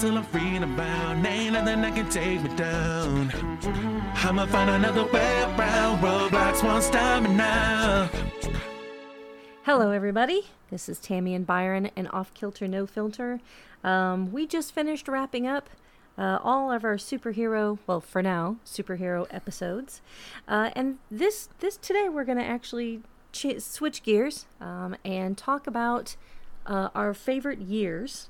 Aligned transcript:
till 0.00 0.16
I'm 0.16 0.24
free 0.24 0.56
and 0.56 0.76
bound. 0.78 1.26
Ain't 1.26 1.52
nothing 1.52 1.82
that 1.82 1.94
can 1.94 2.08
take 2.08 2.42
me 2.42 2.48
down. 2.56 3.30
I'ma 4.16 4.46
find 4.46 4.70
another 4.70 5.04
way 5.12 5.42
around. 5.42 6.00
Won't 6.02 6.82
stop 6.82 7.22
me 7.22 7.34
now. 7.34 8.08
Hello, 9.64 9.90
everybody. 9.90 10.46
This 10.70 10.88
is 10.88 10.98
Tami 10.98 11.36
and 11.36 11.46
Byron 11.46 11.90
and 11.96 12.08
Off 12.12 12.32
Kilter 12.32 12.66
No 12.66 12.86
Filter. 12.86 13.40
Um, 13.84 14.32
we 14.32 14.46
just 14.46 14.72
finished 14.72 15.06
wrapping 15.06 15.46
up 15.46 15.68
uh, 16.16 16.38
all 16.42 16.72
of 16.72 16.82
our 16.82 16.96
superhero, 16.96 17.78
well, 17.86 18.00
for 18.00 18.22
now, 18.22 18.56
superhero 18.64 19.26
episodes, 19.30 20.00
uh, 20.48 20.70
and 20.74 20.98
this 21.10 21.50
this 21.60 21.76
today 21.76 22.08
we're 22.08 22.24
going 22.24 22.38
to 22.38 22.44
actually 22.44 23.02
ch- 23.32 23.60
switch 23.60 24.02
gears 24.02 24.46
um, 24.60 24.96
and 25.04 25.36
talk 25.36 25.66
about 25.66 26.16
uh, 26.66 26.88
our 26.94 27.12
favorite 27.12 27.60
years. 27.60 28.29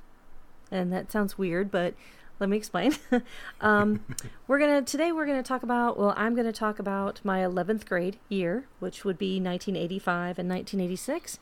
And 0.71 0.93
that 0.93 1.11
sounds 1.11 1.37
weird, 1.37 1.71
but 1.71 1.95
let 2.39 2.49
me 2.49 2.57
explain. 2.57 2.95
um, 3.61 4.05
we're 4.49 4.59
gonna 4.59 4.83
today 4.83 5.13
we're 5.13 5.27
gonna 5.27 5.43
talk 5.43 5.63
about 5.63 5.99
well 5.99 6.15
I'm 6.17 6.35
gonna 6.35 6.53
talk 6.53 6.79
about 6.79 7.21
my 7.25 7.41
11th 7.41 7.87
grade 7.87 8.19
year, 8.29 8.67
which 8.79 9.05
would 9.05 9.19
be 9.19 9.41
1985 9.41 10.39
and 10.39 10.49
1986. 10.49 11.39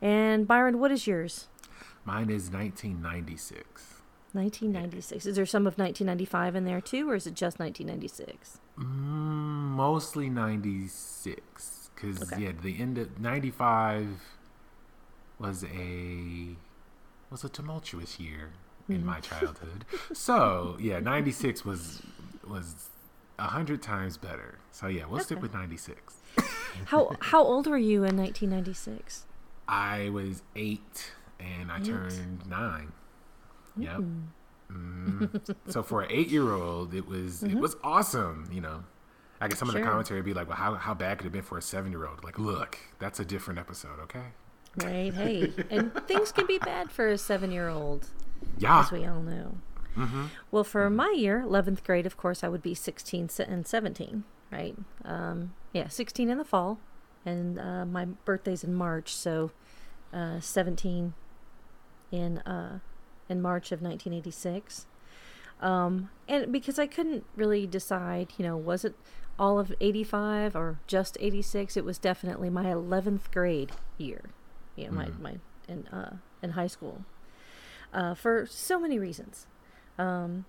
And 0.00 0.46
Byron, 0.46 0.78
what 0.78 0.90
is 0.90 1.06
yours? 1.06 1.48
Mine 2.04 2.30
is 2.30 2.50
1996. 2.50 4.02
1996. 4.32 5.26
Is 5.26 5.36
there 5.36 5.46
some 5.46 5.66
of 5.66 5.78
1995 5.78 6.56
in 6.56 6.64
there 6.64 6.80
too, 6.80 7.08
or 7.10 7.14
is 7.14 7.26
it 7.26 7.34
just 7.34 7.58
1996? 7.58 8.58
Mm, 8.78 8.84
mostly 9.76 10.28
96, 10.30 11.90
because 11.94 12.32
Okay. 12.32 12.44
yeah, 12.44 12.52
the 12.60 12.80
end 12.80 12.98
of 12.98 13.20
95 13.20 14.08
was 15.38 15.64
a 15.64 16.56
was 17.30 17.44
a 17.44 17.48
tumultuous 17.48 18.18
year 18.20 18.52
in 18.88 19.02
mm. 19.02 19.04
my 19.04 19.20
childhood. 19.20 19.84
so 20.12 20.76
yeah, 20.80 21.00
96 21.00 21.64
was 21.64 22.02
was 22.46 22.90
a 23.38 23.44
hundred 23.44 23.82
times 23.82 24.16
better. 24.16 24.58
So 24.70 24.86
yeah, 24.86 25.04
we'll 25.06 25.20
stick 25.20 25.40
with 25.40 25.54
96. 25.54 26.14
How 26.86 27.16
how 27.20 27.42
old 27.42 27.66
were 27.66 27.78
you 27.78 28.04
in 28.04 28.16
1996? 28.16 29.26
I 29.68 30.08
was 30.10 30.42
eight 30.56 31.12
and 31.40 31.70
I 31.70 31.78
Eight. 31.78 31.86
turned 31.86 32.46
nine. 32.46 32.92
Yep. 33.76 34.00
Mhm. 34.70 35.56
so 35.68 35.82
for 35.82 36.02
an 36.02 36.10
eight-year-old, 36.10 36.94
it 36.94 37.06
was 37.06 37.42
it 37.42 37.50
mm-hmm. 37.50 37.60
was 37.60 37.76
awesome. 37.82 38.48
You 38.52 38.60
know, 38.60 38.84
I 39.40 39.48
guess 39.48 39.58
some 39.58 39.68
of 39.68 39.74
the 39.74 39.82
commentary 39.82 40.20
would 40.20 40.26
be 40.26 40.34
like, 40.34 40.48
"Well, 40.48 40.56
how 40.56 40.74
how 40.74 40.94
bad 40.94 41.18
could 41.18 41.24
it 41.24 41.28
have 41.28 41.32
been 41.32 41.42
for 41.42 41.58
a 41.58 41.62
seven-year-old?" 41.62 42.24
Like, 42.24 42.38
look, 42.38 42.78
that's 42.98 43.20
a 43.20 43.24
different 43.24 43.58
episode, 43.58 43.98
okay? 44.02 44.26
Right. 44.76 45.12
Hey, 45.12 45.52
and 45.70 45.92
things 46.06 46.32
can 46.32 46.46
be 46.46 46.58
bad 46.58 46.90
for 46.90 47.08
a 47.08 47.18
seven-year-old. 47.18 48.06
Yeah. 48.58 48.80
as 48.80 48.90
we 48.92 49.06
all 49.06 49.20
know. 49.20 49.58
Well, 50.50 50.64
for 50.64 50.88
my 50.88 51.14
year, 51.16 51.44
11th 51.46 51.84
grade, 51.84 52.06
of 52.06 52.16
course, 52.16 52.42
I 52.42 52.48
would 52.48 52.62
be 52.62 52.74
16 52.74 53.28
and 53.46 53.66
17, 53.66 54.24
right? 54.50 54.76
Um, 55.04 55.52
yeah, 55.72 55.88
16 55.88 56.30
in 56.30 56.38
the 56.38 56.44
fall, 56.44 56.78
and 57.26 57.58
uh, 57.60 57.84
my 57.84 58.06
birthday's 58.06 58.64
in 58.64 58.74
March, 58.74 59.14
so 59.14 59.50
uh, 60.12 60.40
17 60.40 61.14
in 62.10 62.38
uh, 62.38 62.78
in 63.28 63.42
March 63.42 63.72
of 63.72 63.82
1986. 63.82 64.86
Um, 65.60 66.10
and 66.28 66.52
because 66.52 66.78
I 66.78 66.86
couldn't 66.86 67.24
really 67.36 67.66
decide, 67.66 68.32
you 68.36 68.44
know, 68.44 68.56
was 68.56 68.84
it 68.84 68.94
all 69.38 69.58
of 69.58 69.72
85 69.80 70.56
or 70.56 70.78
just 70.86 71.16
86? 71.20 71.76
It 71.76 71.84
was 71.84 71.98
definitely 71.98 72.50
my 72.50 72.64
11th 72.64 73.30
grade 73.30 73.72
year, 73.96 74.22
you 74.74 74.86
know, 74.86 74.92
my, 74.92 75.08
my 75.20 75.36
in 75.68 75.86
uh, 75.88 76.16
in 76.42 76.50
high 76.50 76.66
school 76.66 77.04
uh, 77.92 78.14
for 78.14 78.46
so 78.46 78.78
many 78.78 78.98
reasons. 78.98 79.46
Um, 79.98 80.44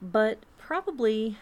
but 0.00 0.38
probably 0.58 1.36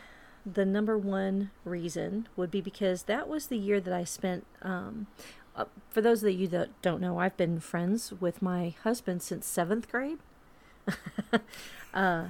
the 0.45 0.65
number 0.65 0.97
one 0.97 1.51
reason 1.65 2.29
would 2.37 2.51
be 2.51 2.61
because 2.61 3.05
that 3.05 3.29
was 3.29 3.49
the 3.49 3.59
year 3.59 3.81
that 3.81 3.93
I 3.93 4.05
spent. 4.05 4.47
Um, 4.63 5.09
uh, 5.55 5.65
for 5.91 6.01
those 6.01 6.23
of 6.23 6.33
you 6.33 6.47
that 6.49 6.71
don't 6.83 7.01
know, 7.01 7.19
I've 7.19 7.37
been 7.37 7.61
friends 7.61 8.13
with 8.13 8.43
my 8.43 8.75
husband 8.83 9.23
since 9.23 9.47
seventh 9.47 9.91
grade. 9.91 10.19
uh, 11.95 12.29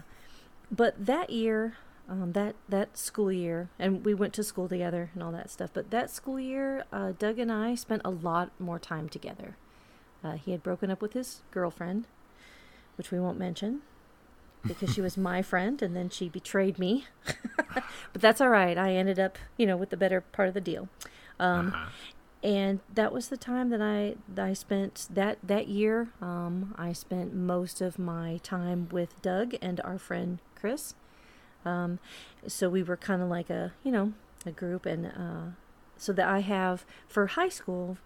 but 0.70 1.04
that 1.04 1.30
year, 1.30 1.74
um, 2.08 2.32
that 2.32 2.54
that 2.68 2.96
school 2.96 3.32
year, 3.32 3.68
and 3.78 4.04
we 4.04 4.14
went 4.14 4.32
to 4.34 4.44
school 4.44 4.68
together 4.68 5.10
and 5.12 5.22
all 5.22 5.32
that 5.32 5.50
stuff. 5.50 5.70
But 5.74 5.90
that 5.90 6.10
school 6.10 6.40
year, 6.40 6.84
uh, 6.92 7.12
Doug 7.18 7.38
and 7.38 7.52
I 7.52 7.74
spent 7.74 8.02
a 8.04 8.10
lot 8.10 8.50
more 8.58 8.78
time 8.78 9.08
together. 9.08 9.56
Uh, 10.24 10.32
he 10.32 10.52
had 10.52 10.62
broken 10.62 10.90
up 10.90 11.02
with 11.02 11.12
his 11.12 11.42
girlfriend, 11.50 12.06
which 12.96 13.10
we 13.10 13.20
won't 13.20 13.38
mention 13.38 13.80
because 14.66 14.92
she 14.92 15.00
was 15.00 15.16
my 15.30 15.42
friend 15.42 15.80
and 15.82 15.94
then 15.94 16.08
she 16.10 16.28
betrayed 16.28 16.78
me. 16.78 17.04
but 17.74 17.84
that's 18.22 18.40
all 18.40 18.48
right. 18.48 18.76
I 18.78 18.92
ended 18.94 19.18
up, 19.18 19.38
you 19.56 19.66
know, 19.66 19.76
with 19.76 19.90
the 19.90 19.96
better 19.96 20.20
part 20.20 20.48
of 20.48 20.54
the 20.54 20.60
deal. 20.60 20.88
Um, 21.38 21.68
Uh-huh. 21.68 21.86
and 22.42 22.80
that 22.94 23.12
was 23.12 23.28
the 23.28 23.36
time 23.36 23.70
that 23.70 23.82
I 23.82 24.16
that 24.34 24.44
I 24.46 24.52
spent 24.54 25.08
that 25.12 25.38
that 25.42 25.68
year. 25.68 26.08
Um, 26.22 26.74
I 26.78 26.92
spent 26.92 27.34
most 27.34 27.80
of 27.80 27.98
my 27.98 28.38
time 28.42 28.88
with 28.90 29.20
Doug 29.22 29.54
and 29.60 29.80
our 29.82 29.98
friend 29.98 30.38
Chris. 30.54 30.94
Um, 31.64 31.98
so 32.46 32.68
we 32.68 32.82
were 32.82 32.96
kind 32.96 33.20
of 33.22 33.28
like 33.28 33.50
a 33.50 33.72
you 33.84 33.90
know 33.92 34.12
a 34.46 34.50
group, 34.52 34.86
and 34.86 35.06
uh, 35.06 35.50
so 35.96 36.12
that 36.12 36.28
I 36.28 36.40
have 36.40 36.84
for 37.08 37.26
high 37.26 37.48
school. 37.50 37.98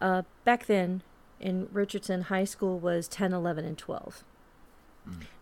Uh, 0.00 0.22
back 0.44 0.66
then, 0.66 1.02
in 1.40 1.68
Richardson, 1.72 2.22
high 2.22 2.44
school 2.44 2.78
was 2.78 3.08
10, 3.08 3.32
11, 3.32 3.64
and 3.64 3.76
12. 3.76 4.22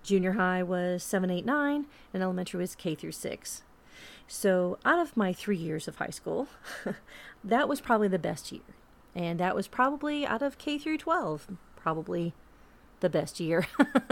Junior 0.03 0.33
high 0.33 0.63
was 0.63 1.03
7, 1.03 1.31
8, 1.31 1.45
9, 1.45 1.87
and 2.15 2.23
elementary 2.23 2.61
was 2.61 2.75
K 2.75 2.95
through 2.95 3.13
6. 3.13 3.63
So, 4.29 4.79
out 4.85 4.99
of 4.99 5.17
my 5.17 5.33
three 5.33 5.57
years 5.57 5.87
of 5.89 5.97
high 5.97 6.11
school, 6.11 6.49
that 7.45 7.69
was 7.69 7.81
probably 7.81 8.09
the 8.09 8.19
best 8.19 8.51
year. 8.53 8.63
And 9.15 9.41
that 9.41 9.55
was 9.55 9.69
probably 9.69 10.27
out 10.27 10.43
of 10.43 10.59
K 10.59 10.79
through 10.79 10.99
12, 10.99 11.49
probably 11.77 12.35
the 13.01 13.09
best 13.09 13.41
year 13.41 13.67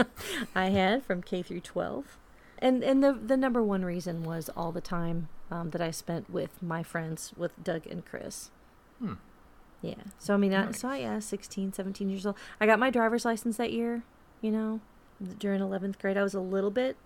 I 0.55 0.69
had 0.69 1.03
from 1.03 1.21
K 1.21 1.41
through 1.43 1.61
12. 1.61 2.17
And 2.59 2.83
and 2.83 3.03
the 3.03 3.11
the 3.11 3.35
number 3.35 3.61
one 3.61 3.83
reason 3.83 4.23
was 4.23 4.49
all 4.55 4.71
the 4.71 4.79
time 4.81 5.27
um, 5.51 5.71
that 5.71 5.81
I 5.81 5.91
spent 5.91 6.29
with 6.29 6.61
my 6.61 6.83
friends, 6.83 7.33
with 7.35 7.51
Doug 7.61 7.85
and 7.85 8.05
Chris. 8.05 8.49
Hmm. 8.99 9.15
Yeah. 9.81 9.95
So 10.17 10.33
I 10.33 10.37
mean, 10.37 10.53
I, 10.53 10.65
Nice. 10.65 10.79
so 10.79 10.93
yeah, 10.93 11.19
16, 11.19 11.73
17 11.73 12.09
years 12.09 12.25
old. 12.25 12.37
I 12.61 12.65
got 12.65 12.79
my 12.79 12.89
driver's 12.89 13.25
license 13.25 13.57
that 13.57 13.73
year. 13.73 14.03
You 14.41 14.51
know, 14.51 14.79
during 15.39 15.61
eleventh 15.61 15.99
grade, 15.99 16.17
I 16.17 16.23
was 16.23 16.33
a 16.33 16.39
little 16.39 16.71
bit 16.71 16.97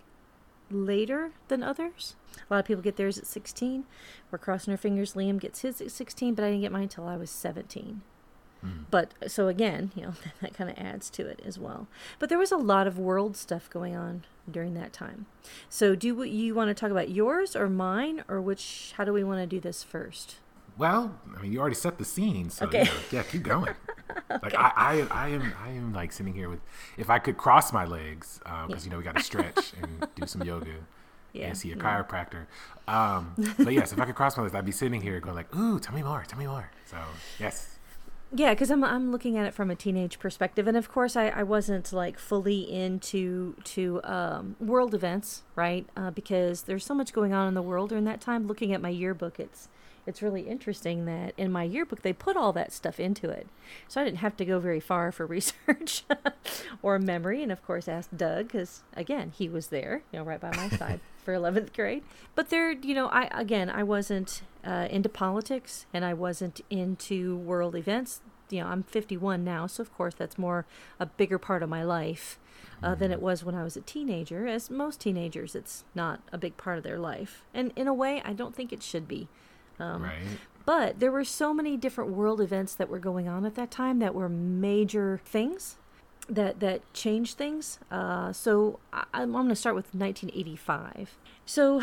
later 0.71 1.31
than 1.47 1.63
others. 1.63 2.15
A 2.49 2.53
lot 2.53 2.59
of 2.59 2.65
people 2.65 2.83
get 2.83 2.95
theirs 2.95 3.17
at 3.17 3.25
sixteen. 3.25 3.85
We're 4.31 4.37
crossing 4.37 4.71
our 4.71 4.77
fingers. 4.77 5.13
Liam 5.13 5.39
gets 5.39 5.61
his 5.61 5.81
at 5.81 5.91
sixteen, 5.91 6.33
but 6.35 6.43
I 6.45 6.49
didn't 6.49 6.61
get 6.61 6.71
mine 6.71 6.83
until 6.83 7.07
I 7.07 7.17
was 7.17 7.29
seventeen. 7.31 8.01
Hmm. 8.61 8.83
But 8.91 9.13
so 9.27 9.47
again, 9.47 9.91
you 9.95 10.01
know, 10.03 10.13
that 10.41 10.53
kind 10.53 10.69
of 10.69 10.77
adds 10.77 11.09
to 11.11 11.25
it 11.25 11.41
as 11.45 11.57
well. 11.57 11.87
But 12.19 12.29
there 12.29 12.37
was 12.37 12.51
a 12.51 12.57
lot 12.57 12.87
of 12.87 12.99
world 12.99 13.37
stuff 13.37 13.69
going 13.69 13.95
on 13.95 14.25
during 14.49 14.73
that 14.75 14.91
time. 14.93 15.25
So 15.69 15.95
do 15.95 16.13
what 16.15 16.29
you 16.29 16.53
want 16.53 16.67
to 16.69 16.73
talk 16.73 16.91
about 16.91 17.09
yours 17.09 17.55
or 17.55 17.69
mine 17.69 18.23
or 18.27 18.41
which? 18.41 18.93
How 18.97 19.05
do 19.05 19.13
we 19.13 19.23
want 19.23 19.39
to 19.39 19.47
do 19.47 19.59
this 19.59 19.83
first? 19.83 20.37
Well, 20.77 21.19
I 21.37 21.41
mean, 21.41 21.51
you 21.51 21.59
already 21.59 21.75
set 21.75 21.97
the 21.97 22.05
scene, 22.05 22.49
so 22.49 22.65
Okay. 22.65 22.83
yeah, 22.83 22.91
yeah, 23.11 23.23
keep 23.23 23.43
going. 23.43 23.73
Like 24.41 24.53
I, 24.55 24.71
I, 24.75 25.07
I 25.25 25.27
am, 25.29 25.53
I 25.63 25.69
am 25.69 25.93
like 25.93 26.11
sitting 26.11 26.33
here 26.33 26.49
with, 26.49 26.59
if 26.97 27.09
I 27.09 27.19
could 27.19 27.37
cross 27.37 27.73
my 27.73 27.85
legs, 27.85 28.39
because 28.43 28.69
Yeah. 28.69 28.77
you 28.85 28.89
know 28.91 28.97
we 28.97 29.03
got 29.03 29.15
to 29.15 29.23
stretch 29.23 29.73
and 29.81 30.07
do 30.15 30.25
some 30.27 30.43
yoga 30.43 30.71
Yeah, 31.33 31.47
and 31.47 31.57
see 31.57 31.71
a 31.71 31.75
yeah. 31.75 31.81
chiropractor. 31.81 32.45
Um, 32.87 33.35
but 33.57 33.73
yes, 33.73 33.91
if 33.93 33.99
I 33.99 34.05
could 34.05 34.15
cross 34.15 34.37
my 34.37 34.43
legs, 34.43 34.55
I'd 34.55 34.65
be 34.65 34.71
sitting 34.71 35.01
here 35.01 35.19
going 35.19 35.35
like, 35.35 35.53
"Ooh, 35.55 35.79
tell 35.79 35.93
me 35.95 36.03
more, 36.03 36.23
tell 36.27 36.39
me 36.39 36.47
more." 36.47 36.71
So 36.85 36.97
yes, 37.39 37.77
Yeah, 38.33 38.53
because 38.53 38.69
I'm 38.71 38.83
I'm 38.83 39.11
looking 39.11 39.37
at 39.37 39.45
it 39.45 39.53
from 39.53 39.69
a 39.71 39.75
teenage 39.75 40.19
perspective, 40.19 40.67
and 40.67 40.77
of 40.77 40.89
course 40.91 41.15
I, 41.15 41.29
I 41.29 41.43
wasn't 41.43 41.91
like 41.93 42.17
fully 42.19 42.61
into 42.71 43.55
to 43.75 44.01
um, 44.03 44.55
world 44.59 44.93
events, 44.95 45.43
right? 45.55 45.85
Uh, 45.97 46.11
because 46.11 46.63
there's 46.63 46.85
so 46.85 46.93
much 46.93 47.11
going 47.13 47.33
on 47.33 47.47
in 47.47 47.53
the 47.55 47.61
world 47.63 47.89
during 47.89 48.05
that 48.05 48.21
time. 48.21 48.47
Looking 48.47 48.73
at 48.73 48.81
my 48.81 48.89
yearbook, 48.89 49.39
it's 49.39 49.67
it's 50.09 50.23
really 50.23 50.41
interesting 50.41 51.05
that 51.05 51.33
in 51.37 51.51
my 51.51 51.63
yearbook 51.63 52.01
they 52.01 52.11
put 52.11 52.35
all 52.35 52.51
that 52.53 52.73
stuff 52.73 52.99
into 52.99 53.29
it, 53.29 53.47
so 53.87 54.01
I 54.01 54.03
didn't 54.03 54.17
have 54.17 54.35
to 54.37 54.45
go 54.45 54.59
very 54.59 54.79
far 54.79 55.11
for 55.11 55.25
research 55.37 56.03
or 56.81 56.97
memory, 56.97 57.43
and 57.43 57.51
of 57.51 57.63
course 57.65 57.87
ask 57.87 58.09
Doug 58.15 58.47
because 58.47 58.81
again 58.95 59.31
he 59.37 59.47
was 59.47 59.67
there, 59.67 60.01
you 60.11 60.19
know, 60.19 60.25
right 60.25 60.41
by 60.41 60.53
my 60.55 60.67
side 60.69 60.99
for 61.23 61.33
11th 61.33 61.73
grade. 61.73 62.03
But 62.33 62.49
there, 62.49 62.71
you 62.71 62.95
know, 62.95 63.07
I 63.07 63.29
again 63.31 63.69
I 63.69 63.83
wasn't 63.83 64.41
uh, 64.65 64.87
into 64.89 65.09
politics 65.09 65.85
and 65.93 66.03
I 66.03 66.13
wasn't 66.15 66.61
into 66.69 67.37
world 67.37 67.75
events. 67.75 68.21
You 68.49 68.61
know, 68.61 68.67
I'm 68.67 68.81
51 68.81 69.43
now, 69.43 69.67
so 69.67 69.81
of 69.81 69.93
course 69.93 70.15
that's 70.15 70.39
more 70.39 70.65
a 70.99 71.05
bigger 71.05 71.37
part 71.37 71.61
of 71.61 71.69
my 71.69 71.83
life 71.83 72.39
uh, 72.81 72.95
than 72.95 73.11
it 73.11 73.21
was 73.21 73.43
when 73.43 73.53
I 73.53 73.63
was 73.63 73.77
a 73.77 73.81
teenager. 73.81 74.47
As 74.47 74.71
most 74.71 74.99
teenagers, 74.99 75.53
it's 75.53 75.83
not 75.93 76.21
a 76.31 76.37
big 76.39 76.57
part 76.57 76.79
of 76.79 76.83
their 76.83 76.97
life, 76.97 77.43
and 77.53 77.71
in 77.75 77.87
a 77.87 77.93
way, 77.93 78.23
I 78.25 78.33
don't 78.33 78.55
think 78.55 78.73
it 78.73 78.81
should 78.81 79.07
be. 79.07 79.27
Um, 79.79 80.03
right. 80.03 80.13
But 80.65 80.99
there 80.99 81.11
were 81.11 81.23
so 81.23 81.53
many 81.53 81.77
different 81.77 82.11
world 82.11 82.39
events 82.41 82.75
that 82.75 82.89
were 82.89 82.99
going 82.99 83.27
on 83.27 83.45
at 83.45 83.55
that 83.55 83.71
time 83.71 83.99
that 83.99 84.13
were 84.13 84.29
major 84.29 85.19
things. 85.25 85.77
that 86.27 86.59
that 86.59 86.81
changed 86.93 87.37
things. 87.37 87.79
Uh, 87.89 88.31
so 88.31 88.79
I, 88.93 89.05
I'm 89.13 89.31
going 89.31 89.49
to 89.49 89.55
start 89.55 89.75
with 89.75 89.95
1985. 89.95 91.17
So 91.45 91.81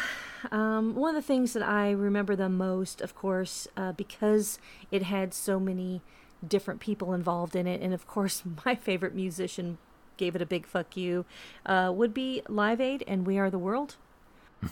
um, 0.52 0.94
one 0.94 1.16
of 1.16 1.20
the 1.20 1.26
things 1.26 1.52
that 1.54 1.62
I 1.64 1.90
remember 1.90 2.37
the 2.37 2.48
most, 2.48 3.00
of 3.00 3.16
course, 3.16 3.66
uh, 3.76 3.93
because 3.93 4.60
it 4.93 5.02
had 5.02 5.34
so 5.34 5.58
many 5.58 6.00
different 6.46 6.78
people 6.81 7.12
involved 7.12 7.56
in 7.56 7.66
it, 7.66 7.81
and 7.82 7.93
of 7.93 8.06
course 8.06 8.43
my 8.64 8.75
favorite 8.76 9.14
musician 9.14 9.78
gave 10.16 10.37
it 10.37 10.43
a 10.43 10.46
big 10.46 10.66
fuck 10.66 10.96
you, 10.96 11.25
uh, 11.66 11.93
would 11.94 12.14
be 12.14 12.43
Live 12.48 12.81
Aid 12.81 13.02
and 13.08 13.26
We 13.26 13.38
Are 13.38 13.50
the 13.50 13.58
World. 13.58 13.96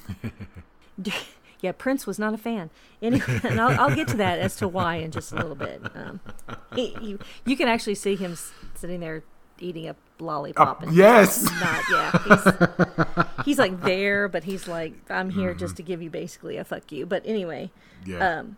yeah, 1.64 1.72
Prince 1.72 2.06
was 2.06 2.18
not 2.18 2.34
a 2.34 2.38
fan. 2.38 2.68
Anyway, 3.00 3.24
and 3.42 3.58
I'll, 3.58 3.80
I'll, 3.80 3.96
get 3.96 4.06
to 4.08 4.18
that 4.18 4.38
as 4.38 4.54
to 4.56 4.68
why 4.68 4.96
in 4.96 5.10
just 5.10 5.32
a 5.32 5.36
little 5.36 5.54
bit. 5.54 5.80
Um, 5.94 6.20
he, 6.74 6.94
you, 7.00 7.18
you 7.46 7.56
can 7.56 7.68
actually 7.68 7.94
see 7.94 8.16
him 8.16 8.36
sitting 8.74 9.00
there 9.00 9.24
eating 9.60 9.88
a 9.88 9.96
lollipop. 10.18 10.82
Uh, 10.82 10.86
and 10.86 10.96
yes. 10.96 11.42
Not, 11.60 11.82
yeah. 11.90 13.24
He's, 13.36 13.44
he's, 13.44 13.58
like 13.58 13.82
there, 13.82 14.28
but 14.28 14.44
he's 14.44 14.68
like, 14.68 14.94
I'm 15.10 15.30
here 15.30 15.50
mm-hmm. 15.50 15.58
just 15.58 15.76
to 15.76 15.82
give 15.82 16.02
you 16.02 16.10
basically 16.10 16.56
a 16.56 16.64
fuck 16.64 16.90
you. 16.92 17.06
But 17.06 17.22
anyway. 17.26 17.70
Yeah. 18.04 18.38
Um, 18.40 18.56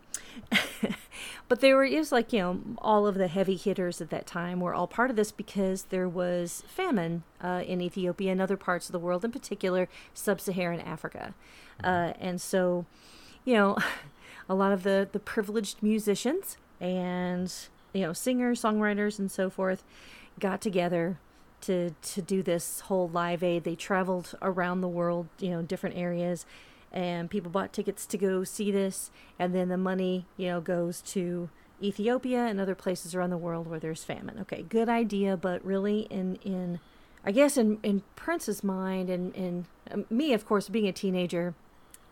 but 1.49 1.61
there 1.61 1.83
is 1.85 2.13
like, 2.13 2.33
you 2.33 2.41
know, 2.41 2.61
all 2.79 3.07
of 3.07 3.17
the 3.17 3.29
heavy 3.29 3.57
hitters 3.57 4.01
at 4.01 4.11
that 4.11 4.27
time 4.27 4.61
were 4.61 4.75
all 4.75 4.87
part 4.87 5.11
of 5.11 5.17
this 5.17 5.33
because 5.33 5.85
there 5.85 6.09
was 6.09 6.63
famine 6.67 7.23
uh, 7.43 7.63
in 7.67 7.81
Ethiopia 7.81 8.33
and 8.33 8.41
other 8.41 8.57
parts 8.57 8.89
of 8.89 8.93
the 8.93 8.99
world, 8.99 9.25
in 9.25 9.33
particular 9.33 9.89
sub 10.15 10.41
Saharan 10.41 10.81
Africa. 10.81 11.35
Mm-hmm. 11.83 11.87
Uh, 11.87 12.13
and 12.21 12.41
so, 12.41 12.87
you 13.45 13.55
know, 13.55 13.77
a 14.49 14.55
lot 14.55 14.73
of 14.73 14.83
the, 14.83 15.09
the 15.11 15.19
privileged 15.19 15.83
musicians 15.83 16.57
and, 16.81 17.53
you 17.93 18.03
know, 18.03 18.13
singers, 18.13 18.63
songwriters, 18.63 19.19
and 19.19 19.31
so 19.31 19.49
forth 19.49 19.83
got 20.39 20.61
together 20.61 21.19
to 21.63 21.91
to 21.91 22.23
do 22.23 22.43
this 22.43 22.81
whole 22.81 23.09
live 23.09 23.43
aid. 23.43 23.65
They 23.65 23.75
traveled 23.75 24.35
around 24.43 24.81
the 24.81 24.89
world, 24.89 25.29
you 25.39 25.51
know, 25.51 25.63
different 25.63 25.97
areas, 25.97 26.47
and 26.93 27.31
people 27.31 27.51
bought 27.51 27.73
tickets 27.73 28.07
to 28.07 28.19
go 28.19 28.45
see 28.45 28.71
this, 28.71 29.11
and 29.39 29.55
then 29.55 29.69
the 29.69 29.77
money, 29.77 30.27
you 30.37 30.49
know, 30.49 30.61
goes 30.61 31.01
to 31.03 31.49
Ethiopia 31.83 32.47
and 32.47 32.61
other 32.61 32.75
places 32.75 33.15
around 33.15 33.31
the 33.31 33.37
world 33.37 33.67
where 33.67 33.81
there's 33.81 34.05
famine. 34.05 34.39
Okay, 34.41 34.63
good 34.63 34.89
idea, 34.89 35.37
but 35.37 35.65
really 35.65 36.01
in 36.11 36.37
in 36.37 36.81
I 37.25 37.33
guess 37.33 37.57
in 37.57 37.79
in 37.83 38.03
Prince's 38.15 38.63
mind 38.63 39.11
and 39.11 39.35
in 39.35 39.67
um, 39.91 40.07
me, 40.11 40.33
of 40.33 40.47
course, 40.47 40.69
being 40.69 40.89
a 40.89 40.93
teenager, 40.93 41.55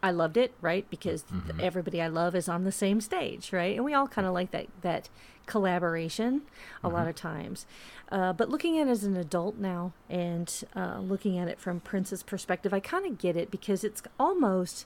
I 0.04 0.10
loved 0.10 0.36
it, 0.36 0.52
right? 0.60 0.88
Because 0.90 1.22
mm-hmm. 1.22 1.58
everybody 1.60 2.02
I 2.02 2.08
love 2.08 2.34
is 2.34 2.46
on 2.46 2.64
the 2.64 2.72
same 2.72 3.00
stage, 3.00 3.54
right? 3.54 3.74
And 3.74 3.86
we 3.86 3.94
all 3.94 4.06
kind 4.06 4.26
of 4.26 4.34
like 4.34 4.50
that 4.50 4.66
that 4.82 5.08
collaboration 5.46 6.42
a 6.82 6.86
mm-hmm. 6.86 6.94
lot 6.94 7.08
of 7.08 7.14
times. 7.14 7.64
Uh, 8.12 8.34
but 8.34 8.50
looking 8.50 8.78
at 8.78 8.86
it 8.86 8.90
as 8.90 9.04
an 9.04 9.16
adult 9.16 9.56
now 9.56 9.94
and 10.10 10.62
uh, 10.76 10.98
looking 10.98 11.38
at 11.38 11.48
it 11.48 11.58
from 11.58 11.80
Prince's 11.80 12.22
perspective, 12.22 12.74
I 12.74 12.80
kind 12.80 13.06
of 13.06 13.16
get 13.16 13.34
it 13.34 13.50
because 13.50 13.82
it's 13.82 14.02
almost 14.20 14.84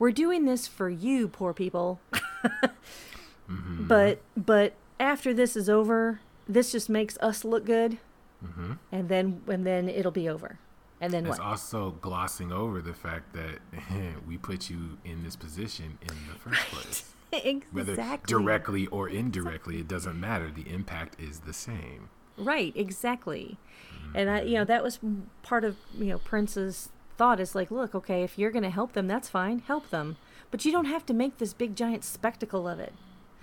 we're 0.00 0.10
doing 0.10 0.46
this 0.46 0.66
for 0.66 0.90
you, 0.90 1.28
poor 1.28 1.54
people. 1.54 2.00
mm-hmm. 2.12 3.86
But 3.86 4.20
but 4.36 4.72
after 4.98 5.32
this 5.32 5.54
is 5.54 5.68
over, 5.68 6.18
this 6.48 6.72
just 6.72 6.88
makes 6.88 7.16
us 7.18 7.44
look 7.44 7.64
good, 7.64 7.98
mm-hmm. 8.44 8.72
and 8.90 9.08
then 9.08 9.42
and 9.46 9.64
then 9.64 9.88
it'll 9.88 10.10
be 10.10 10.28
over. 10.28 10.58
And 11.00 11.12
then 11.12 11.26
it's 11.26 11.38
also 11.38 11.90
glossing 12.00 12.52
over 12.52 12.80
the 12.80 12.94
fact 12.94 13.34
that 13.34 13.58
we 14.26 14.38
put 14.38 14.70
you 14.70 14.98
in 15.04 15.22
this 15.22 15.36
position 15.36 15.98
in 16.00 16.14
the 16.32 16.38
first 16.38 16.72
right. 16.72 16.82
place. 16.82 17.12
exactly. 17.32 17.64
Whether 17.72 18.18
directly 18.26 18.86
or 18.86 19.08
indirectly, 19.08 19.78
it 19.78 19.88
doesn't 19.88 20.18
matter. 20.18 20.50
The 20.50 20.68
impact 20.70 21.20
is 21.20 21.40
the 21.40 21.52
same. 21.52 22.08
Right, 22.38 22.72
exactly. 22.76 23.58
Mm-hmm. 23.94 24.16
And 24.16 24.30
I, 24.30 24.42
you 24.42 24.54
know, 24.54 24.64
that 24.64 24.82
was 24.82 24.98
part 25.42 25.64
of 25.64 25.76
you 25.98 26.06
know 26.06 26.18
Prince's 26.18 26.90
thought 27.16 27.40
is 27.40 27.54
like, 27.54 27.70
look, 27.70 27.94
okay, 27.94 28.22
if 28.22 28.38
you're 28.38 28.50
going 28.50 28.62
to 28.62 28.70
help 28.70 28.92
them, 28.92 29.06
that's 29.06 29.28
fine, 29.28 29.60
help 29.60 29.90
them, 29.90 30.16
but 30.50 30.64
you 30.64 30.72
don't 30.72 30.84
have 30.86 31.06
to 31.06 31.14
make 31.14 31.38
this 31.38 31.52
big 31.52 31.74
giant 31.74 32.04
spectacle 32.04 32.68
of 32.68 32.78
it. 32.78 32.92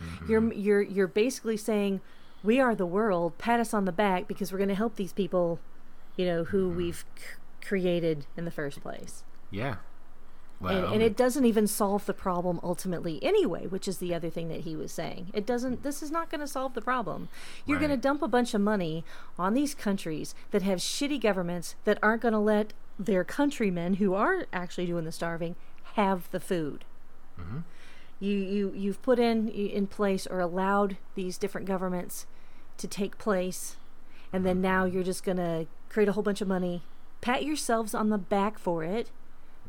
Mm-hmm. 0.01 0.31
You're 0.31 0.53
you're 0.53 0.81
you're 0.81 1.07
basically 1.07 1.57
saying, 1.57 2.01
we 2.43 2.59
are 2.59 2.75
the 2.75 2.85
world. 2.85 3.37
Pat 3.37 3.59
us 3.59 3.73
on 3.73 3.85
the 3.85 3.91
back 3.91 4.27
because 4.27 4.51
we're 4.51 4.57
going 4.57 4.69
to 4.69 4.75
help 4.75 4.95
these 4.95 5.13
people, 5.13 5.59
you 6.15 6.25
know, 6.25 6.43
who 6.45 6.67
mm-hmm. 6.67 6.77
we've 6.77 7.05
c- 7.15 7.23
created 7.65 8.25
in 8.37 8.45
the 8.45 8.51
first 8.51 8.81
place. 8.81 9.23
Yeah, 9.49 9.75
and, 10.69 10.85
and, 10.93 11.03
it 11.03 11.17
doesn't 11.17 11.45
even 11.45 11.67
solve 11.67 12.05
the 12.05 12.13
problem 12.13 12.59
ultimately 12.63 13.21
anyway, 13.21 13.67
which 13.67 13.87
is 13.87 13.97
the 13.97 14.13
other 14.13 14.29
thing 14.29 14.47
that 14.49 14.61
he 14.61 14.75
was 14.75 14.91
saying. 14.91 15.29
It 15.33 15.45
doesn't. 15.45 15.83
This 15.83 16.01
is 16.01 16.11
not 16.11 16.29
going 16.29 16.41
to 16.41 16.47
solve 16.47 16.73
the 16.73 16.81
problem. 16.81 17.29
You're 17.65 17.77
right. 17.77 17.87
going 17.87 17.97
to 17.97 18.01
dump 18.01 18.21
a 18.21 18.27
bunch 18.27 18.53
of 18.53 18.61
money 18.61 19.03
on 19.37 19.53
these 19.53 19.73
countries 19.73 20.33
that 20.51 20.61
have 20.61 20.79
shitty 20.79 21.19
governments 21.19 21.75
that 21.83 21.99
aren't 22.01 22.21
going 22.21 22.33
to 22.33 22.39
let 22.39 22.73
their 22.97 23.23
countrymen 23.23 23.95
who 23.95 24.13
are 24.13 24.45
actually 24.53 24.85
doing 24.85 25.05
the 25.05 25.11
starving 25.11 25.55
have 25.95 26.29
the 26.31 26.39
food. 26.39 26.85
Mm-hmm. 27.39 27.59
You 28.19 28.37
you 28.37 28.73
you've 28.75 29.01
put 29.01 29.19
in 29.19 29.49
in 29.49 29.87
place 29.87 30.25
or 30.27 30.39
allowed 30.39 30.97
these 31.15 31.37
different 31.37 31.67
governments 31.67 32.25
to 32.77 32.87
take 32.87 33.17
place, 33.17 33.75
and 34.31 34.45
then 34.45 34.57
mm-hmm. 34.57 34.63
now 34.63 34.85
you're 34.85 35.03
just 35.03 35.25
going 35.25 35.37
to 35.37 35.67
create 35.89 36.07
a 36.07 36.13
whole 36.13 36.23
bunch 36.23 36.41
of 36.41 36.47
money, 36.47 36.83
pat 37.23 37.45
yourselves 37.45 37.95
on 37.95 38.09
the 38.09 38.17
back 38.17 38.59
for 38.59 38.83
it 38.83 39.09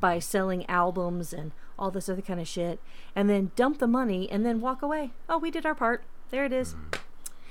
by 0.01 0.19
selling 0.19 0.67
albums 0.67 1.33
and 1.33 1.53
all 1.79 1.91
this 1.91 2.09
other 2.09 2.21
kind 2.21 2.41
of 2.41 2.49
shit, 2.49 2.81
and 3.15 3.31
then 3.31 3.53
dump 3.57 3.79
the 3.79 3.87
money 3.87 4.29
and 4.31 4.45
then 4.45 4.61
walk 4.61 4.83
away. 4.83 5.13
Oh, 5.29 5.39
we 5.39 5.51
did 5.51 5.65
our 5.65 5.75
part. 5.75 6.03
There 6.31 6.45
it 6.45 6.53
is. 6.53 6.75
Mm. 6.75 6.99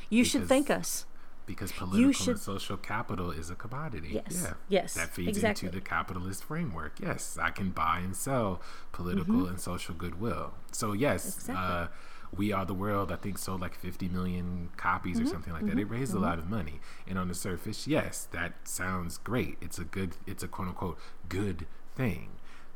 You 0.09 0.23
because, 0.23 0.31
should 0.31 0.47
thank 0.47 0.69
us. 0.69 1.05
Because 1.45 1.71
political 1.71 2.11
should, 2.11 2.29
and 2.31 2.39
social 2.39 2.77
capital 2.77 3.31
is 3.31 3.49
a 3.49 3.55
commodity. 3.55 4.11
Yes. 4.13 4.41
Yeah. 4.43 4.53
Yes. 4.69 4.93
That 4.93 5.09
feeds 5.09 5.37
exactly. 5.37 5.67
into 5.67 5.79
the 5.79 5.85
capitalist 5.85 6.43
framework. 6.43 6.99
Yes, 7.01 7.37
I 7.41 7.51
can 7.51 7.71
buy 7.71 7.99
and 7.99 8.15
sell 8.15 8.61
political 8.91 9.33
mm-hmm. 9.35 9.49
and 9.49 9.59
social 9.59 9.95
goodwill. 9.95 10.53
So 10.71 10.93
yes, 10.93 11.35
exactly. 11.35 11.55
uh, 11.55 11.87
we 12.35 12.51
Are 12.51 12.65
the 12.65 12.73
World, 12.73 13.11
I 13.11 13.15
think, 13.15 13.37
sold 13.37 13.61
like 13.61 13.75
50 13.75 14.09
million 14.09 14.69
copies 14.77 15.17
mm-hmm. 15.17 15.25
or 15.25 15.29
something 15.29 15.53
like 15.53 15.65
that. 15.65 15.77
It 15.77 15.85
mm-hmm. 15.85 15.93
raised 15.93 16.13
mm-hmm. 16.13 16.23
a 16.23 16.27
lot 16.27 16.39
of 16.39 16.49
money. 16.49 16.79
And 17.07 17.17
on 17.17 17.27
the 17.27 17.35
surface, 17.35 17.87
yes, 17.87 18.27
that 18.31 18.67
sounds 18.67 19.17
great. 19.17 19.57
It's 19.61 19.77
a 19.77 19.83
good, 19.83 20.15
it's 20.25 20.43
a 20.43 20.47
quote 20.47 20.69
unquote 20.69 20.97
good 21.29 21.67
thing. 21.95 22.29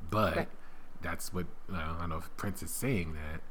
But 0.09 0.37
right. 0.37 0.49
that's 1.01 1.33
what 1.33 1.47
I 1.73 1.95
don't 1.99 2.09
know 2.09 2.17
if 2.17 2.35
Prince 2.37 2.63
is 2.63 2.71
saying 2.71 3.13
that 3.13 3.41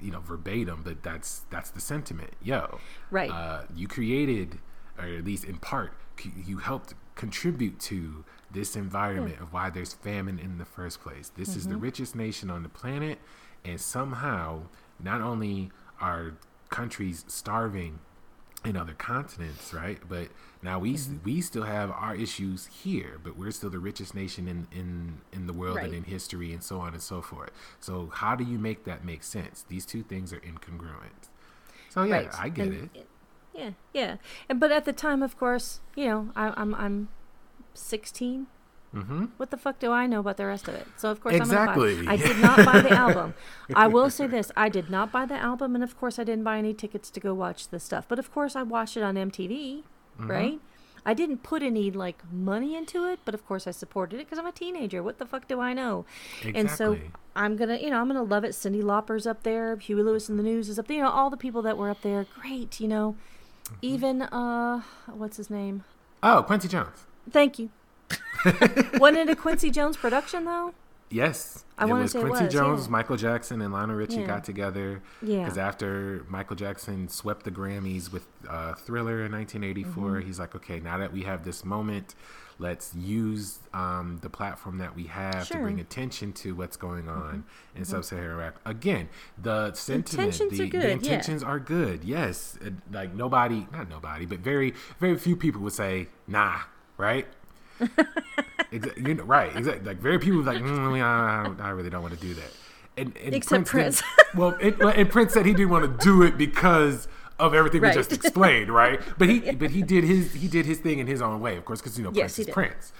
you 0.00 0.10
know 0.10 0.20
verbatim, 0.20 0.82
but 0.84 1.02
that's 1.02 1.44
that's 1.50 1.70
the 1.70 1.80
sentiment. 1.80 2.30
Yo, 2.42 2.78
right? 3.10 3.30
Uh, 3.30 3.62
you 3.74 3.88
created, 3.88 4.58
or 4.98 5.04
at 5.04 5.24
least 5.24 5.44
in 5.44 5.56
part, 5.56 5.92
you 6.46 6.58
helped 6.58 6.94
contribute 7.14 7.80
to 7.80 8.24
this 8.50 8.76
environment 8.76 9.36
yeah. 9.38 9.42
of 9.42 9.52
why 9.52 9.70
there's 9.70 9.92
famine 9.92 10.38
in 10.38 10.58
the 10.58 10.64
first 10.64 11.00
place. 11.00 11.30
This 11.36 11.50
mm-hmm. 11.50 11.58
is 11.58 11.66
the 11.66 11.74
mm-hmm. 11.74 11.82
richest 11.82 12.14
nation 12.14 12.50
on 12.50 12.62
the 12.62 12.68
planet, 12.68 13.18
and 13.64 13.80
somehow 13.80 14.62
not 15.00 15.20
only 15.20 15.70
are 16.00 16.34
countries 16.70 17.24
starving 17.28 18.00
in 18.64 18.76
other 18.76 18.92
continents, 18.92 19.72
right? 19.72 19.98
But 20.08 20.28
now 20.62 20.78
we 20.78 20.94
mm-hmm. 20.94 21.24
we 21.24 21.40
still 21.40 21.62
have 21.62 21.90
our 21.90 22.14
issues 22.14 22.66
here, 22.66 23.18
but 23.22 23.36
we're 23.36 23.50
still 23.50 23.70
the 23.70 23.78
richest 23.78 24.14
nation 24.14 24.48
in 24.48 24.66
in 24.72 25.20
in 25.32 25.46
the 25.46 25.52
world 25.52 25.76
right. 25.76 25.86
and 25.86 25.94
in 25.94 26.04
history 26.04 26.52
and 26.52 26.62
so 26.62 26.80
on 26.80 26.92
and 26.92 27.02
so 27.02 27.22
forth. 27.22 27.50
So 27.80 28.10
how 28.12 28.34
do 28.34 28.44
you 28.44 28.58
make 28.58 28.84
that 28.84 29.04
make 29.04 29.22
sense? 29.22 29.64
These 29.68 29.86
two 29.86 30.02
things 30.02 30.32
are 30.32 30.40
incongruent. 30.40 31.30
So 31.88 32.02
yeah, 32.02 32.16
right. 32.16 32.28
I 32.38 32.48
get 32.48 32.68
and, 32.68 32.90
it. 32.94 33.06
Yeah, 33.54 33.70
yeah, 33.92 34.16
and 34.48 34.60
but 34.60 34.70
at 34.70 34.84
the 34.84 34.92
time, 34.92 35.22
of 35.22 35.36
course, 35.36 35.80
you 35.96 36.06
know, 36.06 36.30
I, 36.36 36.52
I'm 36.56 36.74
I'm 36.74 37.08
sixteen. 37.74 38.46
Mm-hmm. 38.94 39.26
What 39.36 39.50
the 39.50 39.58
fuck 39.58 39.78
do 39.78 39.92
I 39.92 40.06
know 40.06 40.20
about 40.20 40.38
the 40.38 40.46
rest 40.46 40.66
of 40.66 40.74
it? 40.74 40.86
So 40.96 41.10
of 41.10 41.20
course 41.20 41.34
exactly. 41.34 41.98
I'm 41.98 42.04
gonna 42.04 42.06
buy. 42.06 42.12
I 42.12 42.16
did 42.16 42.38
not 42.38 42.64
buy 42.64 42.80
the 42.80 42.92
album. 42.92 43.34
I 43.74 43.86
will 43.86 44.08
say 44.08 44.26
this: 44.26 44.50
I 44.56 44.68
did 44.68 44.88
not 44.88 45.12
buy 45.12 45.26
the 45.26 45.36
album, 45.36 45.74
and 45.74 45.84
of 45.84 45.98
course 45.98 46.18
I 46.18 46.24
didn't 46.24 46.44
buy 46.44 46.58
any 46.58 46.72
tickets 46.72 47.10
to 47.10 47.20
go 47.20 47.34
watch 47.34 47.68
the 47.68 47.78
stuff. 47.78 48.06
But 48.08 48.18
of 48.18 48.32
course 48.32 48.56
I 48.56 48.62
watched 48.62 48.96
it 48.96 49.02
on 49.02 49.16
MTV 49.16 49.82
mm-hmm. 50.18 50.30
right? 50.30 50.60
I 51.06 51.14
didn't 51.14 51.42
put 51.42 51.62
any 51.62 51.90
like 51.90 52.22
money 52.30 52.76
into 52.76 53.06
it, 53.06 53.20
but 53.24 53.34
of 53.34 53.46
course 53.46 53.66
I 53.66 53.70
supported 53.70 54.16
it 54.20 54.26
because 54.26 54.38
I'm 54.38 54.46
a 54.46 54.52
teenager. 54.52 55.02
What 55.02 55.18
the 55.18 55.26
fuck 55.26 55.48
do 55.48 55.60
I 55.60 55.72
know? 55.72 56.04
Exactly. 56.40 56.60
And 56.60 56.70
so 56.70 56.98
I'm 57.34 57.56
gonna, 57.56 57.78
you 57.78 57.90
know, 57.90 58.00
I'm 58.00 58.08
gonna 58.08 58.22
love 58.22 58.44
it. 58.44 58.50
Cyndi 58.50 58.82
Lauper's 58.82 59.26
up 59.26 59.42
there. 59.42 59.76
Huey 59.76 60.02
Lewis 60.02 60.28
and 60.28 60.38
the 60.38 60.42
News 60.42 60.68
is 60.68 60.78
up 60.78 60.88
there. 60.88 60.98
You 60.98 61.02
know, 61.04 61.10
all 61.10 61.30
the 61.30 61.36
people 61.36 61.62
that 61.62 61.78
were 61.78 61.88
up 61.88 62.02
there, 62.02 62.26
great. 62.40 62.80
You 62.80 62.88
know, 62.88 63.16
mm-hmm. 63.64 63.74
even 63.80 64.22
uh, 64.22 64.82
what's 65.06 65.38
his 65.38 65.48
name? 65.48 65.84
Oh, 66.22 66.42
Quincy 66.42 66.68
Jones. 66.68 67.06
Thank 67.30 67.58
you. 67.58 67.70
Wasn't 68.98 69.18
it 69.18 69.28
a 69.30 69.36
Quincy 69.36 69.70
Jones 69.70 69.96
production 69.96 70.44
though? 70.44 70.74
Yes, 71.10 71.64
I 71.78 71.88
it 71.88 71.92
was 71.92 72.12
say 72.12 72.18
it 72.18 72.22
Quincy 72.26 72.44
was, 72.44 72.52
Jones, 72.52 72.84
yeah. 72.84 72.90
Michael 72.90 73.16
Jackson, 73.16 73.62
and 73.62 73.72
Lionel 73.72 73.96
Richie 73.96 74.16
Yeah. 74.20 74.26
got 74.26 74.44
together. 74.44 75.00
Yeah. 75.22 75.38
Because 75.44 75.56
after 75.56 76.26
Michael 76.28 76.54
Jackson 76.56 77.08
swept 77.08 77.44
the 77.44 77.50
Grammys 77.50 78.12
with 78.12 78.26
uh, 78.46 78.74
Thriller 78.74 79.24
in 79.24 79.32
1984, 79.32 80.02
Mm-hmm. 80.04 80.26
he's 80.26 80.38
like, 80.38 80.54
okay, 80.54 80.80
now 80.80 80.98
that 80.98 81.10
we 81.10 81.22
have 81.22 81.44
this 81.46 81.64
moment, 81.64 82.14
let's 82.58 82.94
use 82.94 83.60
um, 83.72 84.18
the 84.20 84.28
platform 84.28 84.76
that 84.78 84.94
we 84.94 85.04
have 85.04 85.48
to 85.48 85.56
bring 85.56 85.80
attention 85.80 86.34
to 86.34 86.54
what's 86.54 86.76
going 86.76 87.08
on 87.08 87.44
in 87.74 87.86
sub-Saharan 87.86 88.40
Africa. 88.40 88.60
Again, 88.68 89.08
the 89.40 89.72
sentiment, 89.72 90.34
intentions 90.34 90.58
the, 90.58 90.64
are 90.64 90.66
good, 90.66 90.82
the 90.82 90.86
yeah. 90.88 90.92
intentions 90.92 91.42
are 91.42 91.58
good. 91.58 92.04
Yes, 92.04 92.58
like 92.92 93.14
nobody, 93.14 93.66
not 93.72 93.88
nobody, 93.88 94.26
but 94.26 94.40
very, 94.40 94.74
very 95.00 95.16
few 95.16 95.36
people 95.36 95.62
would 95.62 95.72
say, 95.72 96.08
nah, 96.26 96.58
right? 96.98 97.26
You 98.70 99.14
know, 99.14 99.22
right? 99.24 99.54
Exactly. 99.56 99.86
Like 99.86 99.98
very 99.98 100.18
people 100.18 100.42
like, 100.42 100.58
mm, 100.58 101.00
I, 101.02 101.54
I 101.64 101.70
really 101.70 101.90
don't 101.90 102.02
want 102.02 102.14
to 102.14 102.20
do 102.20 102.34
that. 102.34 102.50
And, 102.96 103.16
and 103.16 103.34
Except 103.34 103.64
Prince. 103.66 104.02
well, 104.34 104.56
it, 104.60 104.78
well, 104.78 104.88
and 104.94 105.08
Prince 105.08 105.32
said 105.32 105.46
he 105.46 105.54
didn't 105.54 105.70
want 105.70 105.84
to 105.98 106.04
do 106.04 106.22
it 106.22 106.36
because 106.36 107.08
of 107.38 107.54
everything 107.54 107.80
Right. 107.80 107.94
we 107.96 108.00
just 108.02 108.12
explained, 108.12 108.68
right? 108.70 109.00
But 109.16 109.28
he, 109.28 109.38
but 109.52 109.70
he 109.70 109.82
did 109.82 110.04
his, 110.04 110.34
he 110.34 110.48
did 110.48 110.66
his 110.66 110.80
thing 110.80 110.98
in 110.98 111.06
his 111.06 111.22
own 111.22 111.40
way, 111.40 111.56
of 111.56 111.64
course, 111.64 111.80
because 111.80 111.96
you 111.96 112.04
know 112.04 112.10
Yes, 112.12 112.34
Prince 112.34 112.38
is 112.40 112.46
did. 112.46 112.52
Prince. 112.52 112.92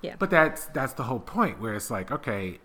Yeah. 0.00 0.14
But 0.18 0.30
that's 0.30 0.66
that's 0.66 0.92
the 0.94 1.02
whole 1.04 1.18
point, 1.20 1.60
where 1.60 1.74
it's 1.74 1.90
like, 1.90 2.10
okay, 2.10 2.60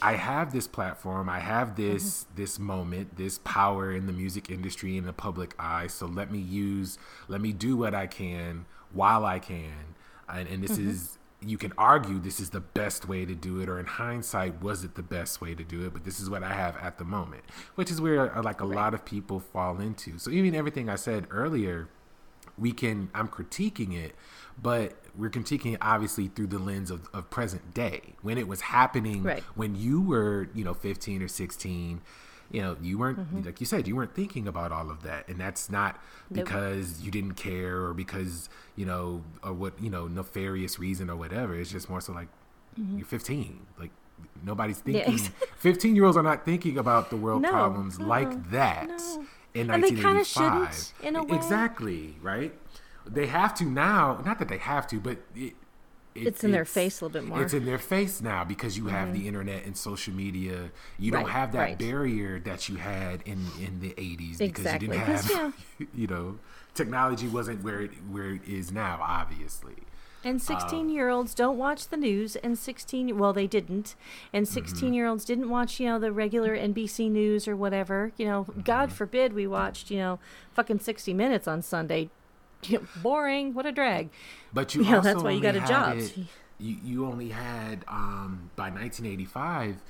I 0.00 0.12
have 0.14 0.52
this 0.52 0.66
platform, 0.66 1.28
I 1.28 1.40
have 1.40 1.76
this 1.76 2.24
Mm-hmm. 2.24 2.36
this 2.36 2.58
moment, 2.58 3.16
this 3.16 3.38
power 3.38 3.90
in 3.92 4.06
the 4.06 4.12
music 4.12 4.48
industry 4.50 4.96
in 4.96 5.04
the 5.04 5.12
public 5.12 5.54
eye. 5.58 5.88
So 5.88 6.06
let 6.06 6.30
me 6.30 6.38
use, 6.38 6.98
let 7.28 7.40
me 7.40 7.52
do 7.52 7.76
what 7.76 7.94
I 7.94 8.06
can 8.06 8.66
while 8.92 9.24
I 9.24 9.38
can, 9.40 9.93
and, 10.32 10.48
and 10.48 10.62
this 10.62 10.72
Mm-hmm. 10.78 10.90
is. 10.90 11.18
You 11.46 11.58
can 11.58 11.74
argue 11.76 12.18
this 12.18 12.40
is 12.40 12.48
the 12.50 12.60
best 12.60 13.06
way 13.06 13.26
to 13.26 13.34
do 13.34 13.60
it, 13.60 13.68
or 13.68 13.78
in 13.78 13.84
hindsight, 13.84 14.62
was 14.62 14.82
it 14.82 14.94
the 14.94 15.02
best 15.02 15.42
way 15.42 15.54
to 15.54 15.62
do 15.62 15.84
it? 15.84 15.92
But 15.92 16.02
this 16.02 16.18
is 16.18 16.30
what 16.30 16.42
I 16.42 16.54
have 16.54 16.74
at 16.78 16.96
the 16.96 17.04
moment, 17.04 17.42
which 17.74 17.90
is 17.90 18.00
where 18.00 18.34
uh, 18.34 18.42
like 18.42 18.62
a 18.62 18.64
lot 18.64 18.94
of 18.94 19.04
people 19.04 19.40
fall 19.40 19.78
into. 19.78 20.18
So 20.18 20.30
even 20.30 20.54
everything 20.54 20.88
I 20.88 20.94
said 20.96 21.26
earlier, 21.30 21.88
we 22.56 22.70
can 22.70 23.10
i'm 23.14 23.26
critiquing 23.26 23.96
it 23.96 24.14
but 24.62 24.92
we're 25.16 25.28
critiquing 25.30 25.72
it 25.74 25.78
obviously 25.82 26.28
through 26.28 26.46
the 26.46 26.58
lens 26.58 26.88
of, 26.88 27.08
of 27.12 27.28
present 27.28 27.74
day 27.74 28.00
when 28.22 28.38
it 28.38 28.46
was 28.46 28.60
happening 28.60 29.24
Right. 29.24 29.42
when 29.56 29.74
you 29.74 30.00
were 30.00 30.48
you 30.54 30.62
know 30.62 30.72
15 30.74 31.20
or 31.22 31.26
16 31.26 32.00
you 32.54 32.62
know 32.62 32.76
you 32.80 32.96
weren't 32.98 33.18
Mm-hmm. 33.18 33.42
like 33.48 33.58
you 33.62 33.66
said 33.66 33.86
you 33.88 33.96
weren't 33.96 34.14
thinking 34.14 34.46
about 34.52 34.70
all 34.76 34.88
of 34.90 35.02
that 35.02 35.28
and 35.28 35.38
that's 35.44 35.64
not 35.78 35.92
Nope. 36.30 36.44
because 36.44 37.02
you 37.02 37.10
didn't 37.10 37.34
care 37.34 37.76
or 37.86 37.92
because 37.94 38.48
you 38.76 38.86
know 38.90 39.22
or 39.42 39.52
what 39.52 39.72
you 39.84 39.90
know 39.90 40.06
nefarious 40.06 40.78
reason 40.78 41.10
or 41.10 41.16
whatever 41.16 41.52
it's 41.60 41.70
just 41.70 41.88
more 41.90 42.00
so 42.00 42.12
like 42.12 42.28
you're 42.96 43.06
15 43.06 43.66
like 43.78 43.90
nobody's 44.44 44.78
Mm-hmm. 44.82 44.92
Thinking 44.92 45.14
ex- 45.14 45.30
15 45.58 45.96
year 45.96 46.04
olds 46.04 46.16
are 46.16 46.22
not 46.22 46.44
thinking 46.44 46.78
about 46.78 47.10
the 47.10 47.16
world 47.16 47.42
No, 47.42 47.50
problems 47.50 47.98
like 48.00 48.50
that 48.50 48.88
no. 48.88 49.24
in 49.54 49.70
And 49.70 49.82
they 49.82 49.90
kinda 49.90 50.22
1985 50.24 50.24
shouldn't, 50.74 50.92
in 51.06 51.16
a 51.16 51.22
way. 51.24 51.36
exactly 51.36 52.16
right 52.22 52.52
they 53.06 53.26
have 53.26 53.52
to 53.60 53.64
now 53.64 54.22
not 54.24 54.38
that 54.38 54.48
they 54.48 54.58
have 54.58 54.86
to 54.92 55.00
but 55.00 55.18
it, 55.34 55.54
it- 56.14 56.26
It's 56.26 56.44
in 56.44 56.52
their 56.52 56.64
face 56.64 57.00
a 57.00 57.04
little 57.04 57.20
bit 57.20 57.28
more. 57.28 57.42
it's 57.42 57.54
in 57.54 57.64
their 57.64 57.78
face 57.78 58.20
now 58.20 58.44
because 58.44 58.76
you 58.76 58.86
have 58.86 59.12
the 59.12 59.18
mm-hmm. 59.20 59.28
internet 59.28 59.64
and 59.64 59.76
social 59.76 60.14
media 60.14 60.70
you 60.98 61.10
don't 61.10 61.28
have 61.28 61.52
that 61.52 61.58
right. 61.58 61.78
barrier 61.78 62.38
that 62.40 62.68
you 62.68 62.76
had 62.76 63.22
in 63.24 63.46
in 63.60 63.80
the 63.80 63.90
80s 63.90 64.38
because 64.38 64.40
Exactly, 64.40 64.86
you 64.88 64.92
didn't 64.92 65.06
have 65.06 65.54
you 65.94 66.06
know 66.06 66.38
technology 66.74 67.26
wasn't 67.28 67.62
where 67.62 67.80
it 67.82 67.90
where 68.10 68.30
it 68.30 68.44
is 68.46 68.72
now 68.72 68.98
obviously 69.02 69.74
And 70.24 70.36
um, 70.36 70.38
16 70.38 70.88
year 70.88 71.10
olds 71.10 71.34
don't 71.34 71.58
watch 71.58 71.88
the 71.88 71.98
news, 71.98 72.34
and 72.36 72.56
16, 72.58 73.18
well, 73.18 73.34
they 73.34 73.46
didn't. 73.46 73.94
And 74.32 74.46
mm-hmm. 74.46 74.54
16 74.54 74.94
year 74.94 75.06
olds 75.06 75.24
didn't 75.26 75.50
watch, 75.50 75.78
you 75.78 75.86
know, 75.86 75.98
the 75.98 76.12
regular 76.12 76.56
NBC 76.56 77.10
news 77.10 77.46
or 77.46 77.54
whatever. 77.54 78.12
You 78.16 78.26
know, 78.26 78.46
God 78.64 78.88
mm-hmm. 78.88 78.96
forbid 78.96 79.32
we 79.34 79.46
watched, 79.46 79.90
you 79.90 79.98
know, 79.98 80.18
fucking 80.54 80.78
60 80.78 81.12
Minutes 81.12 81.46
on 81.46 81.60
Sunday. 81.60 82.08
Boring. 83.02 83.54
What 83.54 83.66
a 83.66 83.72
drag. 83.72 84.10
But 84.52 84.74
you 84.74 84.82
know, 84.90 85.00
that's 85.00 85.22
why 85.22 85.32
you 85.32 85.40
got 85.40 85.56
a 85.56 85.60
job. 85.60 85.98
it- 85.98 86.16
you 86.58 86.76
you 86.84 87.06
only 87.06 87.30
had 87.30 87.84
um, 87.88 88.50
by 88.56 88.70
1985. 88.70 89.82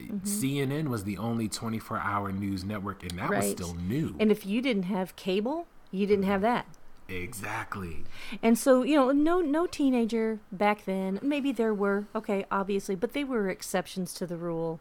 Mm-hmm. 0.00 0.16
CNN 0.26 0.88
was 0.88 1.04
the 1.04 1.18
only 1.18 1.46
24-hour 1.48 2.32
news 2.32 2.64
network, 2.64 3.02
and 3.02 3.18
that 3.18 3.28
was 3.30 3.50
still 3.50 3.74
new. 3.74 4.16
And 4.18 4.32
if 4.32 4.46
you 4.46 4.62
didn't 4.62 4.84
have 4.84 5.14
cable, 5.14 5.66
you 5.90 6.06
didn't 6.06 6.24
have 6.24 6.40
that. 6.40 6.66
exactly. 7.08 8.04
And 8.42 8.58
so, 8.58 8.82
you 8.82 8.96
know, 8.96 9.10
no 9.12 9.40
no 9.40 9.66
teenager 9.66 10.38
back 10.50 10.84
then, 10.86 11.18
maybe 11.22 11.52
there 11.52 11.74
were, 11.74 12.06
okay, 12.14 12.44
obviously, 12.50 12.94
but 12.94 13.12
they 13.12 13.24
were 13.24 13.48
exceptions 13.50 14.14
to 14.14 14.26
the 14.26 14.36
rule 14.36 14.80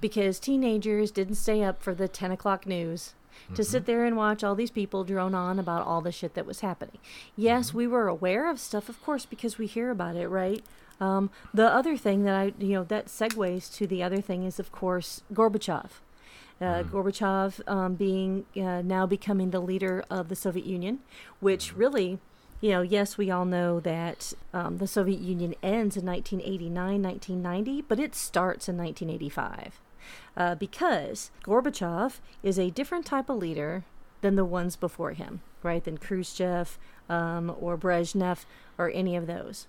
because 0.00 0.38
teenagers 0.38 1.10
didn't 1.10 1.34
stay 1.36 1.62
up 1.64 1.82
for 1.82 1.94
the 1.94 2.06
10 2.08 2.30
o'clock 2.30 2.66
news 2.66 3.14
to 3.54 3.64
sit 3.64 3.86
there 3.86 4.04
and 4.04 4.16
watch 4.16 4.42
all 4.42 4.54
these 4.54 4.70
people 4.70 5.04
drone 5.04 5.34
on 5.34 5.58
about 5.58 5.86
all 5.86 6.00
the 6.00 6.12
shit 6.12 6.34
that 6.34 6.46
was 6.46 6.60
happening. 6.60 6.98
Yes, 7.36 7.72
we 7.72 7.86
were 7.86 8.08
aware 8.08 8.50
of 8.50 8.60
stuff, 8.60 8.88
of 8.88 9.02
course, 9.02 9.26
because 9.26 9.58
we 9.58 9.66
hear 9.66 9.90
about 9.90 10.16
it, 10.16 10.28
right? 10.28 10.64
Um, 11.00 11.30
the 11.52 11.66
other 11.66 11.96
thing 11.96 12.24
that 12.24 12.34
I, 12.34 12.52
you 12.58 12.74
know, 12.74 12.84
that 12.84 13.06
segues 13.06 13.74
to 13.76 13.86
the 13.86 14.02
other 14.02 14.20
thing 14.20 14.44
is, 14.44 14.58
of 14.58 14.72
course, 14.72 15.22
Gorbachev. 15.32 15.90
Uh, 16.58 16.82
Gorbachev 16.84 17.60
um, 17.68 17.96
being 17.96 18.46
uh, 18.56 18.80
now 18.80 19.04
becoming 19.04 19.50
the 19.50 19.60
leader 19.60 20.02
of 20.08 20.30
the 20.30 20.36
Soviet 20.36 20.64
Union, 20.64 21.00
which 21.38 21.76
really, 21.76 22.18
you 22.62 22.70
know, 22.70 22.80
yes, 22.80 23.18
we 23.18 23.30
all 23.30 23.44
know 23.44 23.78
that 23.80 24.32
um, 24.54 24.78
the 24.78 24.86
Soviet 24.86 25.20
Union 25.20 25.54
ends 25.62 25.98
in 25.98 26.06
1989, 26.06 27.02
1990, 27.02 27.82
but 27.82 27.98
it 27.98 28.14
starts 28.14 28.70
in 28.70 28.78
1985 28.78 29.80
uh, 30.36 30.54
because 30.54 31.30
Gorbachev 31.44 32.20
is 32.42 32.58
a 32.58 32.70
different 32.70 33.06
type 33.06 33.28
of 33.28 33.38
leader 33.38 33.84
than 34.20 34.36
the 34.36 34.44
ones 34.44 34.76
before 34.76 35.12
him, 35.12 35.40
right? 35.62 35.84
Than 35.84 35.98
Khrushchev 35.98 36.78
um, 37.08 37.54
or 37.60 37.76
Brezhnev 37.76 38.44
or 38.78 38.90
any 38.90 39.16
of 39.16 39.26
those. 39.26 39.66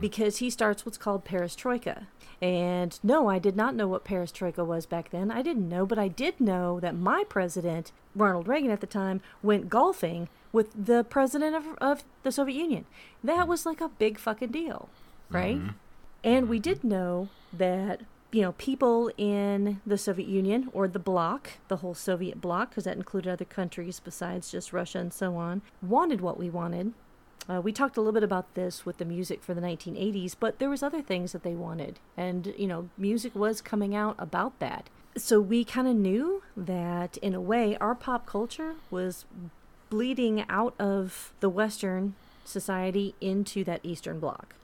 Because 0.00 0.38
he 0.38 0.50
starts 0.50 0.84
what's 0.84 0.98
called 0.98 1.24
perestroika. 1.24 2.06
And 2.42 2.98
no, 3.02 3.28
I 3.28 3.38
did 3.38 3.56
not 3.56 3.74
know 3.74 3.86
what 3.88 4.04
perestroika 4.04 4.66
was 4.66 4.84
back 4.84 5.10
then. 5.10 5.30
I 5.30 5.42
didn't 5.42 5.68
know, 5.68 5.86
but 5.86 5.98
I 5.98 6.08
did 6.08 6.40
know 6.40 6.80
that 6.80 6.96
my 6.96 7.24
president, 7.28 7.92
Ronald 8.14 8.48
Reagan 8.48 8.70
at 8.70 8.80
the 8.80 8.86
time, 8.86 9.20
went 9.42 9.68
golfing 9.70 10.28
with 10.52 10.86
the 10.86 11.04
president 11.04 11.54
of, 11.54 11.64
of 11.80 12.04
the 12.24 12.32
Soviet 12.32 12.60
Union. 12.60 12.84
That 13.22 13.46
was 13.46 13.64
like 13.64 13.80
a 13.80 13.88
big 13.88 14.18
fucking 14.18 14.50
deal, 14.50 14.88
right? 15.30 15.56
And 16.24 16.48
we 16.48 16.58
did 16.58 16.82
know 16.84 17.28
that, 17.52 18.02
you 18.32 18.42
know, 18.42 18.52
people 18.52 19.10
in 19.16 19.80
the 19.86 19.98
Soviet 19.98 20.28
Union 20.28 20.68
or 20.72 20.86
the 20.86 20.98
bloc, 20.98 21.50
the 21.68 21.78
whole 21.78 21.94
Soviet 21.94 22.40
bloc, 22.40 22.70
because 22.70 22.84
that 22.84 22.96
included 22.96 23.30
other 23.30 23.44
countries 23.44 24.00
besides 24.00 24.50
just 24.50 24.72
Russia 24.72 24.98
and 24.98 25.12
so 25.12 25.36
on, 25.36 25.62
wanted 25.82 26.20
what 26.20 26.38
we 26.38 26.48
wanted. 26.48 26.92
Uh, 27.48 27.60
we 27.60 27.72
talked 27.72 27.96
a 27.96 28.00
little 28.00 28.12
bit 28.12 28.22
about 28.22 28.54
this 28.54 28.86
with 28.86 28.98
the 28.98 29.04
music 29.04 29.42
for 29.42 29.54
the 29.54 29.60
1980s, 29.60 30.36
but 30.38 30.58
there 30.58 30.70
was 30.70 30.82
other 30.82 31.02
things 31.02 31.32
that 31.32 31.42
they 31.42 31.54
wanted, 31.54 31.98
and 32.16 32.54
you 32.56 32.66
know, 32.66 32.88
music 32.96 33.34
was 33.34 33.60
coming 33.60 33.94
out 33.94 34.14
about 34.18 34.58
that. 34.60 34.88
So 35.16 35.40
we 35.40 35.64
kind 35.64 35.88
of 35.88 35.96
knew 35.96 36.42
that, 36.56 37.16
in 37.16 37.34
a 37.34 37.40
way, 37.40 37.76
our 37.80 37.96
pop 37.96 38.26
culture 38.26 38.74
was 38.90 39.24
bleeding 39.88 40.44
out 40.48 40.74
of 40.78 41.32
the 41.40 41.48
Western 41.48 42.14
society 42.44 43.14
into 43.20 43.64
that 43.64 43.80
Eastern 43.82 44.20
Bloc. 44.20 44.54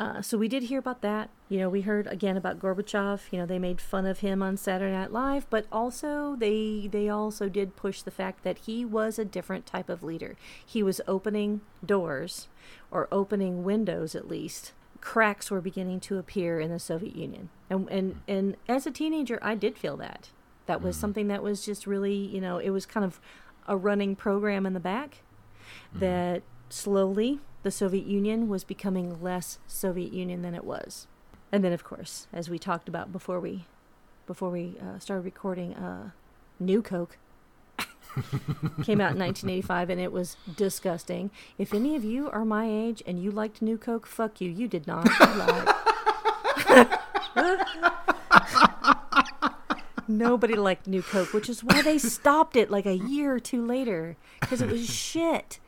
Uh, 0.00 0.22
so 0.22 0.38
we 0.38 0.48
did 0.48 0.62
hear 0.62 0.78
about 0.78 1.02
that. 1.02 1.28
You 1.50 1.58
know, 1.58 1.68
we 1.68 1.82
heard 1.82 2.06
again 2.06 2.38
about 2.38 2.58
Gorbachev. 2.58 3.20
You 3.30 3.38
know, 3.38 3.44
they 3.44 3.58
made 3.58 3.82
fun 3.82 4.06
of 4.06 4.20
him 4.20 4.42
on 4.42 4.56
Saturday 4.56 4.94
Night 4.94 5.12
Live, 5.12 5.48
but 5.50 5.66
also 5.70 6.34
they 6.36 6.88
they 6.90 7.10
also 7.10 7.50
did 7.50 7.76
push 7.76 8.00
the 8.00 8.10
fact 8.10 8.42
that 8.42 8.60
he 8.60 8.82
was 8.82 9.18
a 9.18 9.26
different 9.26 9.66
type 9.66 9.90
of 9.90 10.02
leader. 10.02 10.36
He 10.64 10.82
was 10.82 11.02
opening 11.06 11.60
doors, 11.84 12.48
or 12.90 13.08
opening 13.12 13.62
windows 13.62 14.14
at 14.14 14.26
least. 14.26 14.72
Cracks 15.02 15.50
were 15.50 15.60
beginning 15.60 16.00
to 16.00 16.16
appear 16.16 16.60
in 16.60 16.70
the 16.70 16.78
Soviet 16.78 17.14
Union, 17.14 17.50
and 17.68 17.86
and 17.90 18.22
and 18.26 18.56
as 18.70 18.86
a 18.86 18.90
teenager, 18.90 19.38
I 19.42 19.54
did 19.54 19.76
feel 19.76 19.98
that. 19.98 20.30
That 20.64 20.80
was 20.80 20.96
something 20.96 21.28
that 21.28 21.42
was 21.42 21.62
just 21.62 21.86
really, 21.86 22.14
you 22.14 22.40
know, 22.40 22.56
it 22.56 22.70
was 22.70 22.86
kind 22.86 23.04
of 23.04 23.20
a 23.68 23.76
running 23.76 24.16
program 24.16 24.64
in 24.64 24.72
the 24.72 24.80
back 24.80 25.18
that 25.92 26.42
slowly 26.70 27.40
the 27.62 27.70
Soviet 27.70 28.06
Union 28.06 28.48
was 28.48 28.64
becoming 28.64 29.22
less 29.22 29.58
Soviet 29.66 30.12
Union 30.12 30.42
than 30.42 30.54
it 30.54 30.64
was. 30.64 31.06
And 31.52 31.64
then, 31.64 31.72
of 31.72 31.84
course, 31.84 32.26
as 32.32 32.48
we 32.48 32.58
talked 32.58 32.88
about 32.88 33.12
before 33.12 33.40
we 33.40 33.66
before 34.26 34.50
we 34.50 34.76
uh, 34.80 34.98
started 35.00 35.24
recording, 35.24 35.74
uh, 35.74 36.10
New 36.60 36.82
Coke 36.82 37.18
came 38.84 39.00
out 39.00 39.12
in 39.12 39.18
1985, 39.18 39.90
and 39.90 40.00
it 40.00 40.12
was 40.12 40.36
disgusting. 40.56 41.30
If 41.58 41.74
any 41.74 41.96
of 41.96 42.04
you 42.04 42.30
are 42.30 42.44
my 42.44 42.68
age 42.68 43.02
and 43.06 43.20
you 43.20 43.32
liked 43.32 43.60
New 43.60 43.76
Coke, 43.76 44.06
fuck 44.06 44.40
you. 44.40 44.50
You 44.50 44.68
did 44.68 44.86
not. 44.86 45.08
You. 46.68 46.86
Nobody 50.08 50.54
liked 50.54 50.86
New 50.86 51.02
Coke, 51.02 51.32
which 51.32 51.48
is 51.48 51.62
why 51.62 51.82
they 51.82 51.98
stopped 51.98 52.56
it 52.56 52.70
like 52.70 52.86
a 52.86 52.96
year 52.96 53.34
or 53.34 53.40
two 53.40 53.64
later 53.64 54.16
because 54.40 54.60
it 54.60 54.70
was 54.70 54.88
shit. 54.88 55.60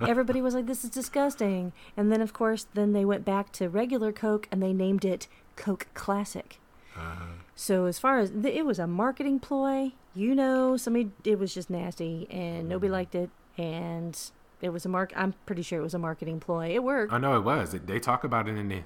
Everybody 0.00 0.40
was 0.42 0.54
like, 0.54 0.66
"This 0.66 0.84
is 0.84 0.90
disgusting," 0.90 1.72
and 1.96 2.10
then, 2.12 2.20
of 2.20 2.32
course, 2.32 2.66
then 2.74 2.92
they 2.92 3.04
went 3.04 3.24
back 3.24 3.52
to 3.52 3.68
regular 3.68 4.12
Coke 4.12 4.48
and 4.50 4.62
they 4.62 4.72
named 4.72 5.04
it 5.04 5.28
Coke 5.56 5.86
Classic. 5.94 6.58
Uh-huh. 6.96 7.24
So 7.54 7.86
as 7.86 7.98
far 7.98 8.18
as 8.18 8.30
th- 8.30 8.54
it 8.54 8.64
was 8.66 8.78
a 8.78 8.86
marketing 8.86 9.40
ploy, 9.40 9.92
you 10.14 10.34
know, 10.34 10.76
somebody 10.76 11.10
it 11.24 11.38
was 11.38 11.54
just 11.54 11.70
nasty 11.70 12.26
and 12.30 12.68
nobody 12.68 12.88
Mm-hmm. 12.88 12.92
liked 12.92 13.14
it, 13.14 13.30
and 13.56 14.18
it 14.60 14.70
was 14.70 14.84
a 14.84 14.88
mark. 14.88 15.12
I'm 15.16 15.34
pretty 15.46 15.62
sure 15.62 15.78
it 15.78 15.82
was 15.82 15.94
a 15.94 15.98
marketing 15.98 16.38
ploy. 16.40 16.74
It 16.74 16.82
worked. 16.84 17.12
I 17.12 17.18
know 17.18 17.36
it 17.36 17.44
was. 17.44 17.72
They 17.72 17.98
talk 17.98 18.24
about 18.24 18.48
it 18.48 18.56
in 18.56 18.68
the, 18.68 18.82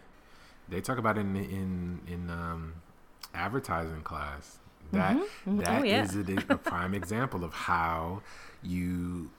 they 0.69 0.81
talk 0.81 0.99
about 0.99 1.17
it 1.19 1.23
in 1.23 1.37
in 1.37 2.01
in 2.07 2.31
um, 2.31 2.75
advertising 3.35 4.03
class. 4.03 4.59
That 4.93 5.17
mhm. 5.47 5.65
that 5.65 5.81
Oh, 5.81 5.85
yeah. 5.85 6.05
is 6.05 6.15
a, 6.15 6.21
a 6.55 6.57
prime 6.59 6.95
example 7.01 7.45
of 7.45 7.53
how 7.53 8.23
you 8.63 9.31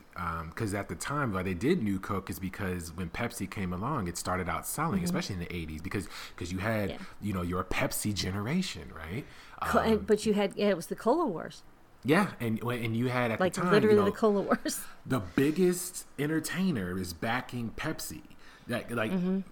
because 0.50 0.74
at 0.74 0.90
the 0.90 0.96
time 0.96 1.32
why 1.34 1.44
they 1.44 1.54
did 1.54 1.82
new 1.84 2.00
Coke 2.00 2.30
is 2.30 2.40
because 2.40 2.92
when 2.96 3.10
Pepsi 3.10 3.50
came 3.50 3.72
along, 3.74 4.08
it 4.08 4.18
started 4.18 4.50
out 4.50 4.66
selling, 4.66 5.04
especially 5.04 5.34
in 5.36 5.40
the 5.40 5.46
'80s, 5.48 5.84
because 5.84 6.08
because 6.36 6.52
you 6.52 6.58
had 6.60 6.90
Mm-hmm. 6.90 7.04
Yeah. 7.04 7.28
you 7.28 7.34
know 7.34 7.42
your 7.44 7.64
Pepsi 7.64 8.14
generation, 8.14 8.92
right? 8.96 9.26
Um, 9.62 9.78
and, 9.94 10.08
but 10.08 10.26
you 10.26 10.34
had 10.34 10.54
yeah, 10.56 10.70
it 10.70 10.76
was 10.76 10.88
the 10.88 10.96
Cola 10.96 11.26
Wars, 11.26 11.64
yeah, 12.04 12.32
and 12.40 12.62
and 12.64 12.96
you 12.96 13.08
had 13.08 13.32
at 13.32 13.40
like 13.40 13.54
the 13.54 13.62
time 13.62 13.72
literally 13.72 13.96
you 13.96 14.02
know, 14.02 14.06
the 14.06 14.12
Cola 14.18 14.42
Wars. 14.42 14.82
the 15.06 15.20
biggest 15.36 16.06
entertainer 16.20 16.98
is 17.00 17.14
backing 17.14 17.72
Pepsi. 17.78 18.22
That 18.68 18.92
like 18.92 19.12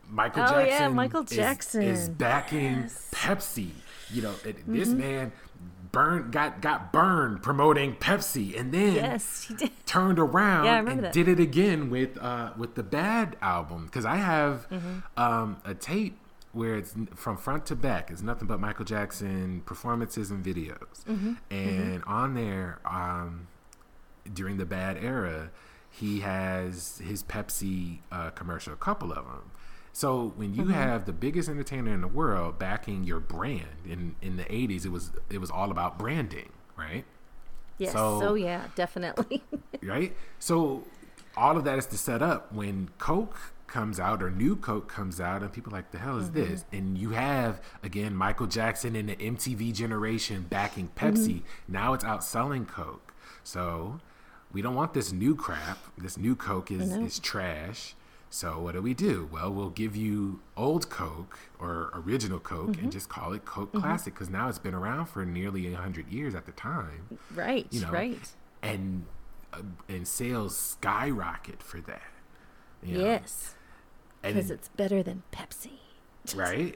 Michael 0.10 0.43
Oh, 0.43 0.48
Jackson. 0.48 0.67
yeah, 0.67 0.88
Michael 0.89 1.22
is- 1.24 1.31
is, 1.75 2.10
backing 2.10 2.81
Yes. 2.81 3.10
Pepsi. 3.13 3.69
You 4.12 4.22
know, 4.24 4.34
it, 4.43 4.57
this 4.67 4.89
Mm-hmm. 4.89 5.00
man 5.00 5.31
burned 5.95 6.31
got 6.31 6.61
got 6.61 6.93
burned 6.93 7.41
promoting 7.41 7.95
Pepsi, 7.95 8.59
and 8.59 8.71
then 8.71 8.93
yes, 8.95 9.51
turned 9.87 10.19
around 10.19 10.65
Yeah, 10.65 10.79
and 10.91 11.03
that. 11.05 11.13
did 11.13 11.27
it 11.27 11.39
again 11.39 11.89
with 11.89 12.17
uh 12.21 12.51
with 12.55 12.75
the 12.75 12.83
Bad 12.83 13.35
album 13.41 13.85
because 13.85 14.05
I 14.05 14.17
have 14.17 14.67
Mm-hmm. 14.69 14.99
um 15.19 15.57
a 15.65 15.73
tape 15.73 16.17
where 16.51 16.75
it's 16.77 16.93
from 17.15 17.35
front 17.37 17.65
to 17.65 17.75
back. 17.75 18.09
It's 18.11 18.21
nothing 18.21 18.47
but 18.47 18.59
Michael 18.59 18.85
Jackson 18.85 19.61
performances 19.65 20.29
and 20.31 20.43
videos, 20.45 21.03
Mm-hmm. 21.09 21.33
and 21.49 22.03
on 22.05 22.33
there 22.35 22.79
um 22.85 23.47
during 24.33 24.57
the 24.57 24.65
Bad 24.65 24.97
era, 25.01 25.51
he 25.89 26.21
has 26.21 26.99
his 27.03 27.23
Pepsi 27.23 27.99
uh, 28.11 28.29
commercial, 28.31 28.73
a 28.73 28.75
couple 28.77 29.11
of 29.11 29.23
them. 29.25 29.51
So 29.95 30.33
when 30.35 30.53
you 30.53 30.63
Mm-hmm. 30.63 30.73
have 30.73 31.05
the 31.05 31.13
biggest 31.13 31.47
entertainer 31.47 31.93
in 31.93 32.01
the 32.01 32.07
world 32.09 32.59
backing 32.59 33.05
your 33.05 33.21
brand 33.21 33.77
in 33.85 34.15
in 34.21 34.35
the 34.35 34.43
80s, 34.43 34.85
it 34.85 34.89
was 34.91 35.11
it 35.29 35.37
was 35.39 35.49
all 35.49 35.71
about 35.71 35.97
branding, 35.97 36.49
right? 36.77 37.05
Yes. 37.77 37.93
So- 37.93 38.19
So, 38.19 38.33
yeah, 38.35 38.65
definitely. 38.75 39.41
right? 39.81 40.13
So 40.37 40.83
all 41.37 41.55
of 41.55 41.63
that 41.63 41.77
is 41.79 41.85
to 41.87 41.97
set 41.97 42.21
up 42.21 42.51
when 42.53 42.89
Coke 42.97 43.37
comes 43.67 43.97
out 43.97 44.21
or 44.21 44.29
new 44.29 44.57
Coke 44.57 44.89
comes 44.89 45.21
out 45.21 45.41
and 45.41 45.51
people 45.53 45.71
are 45.73 45.77
like 45.77 45.91
the 45.91 45.97
hell 45.99 46.17
is 46.17 46.31
this? 46.31 46.65
And 46.73 46.97
you 46.97 47.11
have 47.11 47.61
again 47.81 48.13
Michael 48.17 48.47
Jackson 48.47 48.97
and 48.97 49.07
the 49.07 49.15
MTV 49.15 49.73
generation 49.73 50.45
backing 50.49 50.89
Pepsi. 50.97 51.43
Now 51.69 51.93
it's 51.93 52.03
outselling 52.03 52.67
Coke. 52.67 53.13
So 53.45 54.01
we 54.51 54.61
don't 54.61 54.75
want 54.75 54.93
this 54.93 55.13
new 55.13 55.35
crap. 55.35 55.77
This 55.97 56.17
new 56.17 56.35
Coke 56.35 56.69
is 56.69 56.91
is 56.97 57.17
trash. 57.19 57.95
So 58.29 58.60
what 58.60 58.74
do 58.74 58.82
we 58.82 58.94
do? 58.94 59.29
Well, 59.32 59.51
we'll 59.51 59.70
give 59.70 59.96
you 59.96 60.41
old 60.58 60.89
Coke 60.89 61.39
or 61.60 61.89
original 61.94 62.39
Coke 62.39 62.77
and 62.82 62.91
just 62.91 63.08
call 63.08 63.32
it 63.34 63.46
Coke 63.46 63.72
Classic 63.74 64.13
because 64.13 64.29
now 64.29 64.50
it's 64.50 64.60
been 64.60 64.74
around 64.74 65.05
for 65.05 65.25
nearly 65.25 65.72
hundred 65.74 66.12
years 66.12 66.36
at 66.36 66.46
the 66.46 66.51
time 66.51 67.17
right. 67.34 67.65
You 67.72 67.82
know, 67.82 67.91
right. 67.91 68.29
and 68.62 69.05
uh, 69.53 69.62
and 69.88 70.08
sales 70.08 70.58
skyrocket 70.58 71.63
for 71.63 71.79
that. 71.82 72.01
you 72.84 72.98
know? 72.98 73.05
Yes. 73.05 73.55
and 74.22 74.36
Because 74.36 74.51
it's 74.51 74.67
better 74.70 75.01
than 75.01 75.24
Pepsi. 75.32 75.79
right, 76.36 76.75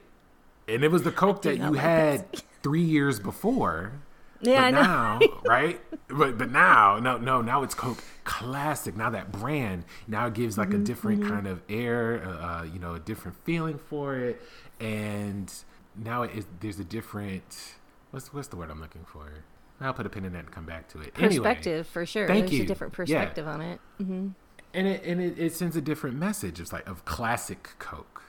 and 0.66 0.82
it 0.82 0.90
was 0.90 1.02
the 1.02 1.12
Coke 1.22 1.42
that 1.42 1.58
you 1.58 1.70
like 1.70 1.80
had 1.80 2.42
three 2.62 2.82
years 2.82 3.18
before. 3.20 3.92
Yeah, 4.40 4.60
but 4.60 4.66
I 4.66 4.70
know. 4.70 4.84
now, 4.84 5.40
right? 5.44 5.80
But 6.08 6.38
but 6.38 6.50
now, 6.50 6.98
no, 6.98 7.18
no, 7.18 7.40
now 7.42 7.62
it's 7.62 7.74
Coke 7.74 8.02
Classic. 8.24 8.96
Now 8.96 9.10
that 9.10 9.32
brand 9.32 9.84
now 10.08 10.26
it 10.26 10.34
gives 10.34 10.58
like 10.58 10.72
Mm-hmm, 10.72 10.74
a 10.74 10.78
different 10.78 11.22
kind 11.22 11.46
of 11.46 11.62
air, 11.68 12.22
uh, 12.24 12.30
uh, 12.60 12.62
you 12.64 12.78
know, 12.78 12.94
a 12.94 13.00
different 13.00 13.36
feeling 13.44 13.78
for 13.78 14.16
it, 14.16 14.40
and 14.80 15.52
now 15.96 16.22
it 16.22 16.32
is, 16.34 16.46
there's 16.60 16.78
a 16.80 16.84
different. 16.84 17.74
What's 18.10 18.32
what's 18.32 18.48
the 18.48 18.56
word 18.56 18.70
I'm 18.70 18.80
looking 18.80 19.04
for? 19.04 19.44
I'll 19.80 19.94
put 19.94 20.04
a 20.06 20.10
pin 20.10 20.24
in 20.24 20.32
that 20.34 20.40
and 20.40 20.50
come 20.52 20.66
back 20.66 20.88
to 20.90 21.00
it. 21.00 21.14
Anyway, 21.18 21.68
Perspective, 21.68 21.86
for 21.86 22.06
sure. 22.06 22.26
thank 22.26 22.36
There's 22.36 22.58
you. 22.58 22.60
a 22.60 22.64
different 22.64 22.92
Yeah. 23.04 23.32
perspective 23.32 23.46
on 23.46 23.60
it. 23.60 23.80
hmm 23.98 24.28
and 24.72 24.86
it 24.86 25.04
and 25.04 25.20
it, 25.20 25.38
it 25.38 25.54
sends 25.54 25.76
a 25.76 25.80
different 25.80 26.16
message. 26.16 26.60
It's 26.60 26.72
like 26.72 26.88
of 26.88 27.04
classic 27.04 27.70
Coke, 27.78 28.22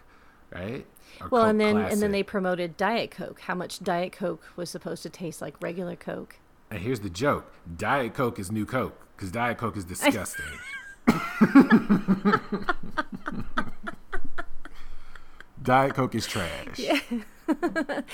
right? 0.52 0.86
Well, 1.30 1.46
and 1.46 1.60
then 1.60 1.78
and 1.78 2.02
then 2.02 2.12
they 2.12 2.24
promoted 2.24 2.78
Diet 2.78 3.12
Coke. 3.12 3.42
How 3.42 3.56
much 3.56 3.80
Diet 3.80 4.12
Coke 4.12 4.42
was 4.56 4.70
supposed 4.70 5.04
to 5.04 5.10
taste 5.10 5.42
like 5.42 5.56
regular 5.62 5.96
Coke? 5.96 6.38
and 6.70 6.80
here's 6.80 7.02
the 7.02 7.10
joke: 7.10 7.52
Diet 7.78 8.14
Coke 8.14 8.40
is 8.40 8.52
new 8.52 8.66
Coke 8.66 8.98
because 9.16 9.32
Diet 9.32 9.58
Coke 9.58 9.78
is 9.78 9.86
disgusting. 9.86 10.46
Diet 15.64 15.94
Coke 15.94 16.16
is 16.16 16.26
trash. 16.26 16.80
Yeah. 16.80 17.00
I 17.48 17.54
like. 17.54 18.06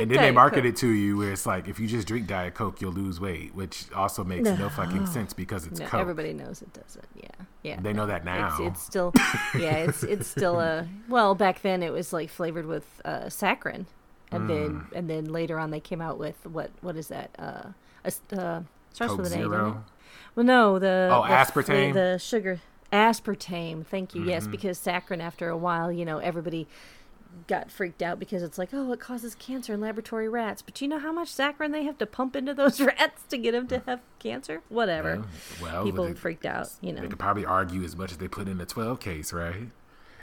then 0.00 0.08
they 0.08 0.14
Diet 0.16 0.34
market 0.34 0.56
Coke. 0.62 0.64
it 0.66 0.76
to 0.76 0.88
you 0.88 1.16
where 1.18 1.32
it's 1.32 1.44
like 1.46 1.68
if 1.68 1.78
you 1.78 1.86
just 1.86 2.06
drink 2.08 2.26
Diet 2.26 2.54
Coke, 2.54 2.80
you'll 2.80 2.92
lose 2.92 3.20
weight, 3.20 3.54
which 3.54 3.86
also 3.94 4.24
makes 4.24 4.44
no, 4.44 4.68
fucking 4.70 5.06
sense 5.06 5.32
because 5.34 5.66
it's 5.66 5.80
No, 5.80 5.86
Coke. 5.86 6.00
everybody 6.00 6.32
knows 6.32 6.62
it 6.62 6.72
doesn't. 6.72 7.04
Yeah, 7.16 7.28
yeah. 7.62 7.80
They 7.80 7.92
know 7.92 8.06
that 8.06 8.24
now. 8.24 8.48
It's, 8.48 8.60
it's 8.60 8.82
still, 8.82 9.12
yeah, 9.58 9.76
it's 9.78 10.02
it's 10.02 10.26
still 10.26 10.60
a 10.60 10.86
well. 11.08 11.34
Back 11.34 11.62
then, 11.62 11.82
it 11.82 11.92
was 11.92 12.12
like 12.12 12.30
flavored 12.30 12.66
with 12.66 12.84
uh, 13.04 13.26
saccharin, 13.26 13.86
and 14.30 14.48
then 14.48 14.68
Mm. 14.70 14.92
and 14.94 15.10
then 15.10 15.24
later 15.32 15.58
on 15.58 15.70
they 15.70 15.80
came 15.80 16.00
out 16.00 16.18
with 16.18 16.36
what 16.46 16.70
what 16.80 16.96
is 16.96 17.08
that? 17.08 17.30
Uh, 17.38 17.68
a 18.04 18.08
uh 18.38 18.62
starts 18.92 19.12
Coke 19.12 19.18
with 19.18 19.32
an 19.32 19.40
A? 19.40 19.42
Zero. 19.42 19.84
Well, 20.34 20.46
no, 20.46 20.78
the 20.78 21.08
Oh, 21.12 21.22
the 21.26 21.34
aspartame? 21.34 21.92
the 21.94 22.18
sugar 22.18 22.60
aspartame. 22.92 23.84
Thank 23.86 24.14
you. 24.14 24.20
Mm-hmm. 24.22 24.30
Yes, 24.30 24.46
because 24.46 24.78
saccharin. 24.78 25.20
After 25.20 25.48
a 25.48 25.56
while, 25.56 25.90
you 25.90 26.04
know, 26.04 26.18
everybody 26.18 26.66
got 27.46 27.70
freaked 27.70 28.02
out 28.02 28.18
because 28.18 28.42
it's 28.42 28.58
like, 28.58 28.70
oh, 28.72 28.92
it 28.92 29.00
causes 29.00 29.34
cancer 29.34 29.72
in 29.74 29.80
laboratory 29.80 30.28
rats. 30.28 30.60
But 30.62 30.80
you 30.80 30.88
know 30.88 30.98
how 30.98 31.12
much 31.12 31.28
saccharin 31.32 31.72
they 31.72 31.84
have 31.84 31.98
to 31.98 32.06
pump 32.06 32.36
into 32.36 32.54
those 32.54 32.80
rats 32.80 33.22
to 33.28 33.38
get 33.38 33.52
them 33.52 33.66
to 33.68 33.82
have 33.86 34.00
cancer? 34.18 34.62
Whatever. 34.68 35.16
Yeah, 35.16 35.62
Well, 35.62 35.84
People 35.84 36.04
they- 36.06 36.14
freaked 36.14 36.46
out. 36.46 36.68
You 36.80 36.92
know. 36.92 37.02
They 37.02 37.08
could 37.08 37.18
probably 37.18 37.44
argue 37.46 37.82
as 37.84 37.96
much 37.96 38.12
as 38.12 38.18
they 38.18 38.28
put 38.28 38.48
in 38.48 38.58
the 38.58 38.66
12 38.66 39.00
case, 39.00 39.32
right? 39.32 39.68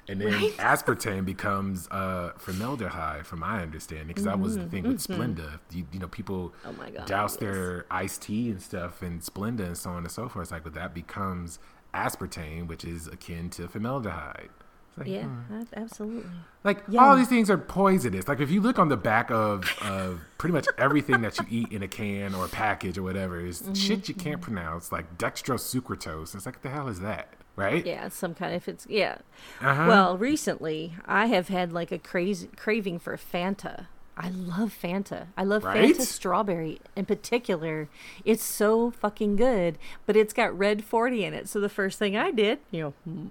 And 0.07 0.21
then 0.21 0.33
aspartame 0.59 1.25
becomes 1.25 1.87
uh, 1.89 2.33
formaldehyde, 2.37 3.25
from 3.25 3.39
my 3.39 3.61
understanding, 3.63 4.07
because 4.07 4.25
that 4.25 4.39
was 4.39 4.55
the 4.55 4.65
thing 4.67 4.83
with 4.83 4.97
Splenda. 5.01 5.59
You, 5.71 5.87
you 5.91 5.99
know, 5.99 6.07
people 6.07 6.53
Mm-hmm. 6.63 6.69
Oh 6.69 6.73
my 6.83 6.91
God, 6.91 7.07
douse 7.07 7.31
yes. 7.33 7.39
their 7.39 7.85
iced 7.89 8.21
tea 8.21 8.51
and 8.51 8.61
stuff 8.61 9.01
and 9.01 9.21
Splenda 9.21 9.61
and 9.65 9.75
so 9.77 9.89
on 9.89 9.97
and 10.03 10.11
so 10.11 10.29
forth. 10.29 10.43
It's 10.43 10.51
like, 10.51 10.63
but 10.63 10.75
that 10.75 10.93
becomes 10.93 11.57
aspartame, 11.95 12.67
which 12.67 12.85
is 12.85 13.07
akin 13.07 13.49
to 13.51 13.67
formaldehyde. 13.67 14.49
Like, 14.97 15.07
Yeah, 15.07 15.27
absolutely. 15.75 16.29
Like 16.63 16.83
Yeah. 16.87 17.01
all 17.03 17.15
these 17.15 17.27
things 17.27 17.49
are 17.49 17.57
poisonous. 17.57 18.27
Like 18.27 18.39
if 18.39 18.49
you 18.49 18.61
look 18.61 18.79
on 18.79 18.87
the 18.89 18.97
back 18.97 19.29
of 19.29 19.69
of 19.83 20.21
pretty 20.37 20.53
much 20.53 20.67
everything 20.77 21.21
that 21.21 21.37
you 21.39 21.45
eat 21.49 21.71
in 21.71 21.83
a 21.83 21.87
can 21.87 22.33
or 22.33 22.45
a 22.45 22.49
package 22.49 22.97
or 22.97 23.03
whatever 23.03 23.39
is 23.39 23.61
Mm-hmm, 23.61 23.73
shit 23.73 24.07
you 24.09 24.15
can't 24.15 24.41
pronounce, 24.41 24.91
like 24.91 25.17
dextrosucrose. 25.17 26.33
It's 26.35 26.45
like, 26.45 26.55
what 26.55 26.61
the 26.63 26.69
hell 26.69 26.87
is 26.87 26.99
that? 27.01 27.27
Right? 27.57 27.85
Yeah, 27.85 28.09
some 28.09 28.33
kind 28.33 28.53
of 28.55 28.67
it's 28.67 28.85
yeah. 28.89 29.17
Uh-huh. 29.61 29.85
Well, 29.87 30.17
recently 30.17 30.95
I 31.05 31.27
have 31.27 31.47
had 31.47 31.71
like 31.71 31.91
a 31.91 31.99
crazy 31.99 32.49
craving 32.55 32.99
for 32.99 33.15
Fanta. 33.17 33.87
I 34.17 34.29
love 34.29 34.73
Fanta. 34.81 35.27
I 35.35 35.43
love 35.43 35.65
Right? 35.65 35.93
Fanta 35.95 36.01
strawberry 36.01 36.79
in 36.95 37.05
particular. 37.05 37.89
It's 38.23 38.43
so 38.43 38.91
fucking 38.91 39.35
good, 39.35 39.77
but 40.05 40.15
it's 40.15 40.31
got 40.33 40.57
red 40.57 40.85
40 40.85 41.25
in 41.25 41.33
it. 41.33 41.49
So 41.49 41.59
the 41.59 41.67
first 41.67 41.99
thing 41.99 42.15
I 42.15 42.31
did, 42.31 42.59
you 42.71 42.93
know, 43.05 43.27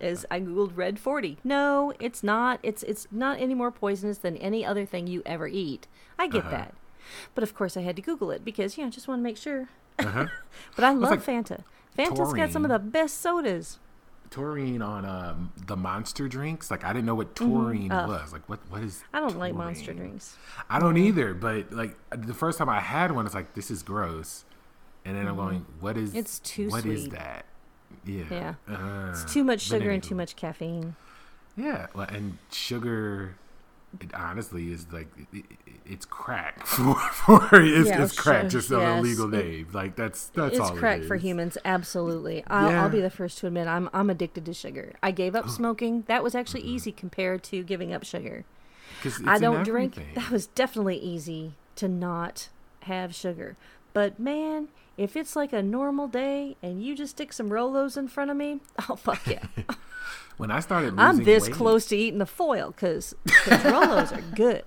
is 0.00 0.26
I 0.32 0.40
googled 0.40 0.72
red 0.76 0.98
40. 0.98 1.38
No, 1.44 1.92
it's 2.00 2.22
not. 2.24 2.58
It's 2.64 2.82
it's 2.82 3.06
not 3.12 3.38
any 3.40 3.54
more 3.54 3.70
poisonous 3.70 4.18
than 4.18 4.36
any 4.38 4.64
other 4.66 4.84
thing 4.84 5.06
you 5.06 5.22
ever 5.24 5.46
eat. 5.46 5.86
I 6.18 6.26
get 6.26 6.40
Uh-huh. 6.46 6.50
that. 6.50 6.74
But 7.36 7.44
of 7.44 7.54
course 7.54 7.76
I 7.76 7.82
had 7.82 7.94
to 7.96 8.02
google 8.02 8.30
it 8.32 8.44
because, 8.44 8.76
you 8.76 8.82
know, 8.82 8.88
I 8.88 8.90
just 8.90 9.06
want 9.06 9.20
to 9.20 9.22
make 9.22 9.36
sure. 9.36 9.68
Uh-huh. 10.00 10.26
But 10.74 10.84
I 10.84 10.90
love 10.92 11.10
like 11.10 11.22
Fanta. 11.22 11.62
Fanta's 11.96 12.32
got 12.32 12.50
some 12.50 12.64
of 12.64 12.70
the 12.72 12.80
best 12.80 13.20
sodas. 13.20 13.78
Taurine 14.34 14.82
on 14.82 15.04
um, 15.04 15.52
the 15.66 15.76
monster 15.76 16.26
drinks. 16.26 16.70
Like 16.70 16.84
I 16.84 16.92
didn't 16.92 17.06
know 17.06 17.14
what 17.14 17.36
taurine 17.36 17.88
was. 17.90 18.32
Like 18.32 18.48
what 18.48 18.58
what 18.68 18.82
is? 18.82 18.96
Mm-hmm. 18.96 19.16
I 19.16 19.20
don't 19.20 19.38
like 19.38 19.54
monster 19.54 19.94
drinks. 19.94 20.36
I 20.68 20.80
don't 20.80 20.96
either. 20.96 21.34
But 21.34 21.72
like 21.72 21.96
the 22.10 22.34
first 22.34 22.58
time 22.58 22.68
I 22.68 22.80
had 22.80 23.12
one, 23.12 23.26
it's 23.26 23.34
like 23.34 23.54
this 23.54 23.70
is 23.70 23.82
gross. 23.82 24.44
And 25.04 25.16
then 25.16 25.28
I'm 25.28 25.36
going, 25.36 25.66
what 25.80 25.96
is? 25.96 26.10
Mm-hmm. 26.10 26.18
It's 26.18 26.38
too 26.40 26.68
What 26.70 26.84
is 26.86 27.02
sweet. 27.02 27.12
that? 27.12 27.44
Yeah. 28.06 28.24
Yeah. 28.30 28.54
Uh, 28.68 29.10
It's 29.10 29.30
too 29.32 29.44
much 29.44 29.60
sugar 29.60 29.90
and 29.90 30.02
too 30.02 30.14
much 30.14 30.34
caffeine. 30.34 30.96
Yeah, 31.56 31.86
well, 31.94 32.08
and 32.08 32.38
sugar, 32.50 33.36
it 34.00 34.14
honestly 34.14 34.72
is 34.72 34.86
like 34.92 35.08
it, 35.16 35.26
it, 35.38 35.44
it's 35.86 36.04
crack 36.06 36.66
for, 36.66 36.94
for 36.94 37.48
it's, 37.60 37.88
Yeah, 37.88 38.02
it's 38.04 38.18
crack 38.18 38.42
sure, 38.42 38.50
just 38.50 38.72
on 38.72 38.80
a 38.80 38.84
yes. 38.96 39.02
legal 39.04 39.34
It- 39.34 39.44
name. 39.46 39.68
Like 39.72 39.96
that's 39.96 40.26
that's 40.28 40.58
all. 40.58 40.66
it's 40.66 40.70
all 40.72 40.76
crack 40.76 41.00
it 41.00 41.06
for 41.06 41.16
humans, 41.16 41.58
absolutely. 41.64 42.42
I'll, 42.48 42.70
Yeah. 42.70 42.82
I'll 42.82 42.90
be 42.90 43.00
the 43.00 43.10
first 43.10 43.38
to 43.38 43.46
admit 43.46 43.66
I'm 43.68 43.88
I'm 43.92 44.10
addicted 44.10 44.44
to 44.46 44.54
sugar. 44.54 44.94
I 45.02 45.10
gave 45.10 45.34
up 45.34 45.48
smoking. 45.60 46.04
That 46.06 46.22
was 46.22 46.34
actually 46.34 46.62
easy 46.62 46.92
compared 46.92 47.42
to 47.44 47.62
giving 47.62 47.92
up 47.92 48.04
sugar. 48.04 48.44
I 49.26 49.38
don't 49.38 49.64
drink. 49.64 49.98
That 50.14 50.30
was 50.30 50.46
definitely 50.46 50.96
easy 50.96 51.52
to 51.76 51.88
not 51.88 52.48
have 52.82 53.14
sugar. 53.14 53.56
But 53.94 54.18
man, 54.20 54.68
if 54.98 55.16
it's 55.16 55.34
like 55.34 55.52
a 55.54 55.62
normal 55.62 56.08
day 56.08 56.56
and 56.62 56.82
you 56.82 56.94
just 56.94 57.12
stick 57.12 57.32
some 57.32 57.48
Rolos 57.48 57.96
in 57.96 58.08
front 58.08 58.30
of 58.30 58.36
me, 58.36 58.60
oh 58.90 58.96
fuck 58.96 59.26
yeah. 59.26 59.44
When 60.36 60.50
I 60.50 60.58
started 60.58 60.94
losing 60.94 60.98
I'm 60.98 61.24
this 61.24 61.44
weight, 61.44 61.52
close 61.52 61.86
to 61.86 61.96
eating 61.96 62.18
the 62.18 62.26
foil 62.26 62.72
because 62.72 63.14
Rolos 63.44 64.10
are 64.12 64.34
good. 64.34 64.64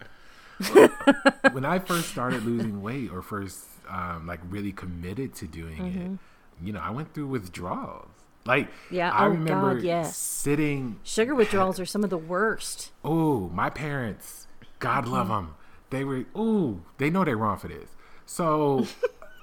when 1.54 1.66
I 1.66 1.80
first 1.80 2.10
started 2.10 2.46
losing 2.46 2.82
weight 2.82 3.12
or 3.12 3.22
first 3.22 3.66
um, 3.90 4.26
like 4.26 4.40
really 4.50 4.72
committed 4.72 5.36
to 5.36 5.46
doing 5.46 6.20
it, 6.62 6.66
you 6.66 6.72
know, 6.72 6.80
I 6.80 6.90
went 6.92 7.14
through 7.14 7.28
withdrawals. 7.28 8.08
Like, 8.46 8.70
Mm-hmm. 8.70 8.96
Yeah, 8.96 9.12
I 9.12 9.26
oh, 9.26 9.30
God, 9.32 9.40
remember 9.40 9.78
yes. 9.80 10.16
sitting. 10.16 11.00
Sugar 11.04 11.36
withdrawals 11.36 11.82
are 11.82 11.86
some 11.86 12.06
of 12.06 12.10
the 12.10 12.18
worst. 12.18 12.94
Oh, 13.04 13.50
my 13.50 13.70
parents, 13.70 14.48
God 14.80 15.04
Mm-hmm. 15.04 15.14
love 15.14 15.28
them. 15.28 15.56
They 15.90 16.06
were, 16.06 16.24
ooh, 16.38 16.82
they 16.98 17.10
know 17.10 17.26
they're 17.26 17.36
wrong 17.38 17.58
for 17.58 17.68
this. 17.68 17.90
So, 18.26 18.88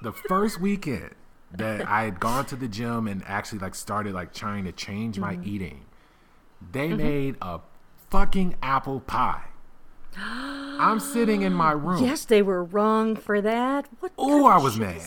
the 0.05 0.13
first 0.13 0.61
weekend 0.61 1.09
that 1.51 1.87
I 1.87 2.03
had 2.03 2.19
gone 2.19 2.45
to 2.45 2.55
the 2.55 2.67
gym 2.67 3.07
and 3.07 3.23
actually 3.25 3.59
like 3.59 3.73
started 3.73 4.13
like 4.13 4.33
trying 4.33 4.65
to 4.65 4.71
change 4.71 5.17
my 5.17 5.33
Mm-hmm. 5.33 5.49
eating, 5.49 5.85
they 6.71 6.89
mm-hmm. 6.89 6.97
made 6.97 7.35
a 7.41 7.59
fucking 8.09 8.55
apple 8.61 8.99
pie. 9.01 9.45
I'm 10.17 10.99
sitting 10.99 11.41
in 11.41 11.53
my 11.53 11.71
room. 11.71 12.03
Yes, 12.03 12.23
they 12.23 12.41
were 12.41 12.63
wrong 12.63 13.15
for 13.15 13.41
that. 13.41 13.89
What? 13.99 14.13
Oh, 14.17 14.45
I 14.45 14.57
was 14.57 14.77
mad. 14.77 15.01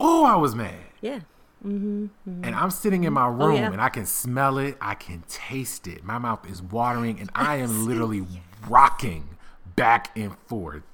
Oh, 0.00 0.24
I 0.24 0.36
was 0.36 0.54
mad. 0.54 0.78
Yeah. 1.00 1.20
Mm-hmm. 1.66 2.04
Mm-hmm. 2.04 2.44
And 2.44 2.54
I'm 2.54 2.70
sitting 2.70 3.02
in 3.02 3.12
my 3.12 3.26
oh, 3.26 3.30
room 3.30 3.50
Oh, 3.50 3.54
yeah. 3.54 3.72
and 3.72 3.80
I 3.80 3.88
can 3.88 4.06
smell 4.06 4.58
it. 4.58 4.78
I 4.80 4.94
can 4.94 5.24
taste 5.28 5.88
it. 5.88 6.04
My 6.04 6.18
mouth 6.18 6.48
is 6.48 6.62
watering 6.62 7.18
and 7.18 7.30
I 7.34 7.56
am 7.56 7.84
literally 7.84 8.24
rocking 8.68 9.36
back 9.74 10.16
and 10.16 10.38
forth. 10.46 10.84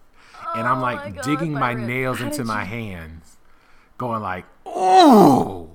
And 0.55 0.67
I'm 0.67 0.81
like 0.81 1.01
Oh 1.01 1.05
my 1.05 1.11
God, 1.11 1.25
digging 1.25 1.53
my 1.53 1.75
nails 1.75 2.21
into 2.21 2.39
did 2.39 2.47
my 2.47 2.63
you- 2.63 2.69
hands, 2.69 3.37
going 3.99 4.23
like, 4.23 4.45
oh, 4.67 5.69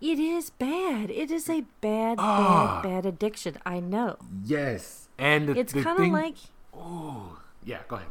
It 0.00 0.18
is 0.18 0.50
bad. 0.50 1.10
It 1.10 1.30
is 1.30 1.48
a 1.48 1.62
bad, 1.80 2.16
Ah. 2.18 2.80
bad, 2.82 2.88
bad 3.02 3.06
addiction. 3.06 3.58
I 3.66 3.80
know. 3.80 4.16
yes. 4.44 5.08
And 5.18 5.48
the, 5.48 5.58
It's 5.58 5.72
kind 5.72 6.00
of 6.00 6.08
like 6.08 6.36
yeah, 7.64 7.80
go 7.88 7.96
ahead. 7.96 8.08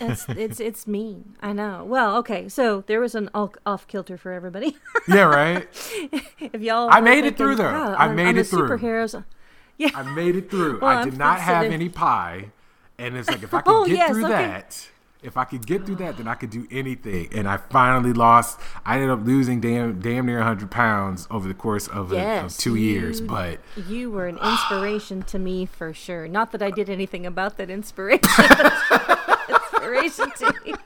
it's 0.00 0.28
it's 0.28 0.60
it's 0.60 0.86
mean. 0.86 1.36
I 1.40 1.52
know. 1.54 1.84
Well, 1.84 2.16
okay. 2.18 2.48
So 2.48 2.82
there 2.86 3.00
was 3.00 3.14
an 3.14 3.30
off 3.34 3.86
kilter 3.86 4.16
for 4.18 4.32
everybody. 4.32 4.76
Yeah, 5.08 5.22
right. 5.22 5.66
if 6.38 6.60
y'all, 6.60 6.88
I 6.92 7.00
made 7.00 7.24
it 7.24 7.36
through, 7.36 7.56
thinking, 7.56 7.72
though. 7.74 7.94
"Ah, 7.96 7.96
I 7.96 8.06
I'm- 8.06 8.16
made 8.16 8.26
I'm 8.28 8.38
it 8.38 8.46
through." 8.46 8.68
Superheroes. 8.68 9.24
Yeah. 9.78 9.88
I 9.94 10.02
made 10.14 10.36
it 10.36 10.50
through. 10.50 10.78
Well, 10.80 10.90
I 10.90 11.00
I'm 11.00 11.10
did 11.10 11.18
not 11.18 11.40
have 11.40 11.64
any 11.64 11.88
pie. 11.88 12.50
And 12.98 13.16
it's 13.16 13.28
like 13.28 13.42
if 13.42 13.52
I 13.54 13.62
can 13.62 13.72
Oh, 13.74 13.84
get 13.86 13.96
yes, 13.96 14.10
through 14.10 14.26
okay. 14.26 14.32
that, 14.34 14.88
if 15.22 15.36
I 15.36 15.44
could 15.44 15.66
get 15.66 15.86
through 15.86 15.96
that, 15.96 16.16
then 16.16 16.26
I 16.26 16.34
could 16.34 16.50
do 16.50 16.66
anything. 16.70 17.28
And 17.32 17.48
I 17.48 17.56
finally 17.56 18.12
lost. 18.12 18.58
I 18.84 18.96
ended 18.96 19.10
up 19.10 19.24
losing 19.24 19.60
damn 19.60 20.00
damn 20.00 20.26
near 20.26 20.38
100 20.38 20.70
pounds 20.70 21.28
over 21.30 21.46
the 21.46 21.54
course 21.54 21.86
of, 21.88 22.12
a, 22.12 22.16
of 22.16 22.22
Yes, 22.22 22.56
two 22.56 22.74
years. 22.74 23.20
But 23.20 23.60
You 23.88 24.10
were 24.10 24.26
an 24.26 24.38
inspiration 24.38 25.22
to 25.24 25.38
me 25.38 25.66
for 25.66 25.94
sure. 25.94 26.26
Not 26.26 26.50
that 26.52 26.62
I 26.62 26.70
did 26.70 26.90
anything 26.90 27.24
about 27.24 27.56
that 27.58 27.70
inspiration. 27.70 28.22
inspiration 29.48 30.30
to 30.38 30.54
me. 30.64 30.74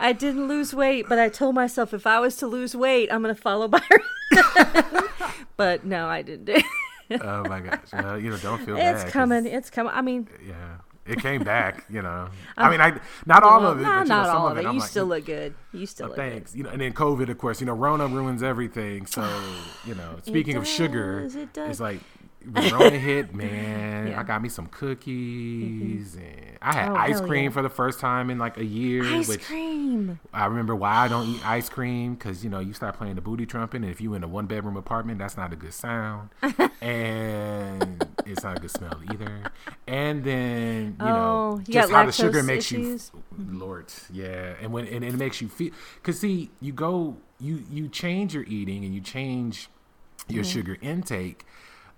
I 0.00 0.12
didn't 0.12 0.46
lose 0.46 0.74
weight, 0.74 1.06
but 1.08 1.18
I 1.18 1.28
told 1.28 1.54
myself 1.54 1.92
if 1.92 2.06
I 2.06 2.20
was 2.20 2.36
to 2.36 2.46
lose 2.46 2.76
weight, 2.76 3.12
I'm 3.12 3.22
going 3.22 3.34
to 3.34 3.40
follow 3.40 3.66
Byron. 3.66 3.82
but 5.56 5.84
no, 5.84 6.06
I 6.06 6.22
didn't. 6.22 6.44
do 6.44 6.52
it. 6.54 7.20
oh 7.22 7.42
my 7.48 7.60
gosh, 7.60 8.20
you 8.22 8.30
know, 8.30 8.36
don't 8.36 8.64
feel 8.64 8.76
bad. 8.76 8.94
It's 8.94 9.10
coming. 9.10 9.46
It's 9.46 9.70
coming. 9.70 9.92
I 9.94 10.02
mean, 10.02 10.28
Yeah, 10.46 10.76
it 11.08 11.20
came 11.20 11.42
back. 11.42 11.84
You 11.88 12.02
know, 12.02 12.28
I 12.56 12.70
mean, 12.70 12.80
I 12.80 12.98
not 13.26 13.42
all 13.42 13.60
well, 13.60 13.72
of 13.72 13.80
it, 13.80 13.82
nah, 13.82 14.00
but 14.00 14.08
know, 14.08 14.16
not 14.16 14.26
some 14.26 14.36
all 14.36 14.48
of 14.48 14.58
it. 14.58 14.62
You 14.62 14.72
like, 14.72 14.88
still 14.88 15.06
look 15.06 15.24
good. 15.24 15.54
You 15.72 15.86
still 15.86 16.06
Oh, 16.06 16.08
look 16.08 16.16
good. 16.16 16.32
thanks. 16.32 16.54
You 16.54 16.62
know, 16.64 16.70
and 16.70 16.80
then 16.80 16.92
COVID, 16.92 17.28
of 17.28 17.38
course. 17.38 17.60
You 17.60 17.66
know, 17.66 17.74
Rona 17.74 18.06
ruins 18.06 18.42
everything. 18.42 19.06
So, 19.06 19.28
you 19.84 19.94
know, 19.94 20.16
speaking 20.22 20.56
of 20.56 20.66
sugar, 20.66 21.28
it 21.34 21.52
does. 21.52 21.70
it's 21.70 21.80
like 21.80 22.00
Rona 22.44 22.98
hit, 22.98 23.34
man. 23.34 24.08
Yeah. 24.08 24.20
I 24.20 24.22
got 24.22 24.40
me 24.42 24.48
some 24.48 24.66
cookies, 24.68 26.14
and 26.16 26.58
I 26.62 26.72
had 26.72 26.90
Oh, 26.90 26.94
ice 26.94 27.20
cream 27.20 27.44
yeah. 27.46 27.50
for 27.50 27.62
the 27.62 27.68
first 27.68 28.00
time 28.00 28.30
in 28.30 28.38
like 28.38 28.56
a 28.56 28.64
year. 28.64 29.04
Ice 29.04 29.36
cream. 29.36 30.20
I 30.32 30.46
remember 30.46 30.74
why 30.74 30.96
I 30.96 31.08
don't 31.08 31.26
eat 31.28 31.44
ice 31.46 31.68
cream 31.68 32.14
because 32.14 32.44
you 32.44 32.50
know 32.50 32.60
you 32.60 32.72
start 32.72 32.96
playing 32.96 33.16
the 33.16 33.20
booty 33.20 33.44
trumpet, 33.46 33.82
and 33.82 33.90
if 33.90 34.00
you 34.00 34.14
in 34.14 34.22
a 34.22 34.28
one 34.28 34.46
bedroom 34.46 34.76
apartment, 34.76 35.18
that's 35.18 35.36
not 35.36 35.52
a 35.52 35.56
good 35.56 35.74
sound, 35.74 36.30
and 36.80 38.08
it's 38.24 38.44
not 38.44 38.56
a 38.56 38.58
good 38.58 38.70
smell 38.70 39.00
either. 39.10 39.48
And 39.86 40.24
then 40.24 40.96
you 41.00 41.12
know 41.12 41.42
Oh, 41.42 41.60
you 41.66 41.72
just 41.72 41.90
how 41.90 42.04
the 42.04 42.12
sugar 42.12 42.42
makes 42.42 42.70
issues? 42.70 43.10
you, 43.36 43.58
Lord, 43.58 43.92
yeah, 44.12 44.54
and 44.60 44.72
when 44.72 44.86
and 44.86 45.04
it 45.04 45.14
makes 45.14 45.40
you 45.40 45.48
feel 45.48 45.72
because 45.96 46.20
see 46.20 46.50
you 46.60 46.72
go 46.72 47.16
you 47.40 47.64
you 47.70 47.88
change 47.88 48.34
your 48.34 48.44
eating 48.44 48.84
and 48.84 48.94
you 48.94 49.00
change 49.00 49.68
your 50.28 50.44
Mm-hmm. 50.44 50.50
sugar 50.50 50.76
intake 50.82 51.44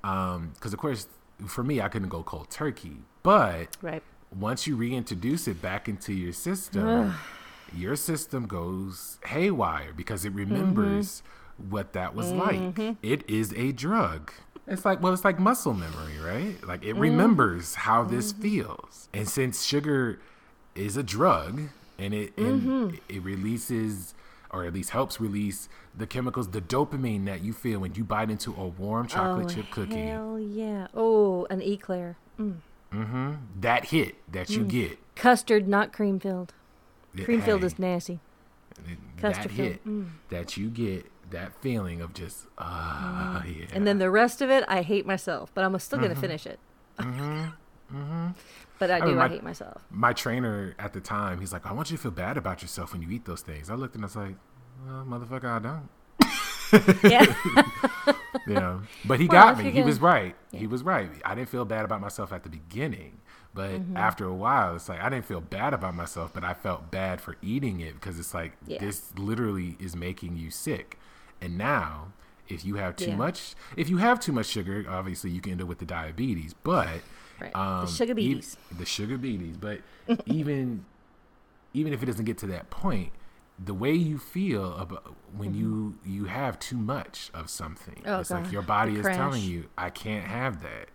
Um, 0.02 0.52
because 0.54 0.72
of 0.72 0.78
course 0.78 1.06
for 1.46 1.64
me 1.64 1.80
I 1.80 1.88
couldn't 1.88 2.08
go 2.08 2.22
cold 2.22 2.50
turkey, 2.50 2.98
but 3.22 3.76
Right. 3.82 4.02
once 4.34 4.66
you 4.66 4.76
reintroduce 4.76 5.48
it 5.48 5.60
back 5.60 5.88
into 5.88 6.12
your 6.12 6.32
system, 6.32 7.14
your 7.74 7.96
system 7.96 8.46
goes 8.46 9.18
haywire 9.26 9.92
because 9.92 10.24
it 10.24 10.30
mm-hmm. 10.30 10.52
remembers 10.52 11.22
what 11.56 11.92
that 11.92 12.14
was 12.14 12.30
like. 12.32 12.56
Mm-hmm. 12.56 12.92
It 13.02 13.28
is 13.28 13.52
a 13.54 13.72
drug. 13.72 14.32
It's 14.66 14.84
like 14.84 15.02
well, 15.02 15.12
it's 15.12 15.24
like 15.24 15.38
muscle 15.38 15.74
memory, 15.74 16.18
right? 16.24 16.62
Like 16.66 16.84
it 16.84 16.92
mm-hmm. 16.92 17.00
remembers 17.00 17.74
how 17.74 18.04
this 18.04 18.32
feels. 18.32 19.08
And 19.12 19.28
since 19.28 19.64
sugar 19.64 20.20
is 20.74 20.96
a 20.96 21.02
drug 21.02 21.62
and 21.98 22.14
it 22.14 22.36
and 22.38 22.98
it 23.08 23.22
releases 23.22 24.14
or 24.52 24.64
at 24.64 24.74
least 24.74 24.90
helps 24.90 25.20
release 25.20 25.68
the 26.00 26.06
chemicals, 26.06 26.48
the 26.48 26.60
dopamine 26.60 27.26
that 27.26 27.42
you 27.42 27.52
feel 27.52 27.80
when 27.80 27.94
you 27.94 28.04
bite 28.04 28.30
into 28.30 28.54
a 28.54 28.66
warm 28.66 29.06
chocolate 29.06 29.46
oh, 29.46 29.54
chip 29.54 29.70
cookie. 29.70 30.06
Hell 30.06 30.38
yeah. 30.38 30.88
Oh, 30.94 31.46
an 31.50 31.62
eclair. 31.62 32.16
Mm. 32.38 32.56
Hmm. 32.90 33.34
That 33.60 33.86
hit 33.86 34.16
that 34.32 34.50
you 34.50 34.64
get. 34.64 34.98
Custard, 35.14 35.68
not 35.68 35.92
cream 35.92 36.18
filled. 36.18 36.52
Cream 37.22 37.42
filled 37.42 37.60
hey, 37.60 37.66
is 37.66 37.78
nasty. 37.78 38.20
that 39.20 39.36
hit 39.50 39.82
filled, 39.84 40.06
that 40.30 40.56
you 40.56 40.68
get 40.68 41.06
that 41.30 41.52
feeling 41.62 42.00
of 42.00 42.12
just 42.12 42.46
ah 42.58 43.44
yeah 43.44 43.66
And 43.72 43.86
then 43.86 43.98
the 43.98 44.10
rest 44.10 44.42
of 44.42 44.50
it, 44.50 44.64
I 44.66 44.82
hate 44.82 45.06
myself, 45.06 45.52
but 45.54 45.64
I'm 45.64 45.78
still 45.78 46.00
gonna 46.00 46.16
finish 46.16 46.46
it. 46.46 46.58
Mm 46.98 47.52
hmm. 47.90 48.28
But 48.78 48.90
I 48.90 49.00
do. 49.00 49.06
mean, 49.06 49.18
I, 49.18 49.28
hate 49.28 49.42
myself. 49.42 49.84
my 49.90 50.12
trainer 50.12 50.74
at 50.78 50.92
the 50.92 51.00
time 51.00 51.40
he's 51.40 51.52
like 51.52 51.66
i 51.66 51.72
want 51.72 51.90
you 51.90 51.96
to 51.96 52.02
feel 52.02 52.10
bad 52.10 52.36
about 52.36 52.62
yourself 52.62 52.92
when 52.92 53.02
you 53.02 53.10
eat 53.10 53.24
those 53.24 53.42
things 53.42 53.68
i 53.68 53.74
looked 53.74 53.94
and 53.94 54.04
i 54.04 54.06
was 54.06 54.16
like 54.16 54.36
well 54.86 55.04
motherfucker 55.06 55.44
i 55.44 55.58
don't. 55.58 55.88
Yeah. 57.02 57.34
you 58.46 58.54
know 58.54 58.82
but 59.04 59.18
he 59.18 59.26
Well, 59.26 59.54
got 59.54 59.58
me. 59.58 59.70
He 59.72 59.82
was 59.82 60.00
right. 60.00 60.36
He 60.52 60.66
was 60.68 60.82
right. 60.84 61.10
I 61.24 61.34
didn't 61.34 61.48
feel 61.48 61.64
bad 61.64 61.84
about 61.84 62.00
myself 62.00 62.32
at 62.32 62.44
the 62.44 62.48
beginning. 62.48 63.18
But 63.52 63.70
Mm-hmm. 63.70 63.96
after 63.96 64.24
a 64.26 64.32
while 64.34 64.76
it's 64.76 64.88
like 64.88 65.00
i 65.02 65.08
didn't 65.08 65.24
feel 65.24 65.40
bad 65.40 65.74
about 65.74 65.94
myself 65.96 66.30
but 66.32 66.44
i 66.44 66.54
felt 66.54 66.92
bad 66.92 67.20
for 67.20 67.36
eating 67.42 67.80
it 67.80 67.94
because 67.94 68.18
it's 68.20 68.32
like 68.32 68.52
Yeah. 68.66 68.78
this 68.78 69.10
literally 69.18 69.76
is 69.80 69.96
making 69.96 70.36
you 70.36 70.50
sick. 70.52 70.96
And 71.40 71.58
now 71.58 72.12
if 72.48 72.64
you 72.64 72.76
have 72.76 72.94
too 72.94 73.06
Yeah. 73.10 73.16
much 73.16 73.54
if 73.76 73.88
you 73.90 73.96
have 73.96 74.20
too 74.20 74.32
much 74.32 74.46
sugar 74.46 74.84
obviously 74.88 75.30
you 75.30 75.40
can 75.40 75.52
end 75.52 75.62
up 75.62 75.68
with 75.68 75.78
the 75.80 75.86
diabetes. 75.86 76.54
But 76.54 77.00
Right. 77.40 77.56
um, 77.56 77.86
the 77.86 77.90
sugar 77.90 78.14
e- 78.16 78.42
the 78.78 78.86
sugar 78.86 79.18
beaties 79.18 79.56
but 79.56 79.80
even 80.26 80.84
even 81.74 81.92
if 81.92 82.00
it 82.02 82.06
doesn't 82.06 82.24
get 82.26 82.38
to 82.38 82.46
that 82.48 82.70
point 82.70 83.10
the 83.62 83.74
way 83.74 83.92
you 83.92 84.18
feel 84.18 84.74
about 84.76 85.14
when 85.36 85.54
you 85.54 85.98
you 86.04 86.24
have 86.24 86.58
too 86.58 86.76
much 86.76 87.30
of 87.34 87.50
something. 87.50 87.96
Mm-hmm. 87.96 88.08
Oh, 88.08 88.20
it's 88.20 88.30
like 88.30 88.50
your 88.50 88.62
body 88.62 88.94
The 88.94 89.08
is 89.08 89.16
telling 89.16 89.42
you 89.42 89.68
i 89.76 89.90
can't 89.90 90.26
have 90.26 90.62
that. 90.62 90.88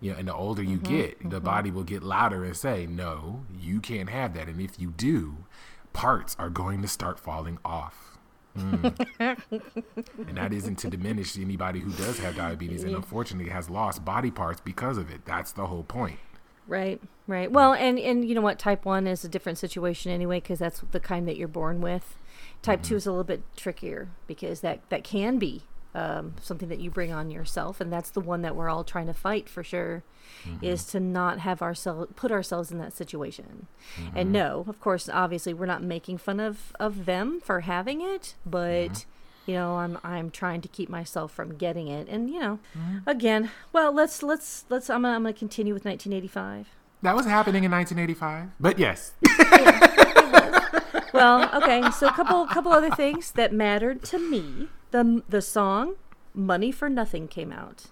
You 0.00 0.12
know 0.12 0.18
and 0.18 0.28
the 0.28 0.34
older 0.34 0.62
you 0.62 0.78
Mm-hmm, 0.78 0.96
get 0.96 1.30
the 1.30 1.40
body 1.40 1.70
will 1.70 1.84
get 1.84 2.02
louder 2.02 2.44
and 2.44 2.56
say 2.56 2.86
no 2.86 3.44
you 3.58 3.80
can't 3.80 4.10
have 4.10 4.34
that. 4.34 4.48
And 4.48 4.60
if 4.60 4.78
you 4.78 4.90
do 4.90 5.44
parts 5.92 6.36
are 6.38 6.50
going 6.50 6.82
to 6.82 6.88
start 6.88 7.18
falling 7.18 7.58
off. 7.64 8.18
Mm. 8.56 8.96
and 10.28 10.36
that 10.36 10.52
isn't 10.52 10.76
to 10.80 10.90
diminish 10.90 11.38
anybody 11.38 11.80
who 11.80 11.90
does 11.92 12.18
have 12.18 12.36
diabetes 12.36 12.82
and 12.82 12.96
unfortunately 12.96 13.50
has 13.50 13.70
lost 13.70 14.04
body 14.04 14.30
parts 14.30 14.60
because 14.60 14.98
of 14.98 15.10
it. 15.10 15.24
That's 15.24 15.52
the 15.52 15.66
whole 15.66 15.84
point 15.84 16.18
Right. 16.70 17.00
Right. 17.26 17.50
Well, 17.50 17.74
and 17.74 17.98
and 17.98 18.26
you 18.28 18.34
know 18.34 18.40
what? 18.40 18.58
Type 18.58 18.84
one 18.84 19.06
is 19.06 19.24
a 19.24 19.28
different 19.28 19.58
situation 19.58 20.10
anyway, 20.12 20.40
because 20.40 20.58
that's 20.60 20.80
the 20.92 21.00
kind 21.00 21.28
that 21.28 21.36
you're 21.36 21.48
born 21.48 21.80
with. 21.80 22.16
Type 22.62 22.80
Mm-hmm. 22.80 22.88
two 22.88 22.96
is 22.96 23.06
a 23.06 23.10
little 23.10 23.24
bit 23.24 23.42
trickier 23.56 24.08
because 24.26 24.60
that 24.60 24.80
that 24.88 25.04
can 25.04 25.38
be 25.38 25.62
um, 25.94 26.34
something 26.40 26.68
that 26.68 26.78
you 26.80 26.90
bring 26.90 27.12
on 27.12 27.30
yourself, 27.30 27.80
and 27.80 27.92
that's 27.92 28.10
the 28.10 28.20
one 28.20 28.42
that 28.42 28.54
we're 28.56 28.68
all 28.68 28.84
trying 28.84 29.06
to 29.08 29.14
fight 29.14 29.48
for 29.48 29.62
sure. 29.64 30.02
Mm-hmm. 30.46 30.64
Is 30.64 30.84
to 30.86 31.00
not 31.00 31.40
have 31.40 31.60
ourselves 31.60 32.12
put 32.16 32.30
ourselves 32.30 32.70
in 32.70 32.78
that 32.78 32.92
situation, 32.92 33.66
Mm-hmm. 33.96 34.16
and 34.16 34.32
no, 34.32 34.64
of 34.68 34.80
course, 34.80 35.08
obviously, 35.08 35.52
we're 35.52 35.66
not 35.66 35.82
making 35.82 36.18
fun 36.18 36.38
of 36.40 36.72
of 36.78 37.04
them 37.04 37.40
for 37.40 37.60
having 37.60 38.00
it, 38.00 38.34
but 38.46 38.90
Mm-hmm. 38.92 39.10
You 39.46 39.54
know, 39.54 39.76
I'm 39.76 39.98
I'm 40.04 40.30
trying 40.30 40.60
to 40.62 40.68
keep 40.68 40.88
myself 40.88 41.32
from 41.32 41.56
getting 41.56 41.88
it. 41.88 42.08
And 42.08 42.30
you 42.30 42.40
know, 42.40 42.58
again, 43.06 43.50
well, 43.72 43.92
let's 43.92 44.22
let's 44.22 44.64
let's 44.68 44.90
I'm 44.90 45.02
gonna, 45.02 45.14
I'm 45.16 45.22
gonna 45.22 45.32
continue 45.32 45.74
with 45.74 45.84
1985. 45.84 46.68
That 47.02 47.16
was 47.16 47.26
happening 47.26 47.64
in 47.64 47.70
1985. 47.70 48.50
But 48.60 48.78
yes. 48.78 49.12
well, 51.14 51.50
okay. 51.62 51.90
So 51.90 52.08
a 52.08 52.12
couple 52.12 52.46
couple 52.46 52.72
other 52.72 52.90
things 52.90 53.32
that 53.32 53.52
mattered 53.52 54.02
to 54.04 54.18
me. 54.18 54.68
The 54.90 55.22
the 55.28 55.40
song 55.40 55.94
"Money 56.34 56.72
for 56.72 56.88
Nothing" 56.88 57.28
came 57.28 57.52
out, 57.52 57.86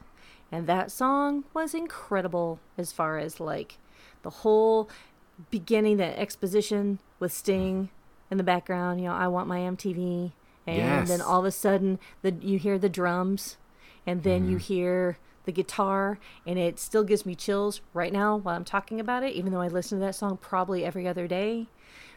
and 0.53 0.67
that 0.67 0.91
song 0.91 1.45
was 1.55 1.75
incredible 1.75 2.61
as 2.77 2.93
far 2.93 3.19
as 3.19 3.41
like 3.41 3.79
the 4.23 4.31
whole 4.31 4.91
beginning, 5.51 5.97
the 5.97 6.19
exposition 6.19 6.99
with 7.19 7.33
Sting 7.33 7.85
mm. 7.85 7.89
in 8.31 8.39
the 8.39 8.45
background. 8.45 9.01
You 9.01 9.09
know, 9.09 9.15
I 9.15 9.29
want 9.29 9.49
my 9.49 9.61
MTV, 9.61 10.33
and 10.77 11.07
then 11.09 11.21
all 11.21 11.41
of 11.41 11.47
a 11.47 11.51
sudden, 11.51 11.99
the 12.23 12.33
you 12.41 12.59
hear 12.59 12.79
the 12.79 12.89
drums, 12.89 13.57
and 14.07 14.23
then 14.23 14.49
you 14.49 14.57
mm-hmm. 14.57 14.75
hear 14.75 15.19
the 15.45 15.53
guitar, 15.53 16.19
and 16.47 16.59
it 16.59 16.79
still 16.79 17.05
gives 17.05 17.25
me 17.25 17.35
chills 17.35 17.81
right 17.95 18.13
now 18.13 18.37
while 18.37 18.55
I'm 18.55 18.65
talking 18.65 19.01
about 19.01 19.23
it, 19.23 19.35
even 19.35 19.53
though 19.53 19.63
I 19.63 19.69
listen 19.69 19.99
to 19.99 20.05
that 20.05 20.15
song 20.15 20.37
probably 20.37 20.85
every 20.85 21.09
other 21.09 21.27
day 21.27 21.69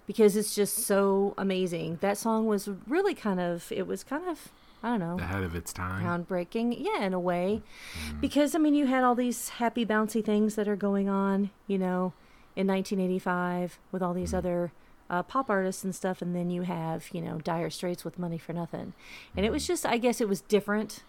because 0.07 0.35
it's 0.35 0.55
just 0.55 0.79
so 0.79 1.33
amazing. 1.37 1.97
That 2.01 2.17
song 2.17 2.45
was 2.45 2.69
really 2.87 3.13
kind 3.13 3.39
of 3.39 3.71
it 3.71 3.87
was 3.87 4.03
kind 4.03 4.27
of 4.27 4.49
I 4.83 4.89
don't 4.89 4.99
know 4.99 5.17
Ahead 5.23 5.43
of 5.43 5.55
its 5.55 5.71
time. 5.71 6.03
groundbreaking, 6.03 6.75
yeah, 6.79 7.05
in 7.05 7.13
a 7.13 7.19
way, 7.19 7.61
mm-hmm. 8.07 8.19
because 8.19 8.55
I 8.55 8.57
mean 8.57 8.73
you 8.73 8.87
had 8.87 9.03
all 9.03 9.15
these 9.15 9.49
happy 9.49 9.85
bouncy 9.85 10.23
things 10.23 10.55
that 10.55 10.67
are 10.67 10.75
going 10.75 11.07
on, 11.07 11.51
you 11.67 11.77
know, 11.77 12.13
in 12.55 12.67
1985 12.67 13.79
with 13.91 14.01
all 14.01 14.13
these 14.13 14.29
mm-hmm. 14.29 14.37
other 14.37 14.71
uh, 15.11 15.21
pop 15.21 15.49
artists 15.49 15.83
and 15.83 15.93
stuff, 15.93 16.21
and 16.21 16.33
then 16.33 16.49
you 16.49 16.61
have 16.61 17.09
you 17.11 17.21
know 17.21 17.37
Dire 17.39 17.69
Straits 17.69 18.05
with 18.05 18.17
Money 18.17 18.37
for 18.37 18.53
Nothing, 18.53 18.93
and 19.35 19.45
it 19.45 19.51
was 19.51 19.67
just 19.67 19.85
I 19.85 19.97
guess 19.97 20.21
it 20.21 20.29
was 20.29 20.41
different. 20.41 21.03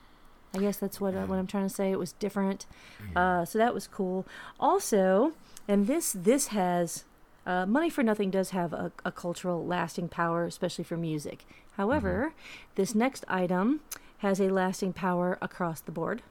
I 0.55 0.59
guess 0.59 0.77
that's 0.77 1.01
what 1.01 1.15
uh, 1.15 1.25
what 1.25 1.39
I'm 1.39 1.47
trying 1.47 1.69
to 1.69 1.75
say. 1.75 1.93
It 1.93 1.99
was 1.99 2.13
different, 2.13 2.67
uh, 3.17 3.45
so 3.45 3.59
that 3.59 3.73
was 3.73 3.87
cool. 3.87 4.27
Also, 4.59 5.33
and 5.69 5.87
this 5.87 6.13
this 6.13 6.49
has 6.49 7.05
uh, 7.47 7.65
Money 7.65 7.89
for 7.89 8.03
Nothing 8.03 8.31
does 8.31 8.51
have 8.51 8.73
a, 8.73 8.91
a 9.05 9.13
cultural 9.13 9.65
lasting 9.65 10.09
power, 10.09 10.45
especially 10.45 10.85
for 10.85 10.97
music. 10.97 11.47
However, 11.77 12.35
this 12.75 12.95
next 12.97 13.25
item 13.29 13.81
has 14.19 14.41
a 14.41 14.51
lasting 14.51 14.93
power 14.93 15.39
across 15.41 15.81
the 15.81 15.93
board, 15.93 16.23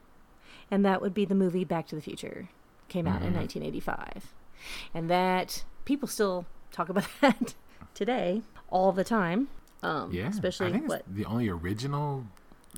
and 0.69 0.85
that 0.85 1.01
would 1.01 1.13
be 1.13 1.23
the 1.23 1.35
movie 1.35 1.63
Back 1.63 1.87
to 1.87 1.95
the 1.95 2.01
Future. 2.01 2.49
Came 2.89 3.07
out 3.07 3.21
in 3.21 3.33
1985, 3.33 4.33
and 4.93 5.09
that 5.09 5.63
people 5.85 6.09
still 6.09 6.45
talk 6.71 6.89
about 6.89 7.07
that 7.21 7.55
today 7.93 8.41
all 8.69 8.91
the 8.91 9.03
time. 9.03 9.47
Um, 9.83 10.11
Yeah. 10.13 10.27
especially 10.29 10.67
I 10.67 10.71
think 10.73 10.87
what 10.89 10.99
it's 11.07 11.15
the 11.15 11.25
only 11.25 11.49
original, 11.49 12.25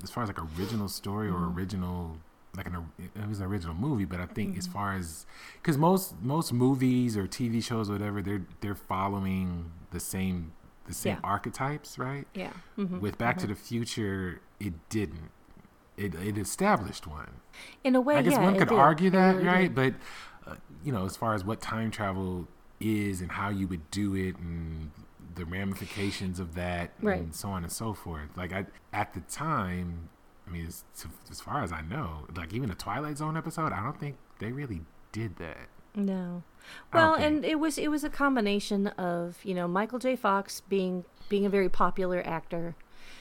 as 0.02 0.10
far 0.10 0.22
as 0.22 0.28
like 0.28 0.40
original 0.58 0.88
story 0.88 1.28
or 1.28 1.32
Mm-hmm. 1.34 1.56
original, 1.58 2.16
like 2.56 2.66
an, 2.66 2.86
it 2.98 3.28
was 3.28 3.40
an 3.40 3.46
original 3.46 3.74
movie, 3.74 4.04
but 4.04 4.20
I 4.20 4.26
think 4.26 4.50
Mm-hmm. 4.50 4.58
as 4.58 4.66
far 4.66 4.94
as, 4.94 5.26
because 5.60 5.76
most, 5.76 6.20
most 6.22 6.52
movies 6.52 7.16
or 7.16 7.26
TV 7.26 7.62
shows, 7.62 7.90
or 7.90 7.94
whatever, 7.94 8.22
they're, 8.22 8.46
they're 8.60 8.74
following 8.74 9.70
the 9.90 10.00
same, 10.00 10.52
the 10.86 10.94
same 10.94 11.14
Yeah. 11.14 11.20
archetypes, 11.24 11.98
right? 11.98 12.26
yeah. 12.34 12.52
mhm. 12.78 13.00
With 13.00 13.18
Back 13.18 13.38
to 13.38 13.46
the 13.46 13.54
Future, 13.54 14.40
it 14.60 14.72
didn't. 14.88 15.30
It, 15.96 16.14
it 16.16 16.36
established 16.38 17.06
one. 17.06 17.40
In 17.84 17.94
a 17.94 18.00
way, 18.00 18.16
I 18.16 18.22
guess 18.22 18.32
yeah, 18.32 18.42
one 18.42 18.56
could 18.58 18.72
argue 18.72 19.10
that, 19.10 19.36
really 19.36 19.46
right? 19.46 19.74
did. 19.74 19.94
But 20.44 20.50
uh, 20.50 20.56
you 20.84 20.90
know, 20.92 21.04
as 21.06 21.16
far 21.16 21.34
as 21.34 21.44
what 21.44 21.60
time 21.60 21.90
travel 21.92 22.48
is 22.80 23.20
and 23.20 23.30
how 23.32 23.48
you 23.48 23.68
would 23.68 23.90
do 23.92 24.14
it 24.16 24.36
and 24.36 24.90
the 25.34 25.44
ramifications 25.44 26.38
of 26.40 26.54
that 26.54 26.92
Right. 27.00 27.20
and 27.20 27.34
so 27.34 27.48
on 27.50 27.62
and 27.64 27.72
so 27.72 27.92
forth. 27.94 28.28
Like 28.36 28.52
I, 28.52 28.66
at 28.92 29.14
the 29.14 29.20
time, 29.20 30.08
I 30.46 30.50
mean, 30.50 30.66
as, 30.66 30.84
to, 31.00 31.08
as 31.30 31.40
far 31.40 31.62
as 31.62 31.72
I 31.72 31.80
know, 31.82 32.26
like 32.36 32.52
even 32.52 32.68
the 32.68 32.74
Twilight 32.74 33.18
Zone 33.18 33.36
episode, 33.36 33.72
I 33.72 33.82
don't 33.82 33.98
think 33.98 34.16
they 34.38 34.52
really 34.52 34.82
did 35.12 35.36
that. 35.36 35.68
No. 35.94 36.42
Well, 36.92 37.14
think- 37.14 37.26
and 37.26 37.44
it 37.44 37.60
was 37.60 37.78
it 37.78 37.88
was 37.90 38.02
a 38.04 38.10
combination 38.10 38.88
of 38.88 39.38
you 39.44 39.54
know 39.54 39.68
Michael 39.68 39.98
J. 39.98 40.16
Fox 40.16 40.60
being 40.68 41.04
being 41.28 41.46
a 41.46 41.48
very 41.50 41.68
popular 41.68 42.22
actor, 42.26 42.74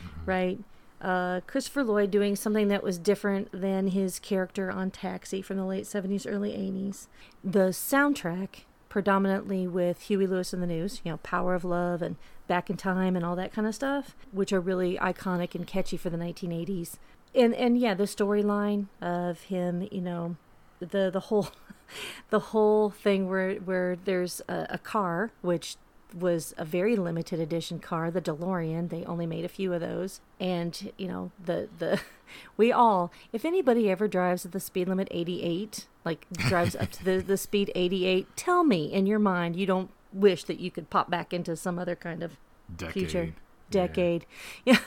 Mm-hmm. 0.04 0.26
right? 0.30 0.60
Uh, 1.02 1.42
Christopher 1.48 1.84
Lloyd 1.84 2.12
doing 2.12 2.36
something 2.36 2.70
that 2.70 2.82
was 2.82 2.98
different 2.98 3.50
than 3.52 3.88
his 3.90 4.20
character 4.20 4.72
on 4.72 4.90
Taxi 4.90 5.42
from 5.42 5.58
the 5.58 5.66
late 5.66 5.86
seventies, 5.86 6.26
early 6.26 6.54
eighties. 6.56 7.10
The 7.44 7.70
soundtrack 7.70 8.64
predominantly 8.94 9.68
with 9.68 10.02
Huey 10.02 10.28
Lewis 10.28 10.54
and 10.54 10.62
the 10.62 10.68
News, 10.68 11.02
you 11.04 11.10
know, 11.10 11.18
Power 11.18 11.56
of 11.56 11.66
Love 11.66 12.04
and 12.04 12.16
Back 12.48 12.70
in 12.70 12.78
Time 12.78 13.16
and 13.16 13.26
all 13.26 13.36
that 13.36 13.52
kind 13.52 13.66
of 13.66 13.74
stuff, 13.74 14.16
which 14.32 14.54
are 14.54 14.62
really 14.62 15.00
iconic 15.00 15.56
and 15.56 15.66
catchy 15.66 15.98
for 15.98 16.12
the 16.12 16.18
nineteen 16.18 16.52
eighties. 16.52 17.00
And 17.34 17.56
and 17.56 17.76
yeah, 17.76 17.96
the 17.96 18.04
storyline 18.04 18.86
of 19.02 19.42
him, 19.46 19.88
you 19.92 20.02
know, 20.02 20.36
the 20.80 21.10
the 21.12 21.22
whole 21.22 21.50
the 22.30 22.40
whole 22.40 22.92
thing 22.92 23.28
where 23.28 23.56
where 23.56 23.96
there's 23.96 24.44
a, 24.48 24.68
a 24.70 24.78
car 24.78 25.32
which 25.42 25.78
was 26.14 26.54
a 26.60 26.64
very 26.64 26.96
limited 26.96 27.40
edition 27.40 27.80
car 27.80 28.12
the 28.12 28.22
DeLorean 28.22 28.90
they 28.90 29.04
only 29.06 29.26
made 29.26 29.44
a 29.44 29.50
few 29.50 29.74
of 29.74 29.82
those 29.82 30.22
and 30.40 30.92
you 30.96 31.08
know 31.08 31.32
the 31.44 31.68
the 31.80 32.00
we 32.58 32.72
all 32.72 33.12
if 33.32 33.46
anybody 33.46 33.90
ever 33.90 34.08
drives 34.08 34.46
at 34.46 34.52
the 34.52 34.60
speed 34.60 34.88
limit 34.88 35.08
88 35.12 35.88
like 36.06 36.26
drives 36.32 36.76
up 36.76 36.92
to 36.92 37.04
the, 37.04 37.18
the 37.20 37.38
speed 37.38 37.72
88 37.76 38.28
tell 38.36 38.64
me 38.64 38.92
in 38.92 39.06
your 39.06 39.20
mind 39.20 39.56
you 39.56 39.66
don't 39.66 39.90
wish 40.12 40.44
that 40.46 40.60
you 40.60 40.72
could 40.72 40.90
pop 40.90 41.10
back 41.10 41.34
into 41.34 41.56
some 41.56 41.80
other 41.80 41.96
kind 41.96 42.24
of 42.24 42.38
Decade. 42.76 42.94
future. 42.94 43.34
Decade. 43.70 44.26
Yeah, 44.66 44.80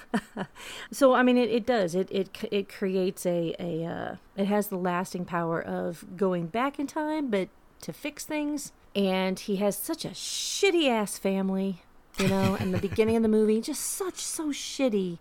so 0.93 1.15
i 1.15 1.23
mean 1.23 1.37
it, 1.37 1.51
it 1.51 1.67
does. 1.67 1.95
It, 1.95 2.09
it 2.13 2.31
it 2.53 2.69
creates 2.69 3.27
a 3.27 3.55
a 3.59 3.85
uh, 3.85 4.17
it 4.37 4.47
has 4.47 4.69
the 4.69 4.77
lasting 4.77 5.25
power 5.25 5.61
of 5.61 6.05
going 6.17 6.47
back 6.47 6.79
in 6.79 6.87
time 6.87 7.29
but 7.29 7.49
to 7.83 7.93
fix 7.93 8.25
things. 8.25 8.73
And 8.95 9.39
he 9.39 9.57
has 9.57 9.77
such 9.77 10.05
a 10.05 10.11
shitty 10.11 10.89
ass 10.89 11.19
family 11.19 11.83
you 12.19 12.29
know 12.29 12.55
in 12.57 12.73
the 12.73 12.79
beginning 12.79 13.17
of 13.17 13.23
the 13.23 13.29
movie 13.29 13.61
just 13.61 13.83
such 13.83 14.17
so 14.17 14.49
shitty. 14.49 15.19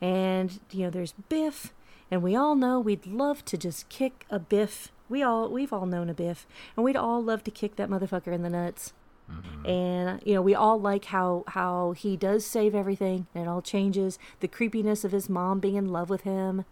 And 0.00 0.60
you 0.70 0.84
know 0.84 0.90
there's 0.90 1.14
biff 1.28 1.72
and 2.10 2.22
we 2.22 2.36
all 2.36 2.54
know 2.54 2.80
we'd 2.80 3.06
love 3.06 3.44
to 3.46 3.56
just 3.56 3.88
kick 3.88 4.26
a 4.30 4.38
biff. 4.38 4.92
We 5.08 5.22
all 5.22 5.48
we've 5.48 5.72
all 5.72 5.86
known 5.86 6.08
a 6.08 6.14
biff 6.14 6.46
and 6.76 6.84
we'd 6.84 6.96
all 6.96 7.22
love 7.22 7.44
to 7.44 7.50
kick 7.50 7.76
that 7.76 7.88
motherfucker 7.88 8.32
in 8.32 8.42
the 8.42 8.50
nuts. 8.50 8.92
Mm-hmm. 9.30 9.66
And 9.66 10.22
you 10.24 10.34
know 10.34 10.42
we 10.42 10.54
all 10.54 10.80
like 10.80 11.06
how 11.06 11.44
how 11.48 11.92
he 11.92 12.16
does 12.16 12.44
save 12.44 12.74
everything 12.74 13.26
and 13.34 13.44
it 13.44 13.48
all 13.48 13.62
changes. 13.62 14.18
The 14.40 14.48
creepiness 14.48 15.04
of 15.04 15.12
his 15.12 15.28
mom 15.28 15.60
being 15.60 15.76
in 15.76 15.88
love 15.88 16.10
with 16.10 16.22
him 16.22 16.64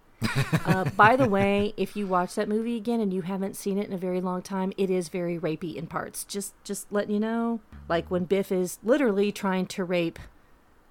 uh, 0.66 0.84
by 0.96 1.16
the 1.16 1.28
way 1.28 1.74
if 1.76 1.96
you 1.96 2.06
watch 2.06 2.34
that 2.34 2.48
movie 2.48 2.76
again 2.76 3.00
and 3.00 3.12
you 3.12 3.22
haven't 3.22 3.56
seen 3.56 3.78
it 3.78 3.86
in 3.86 3.92
a 3.92 3.98
very 3.98 4.20
long 4.20 4.42
time 4.42 4.72
it 4.76 4.90
is 4.90 5.08
very 5.08 5.38
rapey 5.38 5.74
in 5.76 5.86
parts 5.86 6.24
just 6.24 6.54
just 6.64 6.90
letting 6.92 7.12
you 7.12 7.20
know 7.20 7.60
like 7.88 8.10
when 8.10 8.24
biff 8.24 8.52
is 8.52 8.78
literally 8.82 9.32
trying 9.32 9.66
to 9.66 9.84
rape 9.84 10.18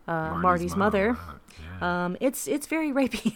uh, 0.08 0.36
marty's, 0.36 0.76
mother 0.76 1.12
uh, 1.12 1.34
yeah. 1.82 2.06
um, 2.06 2.18
it's 2.20 2.48
it's 2.48 2.68
very 2.68 2.92
rapey. 2.92 3.36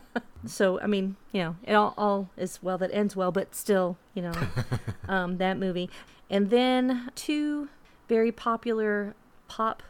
so 0.46 0.80
I 0.80 0.86
mean, 0.86 1.16
you 1.32 1.42
know, 1.42 1.56
it 1.64 1.74
all, 1.74 1.94
all 1.96 2.28
is 2.36 2.60
well 2.62 2.78
that 2.78 2.90
ends 2.92 3.16
well, 3.16 3.32
but 3.32 3.54
still, 3.54 3.96
you 4.14 4.22
know, 4.22 4.32
um, 5.08 5.38
that 5.38 5.58
movie. 5.58 5.90
And 6.30 6.50
then 6.50 7.10
two 7.14 7.68
very 8.08 8.32
popular 8.32 9.14
pop 9.48 9.82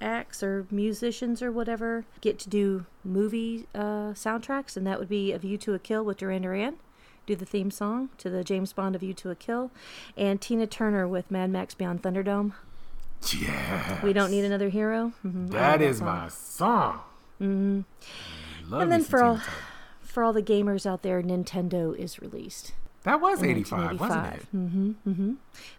acts 0.00 0.42
or 0.42 0.66
musicians 0.70 1.42
or 1.42 1.50
whatever 1.52 2.04
get 2.20 2.38
to 2.40 2.48
do 2.48 2.86
movie 3.04 3.66
uh, 3.74 4.12
soundtracks, 4.14 4.76
and 4.76 4.86
that 4.86 4.98
would 4.98 5.08
be 5.08 5.32
"A 5.32 5.38
View 5.38 5.58
to 5.58 5.74
a 5.74 5.78
Kill" 5.78 6.04
with 6.04 6.18
Duran 6.18 6.42
Duran. 6.42 6.76
Do 7.26 7.36
the 7.36 7.44
theme 7.44 7.70
song 7.70 8.08
to 8.18 8.30
the 8.30 8.42
James 8.44 8.72
Bond 8.72 8.96
"A 8.96 8.98
View 8.98 9.12
to 9.14 9.30
a 9.30 9.34
Kill," 9.34 9.70
and 10.16 10.40
Tina 10.40 10.66
Turner 10.66 11.06
with 11.06 11.30
Mad 11.30 11.50
Max 11.50 11.74
Beyond 11.74 12.02
Thunderdome. 12.02 12.52
yeah. 13.40 14.00
We 14.04 14.12
don't 14.12 14.30
need 14.30 14.44
another 14.44 14.68
hero. 14.68 15.12
Mhm, 15.26 15.54
I 15.54 15.76
That 15.76 15.96
song. 15.96 16.06
my 16.06 16.28
song. 16.28 17.00
Mm-hmm. 17.40 17.80
Love 18.72 18.82
And 18.82 18.92
then 18.92 19.02
for 19.04 19.22
all- 19.22 19.40
For 20.02 20.22
all 20.22 20.32
the 20.32 20.42
gamers 20.42 20.86
out 20.86 21.02
there, 21.02 21.22
Nintendo 21.22 21.94
is 21.96 22.18
released. 22.20 22.72
That 23.04 23.20
was 23.20 23.42
85, 23.42 24.00
wasn't 24.00 24.26
it? 24.34 24.46
Mm-hmm, 24.56 24.90
mm-hmm. 25.06 25.32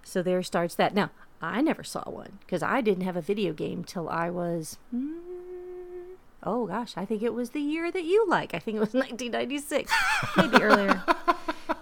So 0.03 0.21
there 0.21 0.41
starts 0.43 0.75
that. 0.75 0.93
Now, 0.93 1.09
I 1.41 1.61
never 1.61 1.83
saw 1.83 2.03
one 2.09 2.39
because 2.41 2.61
I 2.61 2.81
didn't 2.81 3.03
have 3.03 3.15
a 3.15 3.21
video 3.21 3.53
game 3.53 3.83
till 3.83 4.09
I 4.09 4.29
was. 4.29 4.77
Mm, 4.93 5.19
oh 6.43 6.67
gosh, 6.67 6.93
I 6.97 7.05
think 7.05 7.21
it 7.21 7.33
was 7.33 7.51
the 7.51 7.61
year 7.61 7.91
that 7.91 8.03
you 8.03 8.27
like. 8.27 8.53
I 8.53 8.59
think 8.59 8.77
it 8.77 8.81
was 8.81 8.93
1996, 8.93 9.91
maybe 10.37 10.61
earlier. 10.61 11.03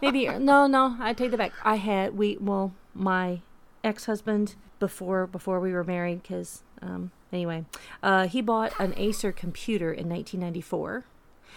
Maybe 0.01 0.27
no, 0.27 0.67
no. 0.67 0.95
I 0.99 1.13
take 1.13 1.31
that 1.31 1.37
back. 1.37 1.53
I 1.63 1.75
had 1.75 2.17
we 2.17 2.37
well, 2.39 2.73
my 2.93 3.41
ex-husband 3.83 4.55
before 4.79 5.25
before 5.25 5.59
we 5.59 5.71
were 5.71 5.83
married 5.83 6.21
because 6.21 6.61
um, 6.81 7.11
anyway, 7.31 7.65
uh, 8.03 8.27
he 8.27 8.41
bought 8.41 8.73
an 8.79 8.93
Acer 8.97 9.31
computer 9.31 9.91
in 9.91 10.07
1994. 10.09 11.05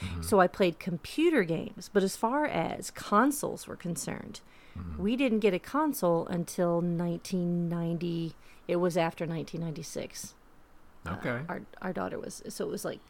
Mm-hmm. 0.01 0.23
So 0.23 0.41
I 0.41 0.47
played 0.47 0.79
computer 0.79 1.43
games, 1.45 1.91
but 1.93 2.03
as 2.03 2.17
far 2.17 2.47
as 2.47 2.91
consoles 2.91 3.67
were 3.67 3.77
concerned, 3.77 4.41
mm-hmm. 4.79 5.03
we 5.03 5.17
didn't 5.17 5.41
get 5.41 5.53
a 5.55 5.59
console 5.59 6.27
until 6.29 6.81
1990. 6.81 8.35
It 8.69 8.77
was 8.77 8.97
after 8.97 9.25
1996. 9.27 10.35
Okay. 11.07 11.41
Our 11.49 11.63
our 11.83 11.93
daughter 11.93 12.19
was 12.19 12.43
so 12.49 12.65
it 12.67 12.71
was 12.71 12.85
like 12.85 13.01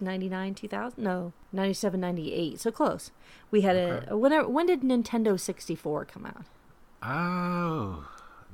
99 0.00 0.54
2000 0.54 1.02
no 1.02 1.32
97 1.52 2.00
98 2.00 2.60
so 2.60 2.70
close 2.72 3.10
we 3.50 3.60
had 3.62 3.76
Okay. 3.76 4.06
a 4.10 4.16
whenever 4.16 4.48
when 4.48 4.66
did 4.66 4.82
nintendo 4.82 5.38
64 5.38 6.04
come 6.04 6.26
out 6.26 6.44
Oh, 7.02 8.06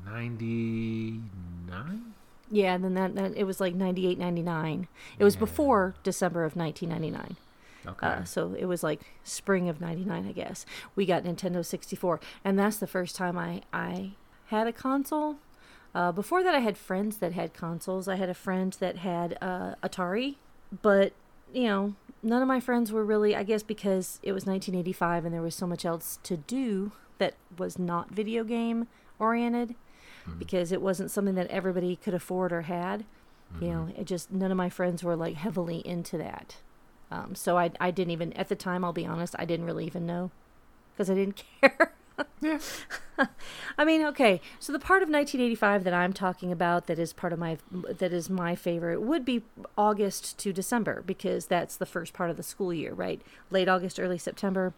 99? 0.04 2.14
yeah 2.50 2.74
and 2.74 2.85
then 2.85 2.94
that, 2.94 3.14
that 3.14 3.37
it 3.37 3.44
was 3.44 3.61
like 3.61 3.74
98 3.74 4.18
99 4.18 4.88
it 5.18 5.24
was 5.24 5.37
before 5.37 5.94
december 6.02 6.44
of 6.44 6.56
1999 6.56 7.37
Okay. 7.86 8.06
Uh, 8.06 8.24
so 8.24 8.54
it 8.58 8.66
was 8.66 8.82
like 8.82 9.00
spring 9.24 9.68
of 9.68 9.80
99 9.80 10.26
i 10.26 10.32
guess. 10.32 10.66
We 10.94 11.06
got 11.06 11.24
nintendo 11.24 11.64
64 11.64 12.20
and 12.44 12.58
that's 12.58 12.76
the 12.78 12.86
first 12.86 13.16
time 13.16 13.38
i 13.38 13.62
i 13.72 14.12
had 14.46 14.66
a 14.66 14.72
console. 14.72 15.36
Uh, 15.94 16.12
before 16.12 16.42
that 16.42 16.54
i 16.54 16.60
had 16.60 16.76
friends 16.76 17.18
that 17.18 17.32
had 17.32 17.54
consoles. 17.54 18.08
I 18.08 18.16
had 18.16 18.28
a 18.28 18.34
friend 18.34 18.76
that 18.80 18.98
had 18.98 19.36
uh, 19.40 19.74
atari 19.82 20.36
but 20.82 21.12
you 21.52 21.64
know 21.64 21.94
none 22.22 22.42
of 22.42 22.48
my 22.48 22.60
friends 22.60 22.92
were 22.92 23.04
really 23.04 23.34
i 23.34 23.42
guess 23.42 23.62
because 23.62 24.20
it 24.22 24.32
was 24.32 24.46
1985 24.46 25.24
and 25.24 25.34
there 25.34 25.42
was 25.42 25.54
so 25.54 25.66
much 25.66 25.84
else 25.84 26.18
to 26.22 26.36
do 26.36 26.92
that 27.18 27.34
was 27.58 27.78
not 27.78 28.10
video 28.10 28.44
game 28.44 28.86
oriented 29.18 29.74
because 30.38 30.70
it 30.70 30.80
wasn't 30.80 31.10
something 31.10 31.34
that 31.34 31.46
everybody 31.48 31.96
could 31.96 32.14
afford 32.14 32.52
or 32.52 32.62
had. 32.62 33.04
You 33.60 33.68
know 33.68 33.88
it 33.96 34.04
just 34.04 34.30
none 34.30 34.52
of 34.52 34.56
my 34.56 34.68
friends 34.68 35.02
were 35.02 35.16
like 35.16 35.34
heavily 35.34 35.78
into 35.78 36.16
that 36.18 36.58
um, 37.11 37.35
so 37.35 37.59
I, 37.59 37.70
I 37.81 37.90
didn't 37.90 38.12
even 38.12 38.33
at 38.35 38.49
the 38.49 38.57
time 38.57 38.85
i'll 38.85 38.92
be 38.92 39.07
honest 39.07 39.35
i 39.38 39.44
didn't 39.44 39.66
really 39.66 39.87
even 39.87 40.07
know 40.07 40.31
because 40.92 41.11
i 41.11 41.14
didn't 41.14 41.42
care 41.61 41.92
yeah. 42.40 42.59
I 43.79 43.85
mean, 43.85 44.05
okay. 44.07 44.40
So 44.59 44.73
the 44.73 44.79
part 44.79 45.03
of 45.03 45.09
1985 45.09 45.85
that 45.85 45.94
I'm 45.94 46.12
talking 46.12 46.53
about 46.53 46.87
that 46.87 46.99
is 46.99 47.12
part 47.12 47.33
of 47.33 47.38
my 47.38 47.59
that 47.70 48.12
is 48.12 48.31
my 48.31 48.55
favorite 48.55 49.01
would 49.01 49.25
be 49.25 49.42
August 49.77 50.38
to 50.38 50.53
December 50.53 51.03
because 51.07 51.46
that's 51.46 51.77
the 51.77 51.87
first 51.87 52.12
part 52.12 52.31
of 52.31 52.37
the 52.37 52.42
school 52.42 52.73
year, 52.73 52.92
right? 52.94 53.20
Late 53.51 53.68
August, 53.68 54.01
early 54.01 54.18
September 54.18 54.73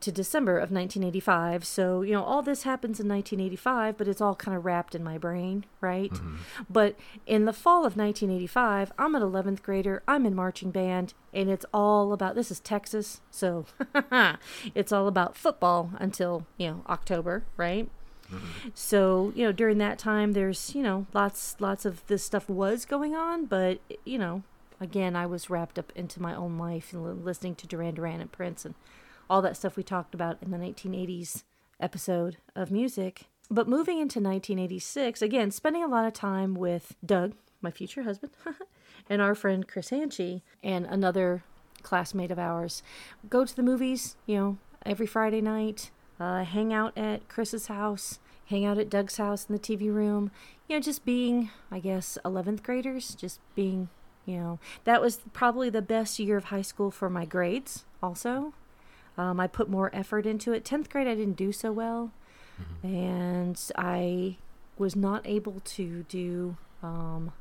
to 0.00 0.12
December 0.12 0.56
of 0.56 0.70
1985. 0.70 1.64
So, 1.64 2.02
you 2.02 2.12
know, 2.12 2.22
all 2.22 2.42
this 2.42 2.62
happens 2.62 3.00
in 3.00 3.08
1985, 3.08 3.96
but 3.96 4.08
it's 4.08 4.20
all 4.20 4.34
kind 4.34 4.56
of 4.56 4.64
wrapped 4.64 4.94
in 4.94 5.02
my 5.02 5.18
brain, 5.18 5.64
right? 5.80 6.10
Mm-hmm. 6.10 6.36
But 6.70 6.96
in 7.26 7.44
the 7.44 7.52
fall 7.52 7.84
of 7.84 7.96
1985, 7.96 8.92
I'm 8.98 9.14
an 9.14 9.22
11th 9.22 9.62
grader, 9.62 10.02
I'm 10.06 10.26
in 10.26 10.34
marching 10.34 10.70
band, 10.70 11.14
and 11.32 11.48
it's 11.50 11.66
all 11.72 12.12
about 12.12 12.34
this 12.34 12.50
is 12.50 12.60
Texas, 12.60 13.20
so 13.30 13.66
it's 14.74 14.92
all 14.92 15.08
about 15.08 15.36
football 15.36 15.90
until, 15.98 16.46
you 16.56 16.68
know, 16.68 16.82
October, 16.88 17.44
right? 17.56 17.88
Mm-hmm. 18.32 18.68
So, 18.74 19.32
you 19.34 19.44
know, 19.44 19.52
during 19.52 19.78
that 19.78 19.98
time 19.98 20.32
there's, 20.32 20.74
you 20.74 20.82
know, 20.82 21.06
lots 21.14 21.56
lots 21.60 21.84
of 21.84 22.06
this 22.08 22.22
stuff 22.22 22.48
was 22.48 22.84
going 22.84 23.14
on, 23.14 23.46
but 23.46 23.80
you 24.04 24.18
know, 24.18 24.42
again, 24.80 25.16
I 25.16 25.26
was 25.26 25.50
wrapped 25.50 25.78
up 25.78 25.92
into 25.94 26.20
my 26.20 26.34
own 26.34 26.58
life 26.58 26.92
and 26.92 27.24
listening 27.24 27.54
to 27.56 27.66
Duran 27.66 27.94
Duran 27.94 28.20
and 28.20 28.30
Prince 28.30 28.64
and 28.64 28.74
all 29.28 29.42
that 29.42 29.56
stuff 29.56 29.76
we 29.76 29.82
talked 29.82 30.14
about 30.14 30.38
in 30.42 30.50
the 30.50 30.58
1980s 30.58 31.42
episode 31.80 32.38
of 32.54 32.70
music. 32.70 33.26
But 33.50 33.68
moving 33.68 33.98
into 33.98 34.20
1986, 34.20 35.22
again, 35.22 35.50
spending 35.50 35.82
a 35.82 35.88
lot 35.88 36.06
of 36.06 36.12
time 36.12 36.54
with 36.54 36.94
Doug, 37.04 37.34
my 37.62 37.70
future 37.70 38.02
husband, 38.02 38.32
and 39.10 39.22
our 39.22 39.34
friend 39.34 39.66
Chris 39.66 39.90
Hanchey, 39.90 40.42
and 40.62 40.84
another 40.86 41.44
classmate 41.82 42.30
of 42.30 42.38
ours, 42.38 42.82
go 43.30 43.44
to 43.44 43.56
the 43.56 43.62
movies, 43.62 44.16
you 44.26 44.36
know, 44.36 44.58
every 44.84 45.06
Friday 45.06 45.40
night, 45.40 45.90
uh, 46.20 46.44
hang 46.44 46.72
out 46.72 46.96
at 46.96 47.28
Chris's 47.28 47.68
house, 47.68 48.18
hang 48.46 48.64
out 48.64 48.78
at 48.78 48.90
Doug's 48.90 49.16
house 49.16 49.46
in 49.48 49.54
the 49.54 49.60
TV 49.60 49.92
room, 49.92 50.30
you 50.68 50.76
know, 50.76 50.80
just 50.80 51.04
being, 51.04 51.50
I 51.70 51.78
guess, 51.78 52.18
11th 52.24 52.62
graders, 52.62 53.14
just 53.14 53.40
being, 53.54 53.88
you 54.26 54.36
know, 54.36 54.58
that 54.84 55.00
was 55.00 55.20
probably 55.32 55.70
the 55.70 55.82
best 55.82 56.18
year 56.18 56.36
of 56.36 56.44
high 56.44 56.62
school 56.62 56.90
for 56.90 57.08
my 57.08 57.24
grades, 57.24 57.84
also. 58.02 58.52
Um, 59.18 59.40
I 59.40 59.46
put 59.48 59.68
more 59.68 59.90
effort 59.92 60.24
into 60.24 60.52
it. 60.52 60.64
10th 60.64 60.88
grade, 60.88 61.08
I 61.08 61.14
didn't 61.14 61.36
do 61.36 61.52
so 61.52 61.72
well. 61.72 62.12
And 62.82 63.60
I 63.76 64.36
was 64.78 64.96
not 64.96 65.26
able 65.26 65.60
to 65.64 66.04
do 66.08 66.56
um, 66.82 67.32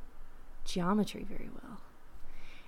geometry 0.66 1.26
very 1.28 1.50
well. 1.54 1.78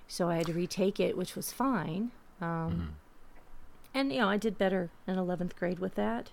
So 0.08 0.28
I 0.28 0.36
had 0.36 0.46
to 0.46 0.52
retake 0.52 0.98
it, 0.98 1.16
which 1.16 1.36
was 1.36 1.52
fine. 1.52 2.10
Um, 2.40 2.96
And, 3.94 4.12
you 4.12 4.20
know, 4.20 4.28
I 4.28 4.36
did 4.36 4.56
better 4.56 4.90
in 5.06 5.16
11th 5.16 5.56
grade 5.56 5.80
with 5.80 5.96
that. 5.96 6.30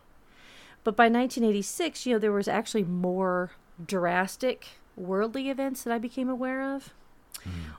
But 0.83 0.95
by 0.95 1.05
1986, 1.05 2.05
you 2.05 2.13
know, 2.13 2.19
there 2.19 2.31
was 2.31 2.47
actually 2.47 2.83
more 2.83 3.51
drastic 3.83 4.67
worldly 4.95 5.49
events 5.49 5.83
that 5.83 5.93
I 5.93 5.97
became 5.97 6.29
aware 6.29 6.61
of. 6.75 6.93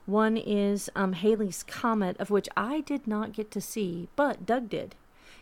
One 0.07 0.37
is 0.37 0.89
um, 0.97 1.13
Halley's 1.13 1.63
Comet, 1.63 2.17
of 2.19 2.31
which 2.31 2.49
I 2.57 2.81
did 2.81 3.07
not 3.07 3.33
get 3.33 3.51
to 3.53 3.61
see, 3.61 4.09
but 4.17 4.47
Doug 4.47 4.69
did. 4.69 4.95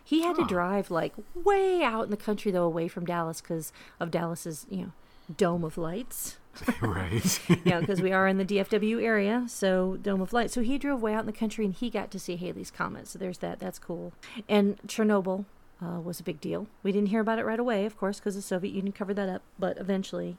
He 0.02 0.22
had 0.22 0.36
to 0.36 0.42
Oh. 0.42 0.46
drive 0.46 0.90
like 0.90 1.14
way 1.34 1.82
out 1.82 2.04
in 2.04 2.10
the 2.10 2.16
country, 2.16 2.50
though, 2.52 2.64
away 2.64 2.88
from 2.88 3.04
Dallas 3.06 3.40
because 3.40 3.72
of 3.98 4.10
Dallas's, 4.10 4.66
you 4.70 4.76
know, 4.78 4.92
dome 5.36 5.64
of 5.64 5.76
lights. 5.76 6.38
right. 6.80 7.40
yeah, 7.64 7.80
because 7.80 8.00
we 8.00 8.12
are 8.12 8.26
in 8.28 8.38
the 8.38 8.44
DFW 8.44 9.02
area, 9.02 9.44
so 9.48 9.96
Dome 10.00 10.20
of 10.22 10.32
Light. 10.32 10.50
So 10.50 10.62
he 10.62 10.78
drove 10.78 11.02
way 11.02 11.12
out 11.12 11.20
in 11.20 11.26
the 11.26 11.32
country 11.32 11.64
and 11.64 11.74
he 11.74 11.90
got 11.90 12.10
to 12.12 12.18
see 12.18 12.36
Halley's 12.36 12.70
Comet. 12.70 13.08
So 13.08 13.18
there's 13.18 13.38
that. 13.38 13.58
That's 13.58 13.78
cool. 13.78 14.12
And 14.48 14.78
Chernobyl 14.86 15.44
uh, 15.82 16.00
was 16.00 16.20
a 16.20 16.24
big 16.24 16.40
deal. 16.40 16.66
We 16.82 16.92
didn't 16.92 17.08
hear 17.08 17.20
about 17.20 17.38
it 17.38 17.44
right 17.44 17.60
away, 17.60 17.84
of 17.84 17.96
course, 17.96 18.18
because 18.18 18.34
the 18.34 18.42
Soviet 18.42 18.74
Union 18.74 18.92
covered 18.92 19.16
that 19.16 19.28
up, 19.28 19.42
but 19.58 19.76
eventually. 19.78 20.36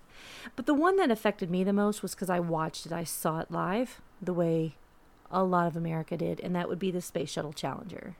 But 0.56 0.66
the 0.66 0.74
one 0.74 0.98
that 0.98 1.12
affected 1.12 1.52
me 1.52 1.64
the 1.64 1.74
most 1.74 2.02
was 2.02 2.16
because 2.16 2.30
I 2.30 2.40
watched 2.40 2.86
it. 2.86 2.92
I 2.92 3.04
saw 3.04 3.40
it 3.40 3.52
live 3.52 4.02
the 4.22 4.34
way 4.34 4.76
a 5.32 5.44
lot 5.44 5.68
of 5.68 5.76
America 5.76 6.18
did, 6.18 6.40
and 6.40 6.56
that 6.56 6.70
would 6.70 6.80
be 6.80 6.92
the 6.92 7.02
Space 7.02 7.32
Shuttle 7.32 7.54
Challenger. 7.54 8.16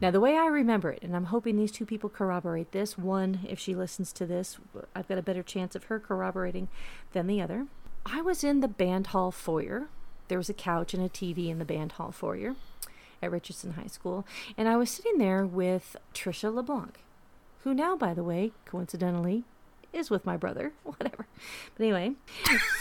Now, 0.00 0.10
the 0.10 0.20
way 0.20 0.36
I 0.36 0.46
remember 0.46 0.90
it, 0.90 1.02
and 1.02 1.14
I'm 1.14 1.26
hoping 1.26 1.56
these 1.56 1.70
two 1.70 1.86
people 1.86 2.10
corroborate 2.10 2.72
this. 2.72 2.98
One, 2.98 3.40
if 3.48 3.58
she 3.58 3.74
listens 3.74 4.12
to 4.14 4.26
this, 4.26 4.58
I've 4.94 5.08
got 5.08 5.18
a 5.18 5.22
better 5.22 5.42
chance 5.42 5.74
of 5.74 5.84
her 5.84 5.98
corroborating 6.00 6.68
than 7.12 7.28
the 7.28 7.40
other. 7.40 7.66
I 8.04 8.20
was 8.20 8.44
in 8.44 8.60
the 8.60 8.68
band 8.68 9.08
hall 9.08 9.30
foyer. 9.30 9.88
There 10.28 10.38
was 10.38 10.50
a 10.50 10.54
couch 10.54 10.92
and 10.92 11.02
a 11.02 11.08
TV 11.08 11.48
in 11.48 11.58
the 11.58 11.64
band 11.64 11.92
hall 11.92 12.10
foyer 12.10 12.56
at 13.22 13.30
Richardson 13.30 13.72
High 13.72 13.86
School, 13.86 14.26
and 14.56 14.68
I 14.68 14.76
was 14.76 14.90
sitting 14.90 15.18
there 15.18 15.44
with 15.44 15.96
Trisha 16.14 16.52
LeBlanc, 16.52 17.00
who 17.64 17.74
now, 17.74 17.96
by 17.96 18.14
the 18.14 18.24
way, 18.24 18.52
coincidentally, 18.64 19.44
is 19.92 20.10
with 20.10 20.26
my 20.26 20.36
brother. 20.36 20.72
Whatever. 20.82 21.26
But 21.76 21.84
anyway, 21.84 22.12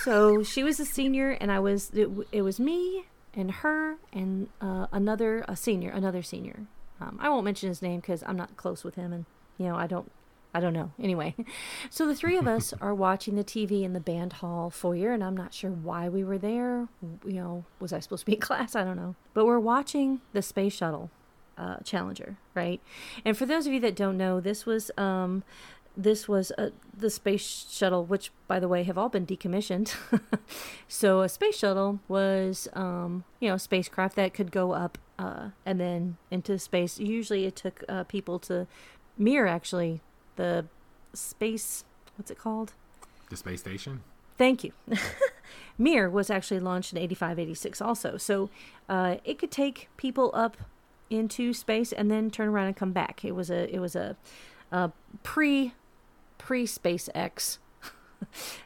so 0.04 0.44
she 0.44 0.64
was 0.64 0.80
a 0.80 0.86
senior, 0.86 1.32
and 1.32 1.52
I 1.52 1.60
was. 1.60 1.92
It, 1.92 2.10
it 2.32 2.42
was 2.42 2.60
me 2.60 3.06
and 3.34 3.52
her 3.52 3.98
and 4.14 4.48
uh, 4.62 4.88
another 4.92 5.44
a 5.48 5.56
senior, 5.56 5.92
another 5.92 6.24
senior. 6.24 6.62
Um, 7.02 7.20
I 7.22 7.30
won't 7.30 7.44
mention 7.44 7.70
his 7.70 7.82
name 7.82 8.00
because 8.00 8.24
I'm 8.26 8.38
not 8.38 8.56
close 8.56 8.84
with 8.84 8.96
him, 8.96 9.12
and 9.12 9.26
you 9.58 9.68
know 9.68 9.76
I 9.76 9.88
don't. 9.88 10.12
I 10.56 10.62
don't 10.62 10.72
know. 10.72 10.94
Anyway, 10.98 11.36
so 11.90 12.08
the 12.08 12.16
three 12.16 12.38
of 12.38 12.48
us 12.48 12.74
are 12.80 12.96
watching 12.96 13.36
the 13.36 13.44
TV 13.44 13.84
in 13.84 13.92
the 13.92 14.00
band 14.00 14.34
hall 14.34 14.70
foyer, 14.70 15.12
and 15.12 15.22
I'm 15.22 15.36
not 15.36 15.54
sure 15.54 15.70
why 15.70 16.08
we 16.08 16.24
were 16.24 16.38
there. 16.38 16.88
You 17.26 17.34
know, 17.34 17.66
was 17.82 17.92
I 17.92 18.00
supposed 18.00 18.22
to 18.22 18.26
be 18.26 18.36
in 18.36 18.40
class? 18.40 18.74
I 18.74 18.86
don't 18.86 18.96
know. 18.96 19.16
But 19.34 19.46
we're 19.46 19.60
watching 19.60 20.22
the 20.32 20.42
space 20.42 20.74
shuttle 20.74 21.12
uh, 21.58 21.80
Challenger, 21.84 22.38
right? 22.54 22.80
And 23.26 23.38
for 23.38 23.46
those 23.46 23.68
of 23.68 23.74
you 23.74 23.82
that 23.82 23.98
don't 23.98 24.16
know, 24.16 24.40
this 24.40 24.66
was 24.66 24.92
um, 24.98 25.44
this 25.98 26.26
was 26.26 26.54
uh, 26.58 26.70
the 26.98 27.10
space 27.10 27.68
shuttle, 27.70 28.06
which, 28.06 28.32
by 28.48 28.62
the 28.62 28.70
way, 28.70 28.84
have 28.84 28.98
all 28.98 29.10
been 29.10 29.26
decommissioned. 29.26 29.94
so 30.88 31.20
a 31.20 31.28
space 31.28 31.58
shuttle 31.58 32.00
was, 32.08 32.70
um, 32.72 33.26
you 33.42 33.50
know, 33.50 33.56
a 33.56 33.60
spacecraft 33.60 34.16
that 34.16 34.34
could 34.34 34.52
go 34.54 34.72
up 34.72 34.98
uh, 35.20 35.50
and 35.66 35.82
then 35.82 36.16
into 36.32 36.58
space. 36.60 36.98
Usually, 36.98 37.44
it 37.44 37.58
took 37.58 37.84
uh, 37.90 38.06
people 38.06 38.40
to 38.40 38.68
mirror 39.18 39.48
actually 39.48 40.02
the 40.36 40.66
space. 41.14 41.84
What's 42.18 42.32
it 42.32 42.38
called? 42.38 42.74
the 43.30 43.38
space 43.38 43.60
station. 43.60 44.02
Thank 44.38 44.64
you. 44.64 44.72
Mir 45.78 46.10
was 46.10 46.30
actually 46.30 46.60
launched 46.60 46.94
in 46.94 47.00
85, 47.00 47.40
86 47.40 47.82
also. 47.82 48.18
So 48.18 48.50
uh, 48.90 49.18
it 49.24 49.40
could 49.40 49.52
take 49.52 49.90
people 49.98 50.32
up 50.34 50.58
into 51.10 51.54
space 51.54 51.92
and 51.92 52.10
then 52.10 52.32
turn 52.32 52.50
around 52.50 52.68
and 52.68 52.76
come 52.76 52.92
back. 52.92 53.24
It 53.24 53.34
was 53.34 53.50
a 53.50 53.74
it 53.74 53.80
was 53.80 53.96
a, 53.96 54.18
a 54.72 54.92
pre 55.24 55.74
pre 56.38 56.66
SpaceX 56.66 57.60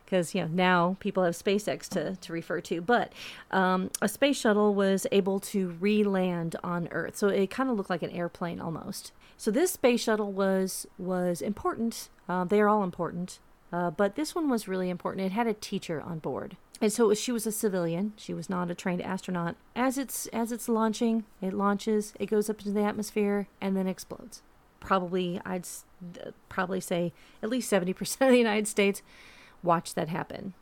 because 0.05 0.33
you 0.35 0.41
know 0.41 0.47
now 0.47 0.97
people 0.99 1.23
have 1.23 1.35
SpaceX 1.35 1.87
to, 1.89 2.15
to 2.15 2.33
refer 2.33 2.61
to, 2.61 2.81
but 2.81 3.11
um, 3.51 3.91
a 4.01 4.07
space 4.07 4.39
shuttle 4.39 4.73
was 4.73 5.05
able 5.11 5.39
to 5.39 5.69
re-land 5.79 6.55
on 6.63 6.87
Earth, 6.91 7.17
so 7.17 7.27
it 7.27 7.49
kind 7.49 7.69
of 7.69 7.75
looked 7.77 7.89
like 7.89 8.03
an 8.03 8.11
airplane 8.11 8.59
almost. 8.61 9.11
So 9.39 9.51
this 9.51 9.71
space 9.71 10.01
shuttle 10.01 10.33
was 10.33 10.85
was 10.97 11.41
important. 11.41 12.09
Uh, 12.27 12.43
they 12.43 12.59
are 12.59 12.67
all 12.67 12.83
important, 12.83 13.39
uh, 13.71 13.89
but 13.89 14.15
this 14.15 14.35
one 14.35 14.49
was 14.49 14.67
really 14.67 14.89
important. 14.89 15.25
It 15.25 15.31
had 15.31 15.47
a 15.47 15.53
teacher 15.53 16.01
on 16.01 16.19
board, 16.19 16.57
and 16.81 16.91
so 16.91 17.05
it 17.05 17.07
was, 17.07 17.21
she 17.21 17.31
was 17.31 17.47
a 17.47 17.51
civilian. 17.53 18.11
She 18.17 18.33
was 18.33 18.49
not 18.49 18.69
a 18.69 18.75
trained 18.75 19.01
astronaut. 19.01 19.55
As 19.77 19.97
it's 19.97 20.27
as 20.27 20.51
it's 20.51 20.67
launching, 20.67 21.23
it 21.41 21.53
launches, 21.53 22.13
it 22.19 22.25
goes 22.25 22.49
up 22.49 22.59
into 22.59 22.71
the 22.73 22.83
atmosphere, 22.83 23.47
and 23.61 23.77
then 23.77 23.87
explodes. 23.87 24.41
Probably, 24.81 25.39
I'd 25.45 25.61
s- 25.61 25.85
probably 26.49 26.81
say 26.81 27.13
at 27.41 27.49
least 27.49 27.69
seventy 27.69 27.93
percent 27.99 28.27
of 28.29 28.33
the 28.33 28.37
United 28.39 28.67
States 28.67 29.01
watched 29.63 29.95
that 29.95 30.09
happen. 30.09 30.53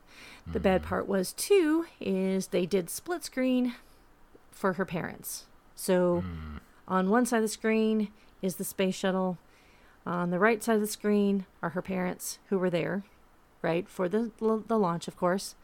The 0.46 0.60
bad 0.60 0.84
part 0.84 1.08
was 1.08 1.34
too 1.34 1.88
is 2.00 2.48
they 2.48 2.68
did 2.68 2.92
split 2.92 3.24
screen 3.24 3.74
for 4.52 4.74
her 4.74 4.86
parents. 4.86 5.48
So 5.76 6.24
on 6.88 7.10
one 7.10 7.26
side 7.26 7.38
of 7.38 7.44
the 7.44 7.48
screen 7.50 8.10
is 8.42 8.56
the 8.56 8.64
space 8.64 8.96
shuttle. 8.96 9.38
On 10.06 10.30
the 10.30 10.40
right 10.40 10.64
side 10.64 10.76
of 10.76 10.82
the 10.82 10.88
screen 10.88 11.46
are 11.62 11.72
her 11.72 11.82
parents 11.82 12.40
who 12.48 12.58
were 12.58 12.70
there, 12.70 13.04
right, 13.62 13.88
for 13.90 14.08
the 14.08 14.32
the 14.40 14.80
launch, 14.80 15.08
of 15.08 15.18
course. 15.18 15.56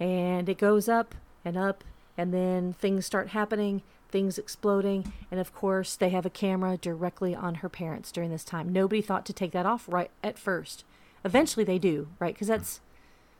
And 0.00 0.48
it 0.48 0.58
goes 0.58 0.88
up 0.88 1.14
and 1.44 1.56
up 1.56 1.84
and 2.16 2.32
then 2.32 2.72
things 2.72 3.06
start 3.06 3.28
happening, 3.28 3.82
things 4.10 4.38
exploding, 4.38 5.12
and 5.30 5.40
of 5.40 5.54
course 5.54 5.96
they 5.96 6.08
have 6.10 6.26
a 6.26 6.30
camera 6.30 6.76
directly 6.76 7.34
on 7.34 7.56
her 7.56 7.68
parents 7.68 8.12
during 8.12 8.30
this 8.30 8.44
time. 8.44 8.72
Nobody 8.72 9.02
thought 9.02 9.26
to 9.26 9.32
take 9.32 9.52
that 9.52 9.66
off 9.66 9.88
right 9.88 10.10
at 10.22 10.38
first. 10.38 10.84
Eventually 11.24 11.64
they 11.64 11.78
do, 11.78 12.08
right? 12.18 12.36
Cuz 12.36 12.48
that's 12.48 12.80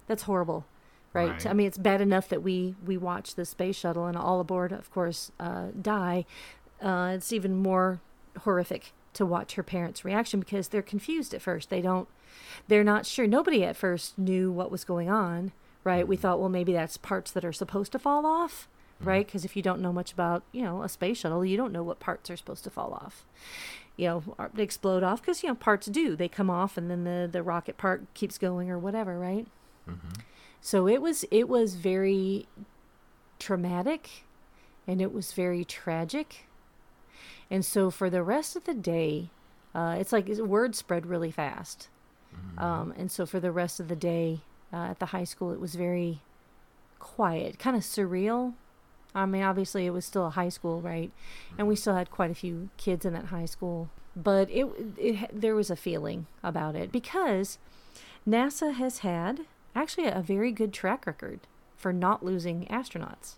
that's 0.06 0.24
horrible. 0.24 0.66
Right? 1.12 1.30
Right. 1.30 1.46
I 1.46 1.52
mean, 1.52 1.68
it's 1.68 1.78
bad 1.78 2.00
enough 2.00 2.28
that 2.28 2.42
we 2.42 2.74
we 2.84 2.96
watch 2.96 3.34
the 3.36 3.44
space 3.44 3.76
shuttle 3.76 4.06
and 4.06 4.16
all 4.16 4.40
aboard, 4.40 4.72
of 4.72 4.90
course, 4.90 5.30
uh, 5.38 5.68
die. 5.80 6.26
Uh, 6.82 7.12
it's 7.14 7.32
even 7.32 7.56
more 7.56 8.00
horrific 8.40 8.92
to 9.14 9.24
watch 9.24 9.54
her 9.54 9.62
parents' 9.62 10.04
reaction 10.04 10.40
because 10.40 10.68
they're 10.68 10.82
confused 10.82 11.34
at 11.34 11.42
first. 11.42 11.70
They 11.70 11.80
don't, 11.80 12.08
they're 12.68 12.84
not 12.84 13.06
sure. 13.06 13.26
Nobody 13.26 13.64
at 13.64 13.76
first 13.76 14.18
knew 14.18 14.50
what 14.50 14.70
was 14.70 14.84
going 14.84 15.08
on, 15.08 15.52
right? 15.84 16.06
We 16.06 16.16
mm-hmm. 16.16 16.22
thought, 16.22 16.40
well, 16.40 16.48
maybe 16.48 16.72
that's 16.72 16.96
parts 16.96 17.30
that 17.32 17.44
are 17.44 17.52
supposed 17.52 17.92
to 17.92 17.98
fall 17.98 18.26
off, 18.26 18.68
mm-hmm. 18.98 19.08
right? 19.08 19.26
Because 19.26 19.44
if 19.44 19.56
you 19.56 19.62
don't 19.62 19.80
know 19.80 19.92
much 19.92 20.12
about, 20.12 20.42
you 20.52 20.62
know, 20.62 20.82
a 20.82 20.88
space 20.88 21.18
shuttle, 21.18 21.44
you 21.44 21.56
don't 21.56 21.72
know 21.72 21.82
what 21.82 22.00
parts 22.00 22.30
are 22.30 22.36
supposed 22.36 22.64
to 22.64 22.70
fall 22.70 22.92
off. 22.92 23.24
You 23.96 24.06
know, 24.08 24.50
they 24.52 24.64
explode 24.64 25.04
off 25.04 25.20
because 25.20 25.44
you 25.44 25.48
know 25.48 25.54
parts 25.54 25.86
do. 25.86 26.16
They 26.16 26.28
come 26.28 26.50
off, 26.50 26.76
and 26.76 26.90
then 26.90 27.04
the 27.04 27.28
the 27.30 27.44
rocket 27.44 27.76
part 27.76 28.12
keeps 28.12 28.38
going 28.38 28.68
or 28.68 28.76
whatever, 28.76 29.20
right? 29.20 29.46
Mm-hmm. 29.88 30.20
So 30.60 30.88
it 30.88 31.00
was 31.00 31.24
it 31.30 31.48
was 31.48 31.76
very 31.76 32.48
traumatic 33.38 34.24
and 34.86 35.00
it 35.00 35.12
was 35.12 35.32
very 35.32 35.64
tragic. 35.64 36.46
And 37.50 37.64
so 37.64 37.90
for 37.90 38.10
the 38.10 38.22
rest 38.22 38.56
of 38.56 38.64
the 38.64 38.74
day, 38.74 39.30
uh, 39.74 39.96
it's 39.98 40.12
like 40.12 40.28
word 40.28 40.74
spread 40.74 41.06
really 41.06 41.30
fast. 41.30 41.88
Um, 42.58 42.94
and 42.96 43.10
so 43.10 43.26
for 43.26 43.40
the 43.40 43.52
rest 43.52 43.80
of 43.80 43.88
the 43.88 43.96
day 43.96 44.40
uh, 44.72 44.88
at 44.90 44.98
the 44.98 45.06
high 45.06 45.24
school, 45.24 45.52
it 45.52 45.60
was 45.60 45.74
very 45.74 46.20
quiet, 46.98 47.58
kind 47.58 47.76
of 47.76 47.82
surreal. 47.82 48.54
I 49.14 49.26
mean, 49.26 49.42
obviously, 49.42 49.86
it 49.86 49.90
was 49.90 50.04
still 50.04 50.26
a 50.26 50.30
high 50.30 50.48
school, 50.48 50.80
right? 50.80 51.12
And 51.56 51.68
we 51.68 51.76
still 51.76 51.94
had 51.94 52.10
quite 52.10 52.30
a 52.30 52.34
few 52.34 52.70
kids 52.76 53.04
in 53.04 53.12
that 53.12 53.26
high 53.26 53.44
school. 53.44 53.88
But 54.16 54.50
it, 54.50 54.66
it 54.96 55.30
there 55.32 55.54
was 55.54 55.70
a 55.70 55.76
feeling 55.76 56.26
about 56.42 56.74
it 56.74 56.90
because 56.90 57.58
NASA 58.28 58.74
has 58.74 58.98
had 58.98 59.42
actually 59.74 60.06
a 60.06 60.22
very 60.22 60.50
good 60.52 60.72
track 60.72 61.06
record 61.06 61.40
for 61.76 61.92
not 61.92 62.24
losing 62.24 62.66
astronauts. 62.66 63.34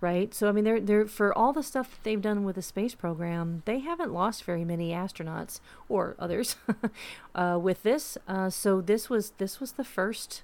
Right? 0.00 0.32
So 0.32 0.48
I 0.48 0.52
mean 0.52 0.64
they're 0.64 0.80
they're 0.80 1.06
for 1.06 1.36
all 1.36 1.52
the 1.52 1.62
stuff 1.62 1.90
that 1.90 2.04
they've 2.04 2.22
done 2.22 2.44
with 2.44 2.56
the 2.56 2.62
space 2.62 2.94
program, 2.94 3.62
they 3.66 3.80
haven't 3.80 4.12
lost 4.12 4.44
very 4.44 4.64
many 4.64 4.92
astronauts 4.92 5.60
or 5.90 6.16
others 6.18 6.56
uh, 7.34 7.58
with 7.60 7.82
this. 7.82 8.16
Uh, 8.26 8.48
so 8.48 8.80
this 8.80 9.10
was 9.10 9.32
this 9.36 9.60
was 9.60 9.72
the 9.72 9.84
first 9.84 10.42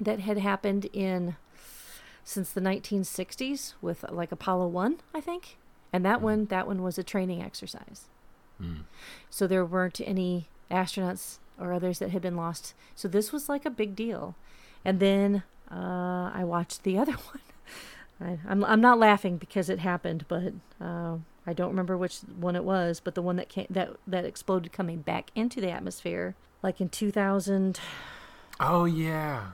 that 0.00 0.20
had 0.20 0.38
happened 0.38 0.88
in 0.92 1.36
since 2.24 2.52
the 2.52 2.60
1960s 2.60 3.74
with 3.82 4.04
like 4.10 4.30
Apollo 4.30 4.68
1, 4.68 4.98
I 5.12 5.20
think. 5.20 5.58
And 5.92 6.04
that 6.04 6.22
one 6.22 6.46
that 6.46 6.66
one 6.66 6.82
was 6.82 6.96
a 6.96 7.02
training 7.02 7.42
exercise. 7.42 8.08
So 9.28 9.46
there 9.46 9.64
weren't 9.64 10.00
any 10.04 10.48
astronauts 10.70 11.38
or 11.58 11.72
others 11.72 11.98
that 11.98 12.10
had 12.10 12.22
been 12.22 12.36
lost. 12.36 12.74
So 12.94 13.08
this 13.08 13.32
was 13.32 13.48
like 13.48 13.66
a 13.66 13.70
big 13.70 13.96
deal. 13.96 14.36
And 14.84 15.00
then 15.00 15.42
uh, 15.70 16.30
I 16.32 16.44
watched 16.44 16.84
the 16.84 16.98
other 17.02 17.12
one. 17.12 17.40
I, 18.22 18.38
I'm 18.48 18.64
I'm 18.64 18.80
not 18.80 18.98
laughing 18.98 19.36
because 19.36 19.68
it 19.68 19.80
happened, 19.80 20.24
but 20.28 20.52
uh, 20.80 21.16
I 21.46 21.52
don't 21.52 21.70
remember 21.70 21.96
which 21.96 22.18
one 22.38 22.56
it 22.56 22.64
was. 22.64 23.00
But 23.00 23.14
the 23.14 23.22
one 23.22 23.36
that 23.36 23.48
came 23.48 23.66
that 23.70 23.90
that 24.06 24.24
exploded 24.24 24.72
coming 24.72 25.00
back 25.00 25.30
into 25.34 25.60
the 25.60 25.70
atmosphere, 25.70 26.34
like 26.62 26.80
in 26.80 26.88
2000 26.88 27.80
Oh 28.60 28.84
yeah, 28.84 29.46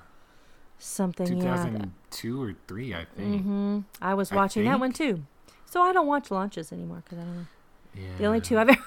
something. 0.78 1.26
2002 1.26 2.28
Yeah, 2.36 2.42
or 2.42 2.54
three, 2.66 2.94
I 2.94 3.06
think. 3.16 3.42
hmm 3.42 3.80
I 4.02 4.14
was 4.14 4.32
I 4.32 4.36
watching 4.36 4.64
that 4.64 4.80
one 4.80 4.92
too. 4.92 5.22
So 5.64 5.82
I 5.82 5.92
don't 5.92 6.06
watch 6.06 6.30
launches 6.30 6.72
anymore 6.72 7.02
because 7.04 7.18
I 7.18 7.22
don't 7.22 7.36
know. 7.36 7.46
Yeah. 7.94 8.18
The 8.18 8.24
only 8.26 8.40
two 8.40 8.58
I've 8.58 8.68
ever. 8.68 8.82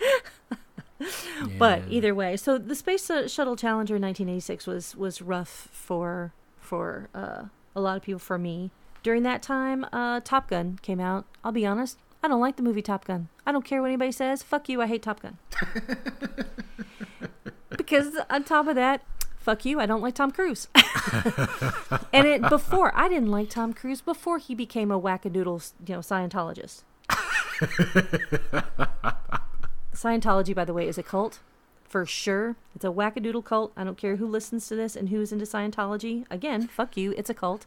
yeah. 1.00 1.06
But 1.58 1.82
either 1.88 2.14
way, 2.14 2.36
so 2.36 2.58
the 2.58 2.74
Space 2.74 3.06
Shuttle 3.26 3.56
Challenger 3.56 3.96
in 3.96 4.02
1986 4.02 4.66
was 4.66 4.96
was 4.96 5.22
rough 5.22 5.68
for 5.72 6.32
for 6.58 7.08
uh, 7.14 7.44
a 7.74 7.80
lot 7.80 7.96
of 7.96 8.02
people. 8.02 8.18
For 8.18 8.38
me, 8.38 8.70
during 9.02 9.22
that 9.22 9.42
time, 9.42 9.86
uh, 9.92 10.20
Top 10.22 10.48
Gun 10.48 10.78
came 10.82 11.00
out. 11.00 11.26
I'll 11.42 11.52
be 11.52 11.66
honest, 11.66 11.98
I 12.22 12.28
don't 12.28 12.40
like 12.40 12.56
the 12.56 12.62
movie 12.62 12.82
Top 12.82 13.04
Gun. 13.04 13.28
I 13.46 13.52
don't 13.52 13.64
care 13.64 13.80
what 13.80 13.88
anybody 13.88 14.12
says. 14.12 14.42
Fuck 14.42 14.68
you. 14.68 14.82
I 14.82 14.86
hate 14.86 15.02
Top 15.02 15.22
Gun. 15.22 15.38
because 17.76 18.18
on 18.28 18.44
top 18.44 18.66
of 18.66 18.74
that, 18.74 19.02
fuck 19.38 19.64
you. 19.64 19.80
I 19.80 19.86
don't 19.86 20.02
like 20.02 20.14
Tom 20.14 20.30
Cruise. 20.30 20.68
and 22.12 22.26
it 22.26 22.46
before 22.48 22.92
I 22.94 23.08
didn't 23.08 23.30
like 23.30 23.48
Tom 23.48 23.72
Cruise 23.72 24.02
before 24.02 24.38
he 24.38 24.54
became 24.54 24.90
a 24.90 25.00
wackadoodle, 25.00 25.72
you 25.86 25.94
know, 25.94 26.00
Scientologist. 26.00 26.82
Scientology, 29.94 30.54
by 30.54 30.64
the 30.64 30.74
way, 30.74 30.86
is 30.86 30.98
a 30.98 31.02
cult 31.02 31.40
for 31.90 32.06
sure. 32.06 32.54
It's 32.76 32.84
a 32.84 32.88
wackadoodle 32.88 33.44
cult. 33.44 33.72
I 33.76 33.82
don't 33.82 33.98
care 33.98 34.14
who 34.16 34.26
listens 34.26 34.68
to 34.68 34.76
this 34.76 34.94
and 34.94 35.08
who's 35.08 35.32
into 35.32 35.44
Scientology. 35.44 36.24
Again, 36.30 36.68
fuck 36.68 36.96
you. 36.96 37.12
It's 37.16 37.28
a 37.28 37.34
cult. 37.34 37.66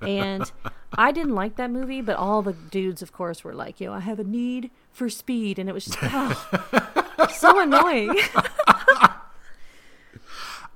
And 0.00 0.50
I 0.96 1.10
didn't 1.10 1.34
like 1.34 1.56
that 1.56 1.70
movie, 1.72 2.00
but 2.00 2.16
all 2.16 2.42
the 2.42 2.52
dudes, 2.52 3.02
of 3.02 3.12
course, 3.12 3.42
were 3.42 3.54
like, 3.54 3.80
you 3.80 3.88
know, 3.88 3.92
I 3.92 4.00
have 4.00 4.20
a 4.20 4.24
need 4.24 4.70
for 4.92 5.08
speed. 5.10 5.58
And 5.58 5.68
it 5.68 5.72
was 5.72 5.86
just, 5.86 5.98
oh, 6.02 7.28
so 7.34 7.60
annoying. 7.60 8.16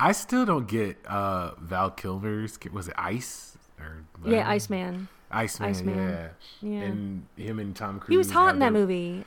I 0.00 0.12
still 0.12 0.44
don't 0.44 0.66
get 0.66 0.98
uh, 1.06 1.52
Val 1.60 1.90
Kilmer's. 1.90 2.58
Was 2.72 2.88
it 2.88 2.94
Ice 2.98 3.56
or 3.78 4.04
yeah. 4.26 4.48
Iceman. 4.48 5.08
Iceman, 5.30 5.68
Iceman. 5.70 5.98
yeah. 5.98 6.28
Yeah. 6.60 6.80
And 6.86 7.26
him 7.36 7.58
and 7.60 7.76
Tom 7.76 8.00
Cruise. 8.00 8.12
He 8.12 8.16
was 8.16 8.32
hot 8.32 8.54
in 8.54 8.58
that 8.60 8.72
movie. 8.72 9.24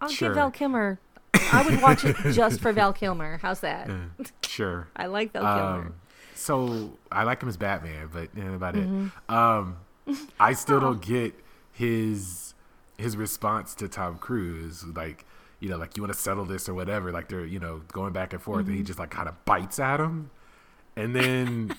I'll 0.00 0.08
Sure. 0.08 0.28
give 0.28 0.36
Val 0.36 0.50
Kilmer. 0.50 0.98
I 1.52 1.62
would 1.68 1.80
watch 1.82 2.04
it 2.04 2.16
just 2.32 2.60
for 2.60 2.72
Val 2.72 2.92
Kilmer. 2.92 3.38
How's 3.42 3.60
that? 3.60 3.90
Sure. 4.44 4.88
I 4.96 5.06
like 5.06 5.32
Val 5.32 5.42
Kilmer. 5.42 5.86
Um, 5.88 5.94
so 6.34 6.92
I 7.10 7.24
like 7.24 7.42
him 7.42 7.48
as 7.48 7.56
Batman, 7.56 8.10
but 8.12 8.28
yeah, 8.36 8.54
about 8.54 8.74
Mm-hmm. 8.74 9.06
it. 9.06 9.34
Um, 9.34 9.76
I 10.40 10.52
still 10.54 10.80
don't 10.80 11.00
get 11.02 11.34
his 11.72 12.54
his 12.96 13.16
response 13.16 13.74
to 13.76 13.88
Tom 13.88 14.18
Cruise, 14.18 14.84
like 14.84 15.24
you 15.60 15.68
know, 15.68 15.76
like 15.76 15.96
you 15.96 16.02
want 16.02 16.12
to 16.12 16.18
settle 16.18 16.44
this 16.44 16.68
or 16.68 16.74
whatever. 16.74 17.10
Like 17.12 17.28
they're 17.28 17.44
you 17.44 17.58
know 17.58 17.82
going 17.92 18.12
back 18.12 18.32
and 18.32 18.40
forth, 18.42 18.60
Mm-hmm. 18.62 18.68
and 18.68 18.76
he 18.78 18.84
just 18.84 18.98
like 18.98 19.10
kind 19.10 19.28
of 19.28 19.44
bites 19.44 19.78
at 19.78 20.00
him, 20.00 20.30
and 20.96 21.14
then 21.14 21.76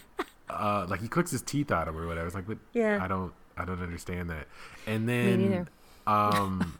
uh, 0.49 0.85
like 0.89 1.01
he 1.01 1.07
clicks 1.07 1.31
his 1.31 1.41
teeth 1.41 1.71
at 1.71 1.87
him 1.87 1.97
or 1.97 2.05
whatever. 2.07 2.25
It's 2.27 2.35
like, 2.35 2.47
but 2.47 2.57
Yeah. 2.73 2.99
I 3.01 3.07
don't 3.07 3.33
I 3.57 3.65
don't 3.65 3.81
understand 3.81 4.29
that. 4.29 4.47
And 4.87 5.07
then 5.07 5.41
neither. 5.41 5.67
um, 6.07 6.77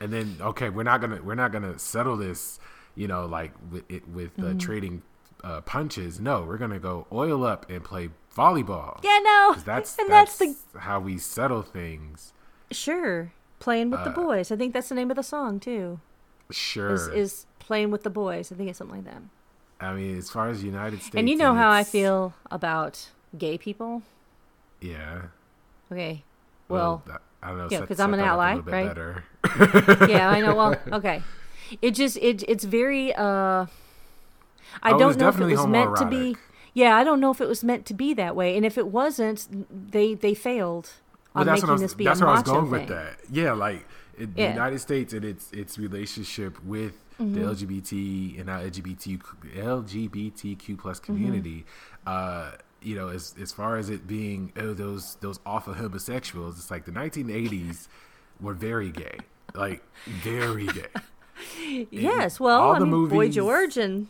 and 0.00 0.12
then 0.12 0.36
okay, 0.40 0.68
we're 0.70 0.82
not 0.82 1.00
gonna 1.00 1.20
we're 1.22 1.34
not 1.34 1.52
gonna 1.52 1.78
settle 1.78 2.16
this, 2.16 2.58
you 2.94 3.06
know, 3.08 3.26
like 3.26 3.52
with 3.70 3.84
it 3.90 4.08
with 4.08 4.36
Mm-hmm. 4.36 4.56
uh, 4.56 4.60
trading 4.60 5.02
uh, 5.44 5.60
punches. 5.62 6.20
No, 6.20 6.42
we're 6.42 6.58
gonna 6.58 6.78
go 6.78 7.06
oil 7.12 7.44
up 7.44 7.68
and 7.70 7.82
play 7.84 8.10
volleyball. 8.36 8.98
Yeah, 9.02 9.18
no, 9.22 9.54
that's 9.64 9.98
and 9.98 10.08
that's, 10.10 10.36
that's, 10.38 10.64
how 10.78 11.00
we 11.00 11.18
settle 11.18 11.62
things. 11.62 12.32
sure 12.70 13.32
playing 13.58 13.90
with 13.90 14.04
the 14.04 14.10
Uh, 14.10 14.14
boys. 14.14 14.50
I 14.50 14.56
think 14.56 14.72
that's 14.72 14.88
the 14.88 14.94
name 14.94 15.10
of 15.10 15.16
the 15.16 15.22
song 15.22 15.60
too. 15.60 16.00
Sure. 16.50 16.94
Is 16.94 17.08
is 17.08 17.46
playing 17.58 17.90
with 17.90 18.02
the 18.02 18.10
boys. 18.10 18.50
I 18.50 18.54
think 18.56 18.68
it's 18.70 18.78
something 18.78 18.96
like 19.04 19.04
that. 19.12 19.22
I 19.80 19.94
mean, 19.94 20.16
as 20.18 20.30
far 20.30 20.48
as 20.50 20.62
United 20.64 21.00
States, 21.00 21.14
and 21.16 21.28
you 21.28 21.36
know 21.36 21.54
how 21.54 21.70
I 21.70 21.84
feel 21.84 22.34
about 22.50 23.08
gay 23.38 23.56
people. 23.58 24.02
Yeah. 24.80 25.22
Okay. 25.92 26.22
Well, 26.68 27.02
that- 27.06 27.22
I 27.42 27.48
don't 27.48 27.58
know. 27.58 27.68
yeah, 27.70 27.86
'cause 27.86 28.00
I'm 28.00 28.12
an 28.14 28.20
ally, 28.20 28.54
right? 28.56 28.64
better. 28.88 29.24
yeah, 30.08 30.28
I 30.30 30.40
know. 30.40 30.54
Well, 30.54 30.76
okay. 30.92 31.22
It 31.80 31.92
just 31.92 32.16
it 32.18 32.42
it's 32.48 32.64
very 32.64 33.14
uh 33.14 33.66
I 34.82 34.92
Oh, 34.92 34.98
don't 34.98 35.18
know 35.18 35.28
if 35.28 35.40
it 35.40 35.46
was 35.46 35.66
meant 35.66 35.96
to 35.96 36.04
be. 36.06 36.36
Yeah, 36.74 36.96
I 36.96 37.02
don't 37.02 37.18
know 37.20 37.30
if 37.32 37.40
it 37.40 37.48
was 37.48 37.64
meant 37.64 37.84
to 37.86 37.94
be 37.94 38.14
that 38.14 38.36
way. 38.36 38.56
And 38.56 38.64
if 38.64 38.78
it 38.78 38.86
wasn't, 38.88 39.90
they 39.92 40.14
they 40.14 40.34
failed 40.34 40.90
Well, 41.34 41.40
on 41.42 41.46
that's 41.46 41.62
making 41.62 41.72
was, 41.72 41.80
this 41.80 41.94
be 41.94 42.04
that's 42.04 42.20
a 42.20 42.24
where 42.24 42.34
I 42.34 42.40
was 42.40 42.42
going 42.44 42.62
thing. 42.62 42.70
with 42.70 42.88
that. 42.88 43.16
Yeah, 43.30 43.52
like 43.52 43.86
it, 44.18 44.34
the 44.36 44.42
United 44.42 44.78
States 44.80 45.12
and 45.12 45.24
its 45.24 45.50
its 45.52 45.78
relationship 45.78 46.62
with 46.64 46.94
Mm-hmm. 47.20 47.34
the 47.34 47.40
LGBT 47.54 48.36
and 48.38 48.46
now 48.46 48.60
LGBT 48.60 49.20
LGBTQ 49.54 50.78
plus 50.78 50.98
Mm-hmm. 51.00 51.04
community. 51.04 51.66
Uh, 52.06 52.52
you 52.82 52.94
know, 52.96 53.08
as 53.08 53.34
as 53.40 53.52
far 53.52 53.76
as 53.76 53.90
it 53.90 54.06
being 54.06 54.52
oh 54.56 54.72
those 54.74 55.16
those 55.20 55.38
awful 55.46 55.74
homosexuals, 55.74 56.58
it's 56.58 56.70
like 56.70 56.84
the 56.84 56.92
1980s 56.92 57.88
were 58.40 58.54
very 58.54 58.90
gay, 58.90 59.18
like 59.54 59.82
very 60.06 60.66
gay. 60.66 60.86
Yes, 61.90 62.38
well, 62.38 62.60
all 62.60 62.76
I 62.76 62.78
the 62.78 62.86
mean, 62.86 63.08
Boy 63.08 63.28
George 63.30 63.78
and 63.78 64.08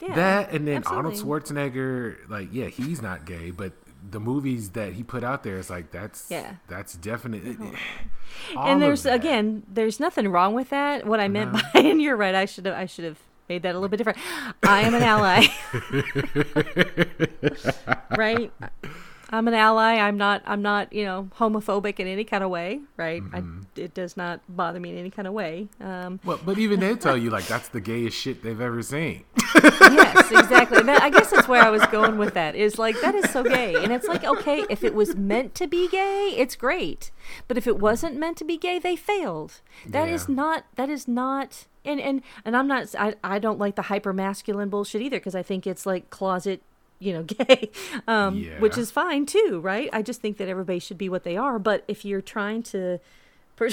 yeah, 0.00 0.14
that 0.16 0.52
and 0.52 0.66
then 0.66 0.78
absolutely. 0.78 0.96
Arnold 1.20 1.44
Schwarzenegger, 1.44 2.28
like 2.28 2.48
yeah, 2.52 2.66
he's 2.66 3.00
not 3.00 3.24
gay, 3.24 3.50
but 3.52 3.72
the 4.10 4.18
movies 4.18 4.70
that 4.70 4.94
he 4.94 5.02
put 5.04 5.22
out 5.22 5.42
there 5.44 5.58
is 5.58 5.70
like 5.70 5.90
that's 5.92 6.26
Yeah. 6.30 6.54
that's 6.68 6.94
definitely 6.94 7.56
and 8.56 8.82
there's 8.82 9.06
again, 9.06 9.62
there's 9.72 10.00
nothing 10.00 10.28
wrong 10.28 10.54
with 10.54 10.70
that. 10.70 11.06
What 11.06 11.20
I 11.20 11.28
meant 11.28 11.54
Uh-huh. 11.54 11.68
by, 11.74 11.80
and 11.88 12.00
you're 12.02 12.16
right, 12.16 12.34
I 12.34 12.46
should 12.46 12.66
have, 12.66 12.74
I 12.74 12.86
should 12.86 13.04
have 13.04 13.18
made 13.50 13.62
that 13.64 13.74
a 13.74 13.78
little 13.78 13.88
bit 13.88 13.96
different. 13.96 14.18
I 14.62 14.82
am 14.82 14.94
an 14.94 15.02
ally, 15.02 15.46
right? 18.16 18.52
I'm 19.32 19.46
an 19.48 19.54
ally. 19.54 19.94
I'm 19.94 20.16
not. 20.16 20.42
I'm 20.44 20.60
not. 20.62 20.92
You 20.92 21.04
know, 21.04 21.28
homophobic 21.38 22.00
in 22.00 22.06
any 22.08 22.24
kind 22.24 22.42
of 22.42 22.50
way, 22.50 22.80
right? 22.96 23.22
Mm-hmm. 23.22 23.60
I, 23.76 23.80
it 23.80 23.94
does 23.94 24.16
not 24.16 24.40
bother 24.48 24.80
me 24.80 24.90
in 24.90 24.98
any 24.98 25.10
kind 25.10 25.28
of 25.28 25.34
way. 25.34 25.68
Um, 25.80 26.18
well, 26.24 26.40
but 26.44 26.58
even 26.58 26.80
they 26.80 26.94
tell 26.96 27.16
you 27.16 27.30
like 27.30 27.46
that's 27.46 27.68
the 27.68 27.80
gayest 27.80 28.16
shit 28.16 28.42
they've 28.42 28.60
ever 28.60 28.82
seen. 28.82 29.24
yes, 29.54 30.30
exactly. 30.30 30.82
That, 30.82 31.02
I 31.02 31.10
guess 31.10 31.30
that's 31.30 31.48
where 31.48 31.62
I 31.62 31.70
was 31.70 31.84
going 31.86 32.18
with 32.18 32.34
that. 32.34 32.54
Is 32.56 32.78
like 32.78 33.00
that 33.00 33.14
is 33.14 33.30
so 33.30 33.42
gay, 33.44 33.76
and 33.76 33.92
it's 33.92 34.06
like 34.08 34.24
okay, 34.24 34.64
if 34.68 34.82
it 34.84 34.94
was 34.94 35.14
meant 35.16 35.54
to 35.56 35.66
be 35.66 35.88
gay, 35.88 36.34
it's 36.36 36.56
great. 36.56 37.10
But 37.48 37.56
if 37.56 37.66
it 37.66 37.78
wasn't 37.78 38.16
meant 38.16 38.36
to 38.38 38.44
be 38.44 38.56
gay, 38.56 38.78
they 38.78 38.96
failed. 38.96 39.60
That 39.86 40.08
is 40.08 40.26
Yeah. 40.28 40.34
not. 40.34 40.64
That 40.76 40.90
is 40.90 41.06
not. 41.06 41.66
And 41.84 42.00
and 42.00 42.22
and 42.44 42.56
I'm 42.56 42.66
not. 42.66 42.94
I 42.98 43.14
I 43.24 43.38
don't 43.38 43.58
like 43.58 43.76
the 43.76 43.82
hyper 43.82 44.12
masculine 44.12 44.68
bullshit 44.68 45.02
either 45.02 45.18
because 45.18 45.34
I 45.34 45.42
think 45.42 45.66
it's 45.66 45.86
like 45.86 46.10
closet. 46.10 46.62
You 47.02 47.14
know, 47.14 47.22
gay, 47.24 47.70
um, 48.06 48.44
which 48.60 48.76
is 48.78 48.90
fine 48.90 49.24
too, 49.26 49.58
right? 49.62 49.88
I 49.92 50.02
just 50.02 50.20
think 50.20 50.36
that 50.36 50.48
everybody 50.48 50.78
should 50.78 50.98
be 50.98 51.08
what 51.08 51.24
they 51.24 51.36
are. 51.36 51.58
But 51.58 51.82
if 51.88 52.04
you're 52.04 52.20
trying 52.20 52.62
to, 52.64 53.00
per- 53.56 53.70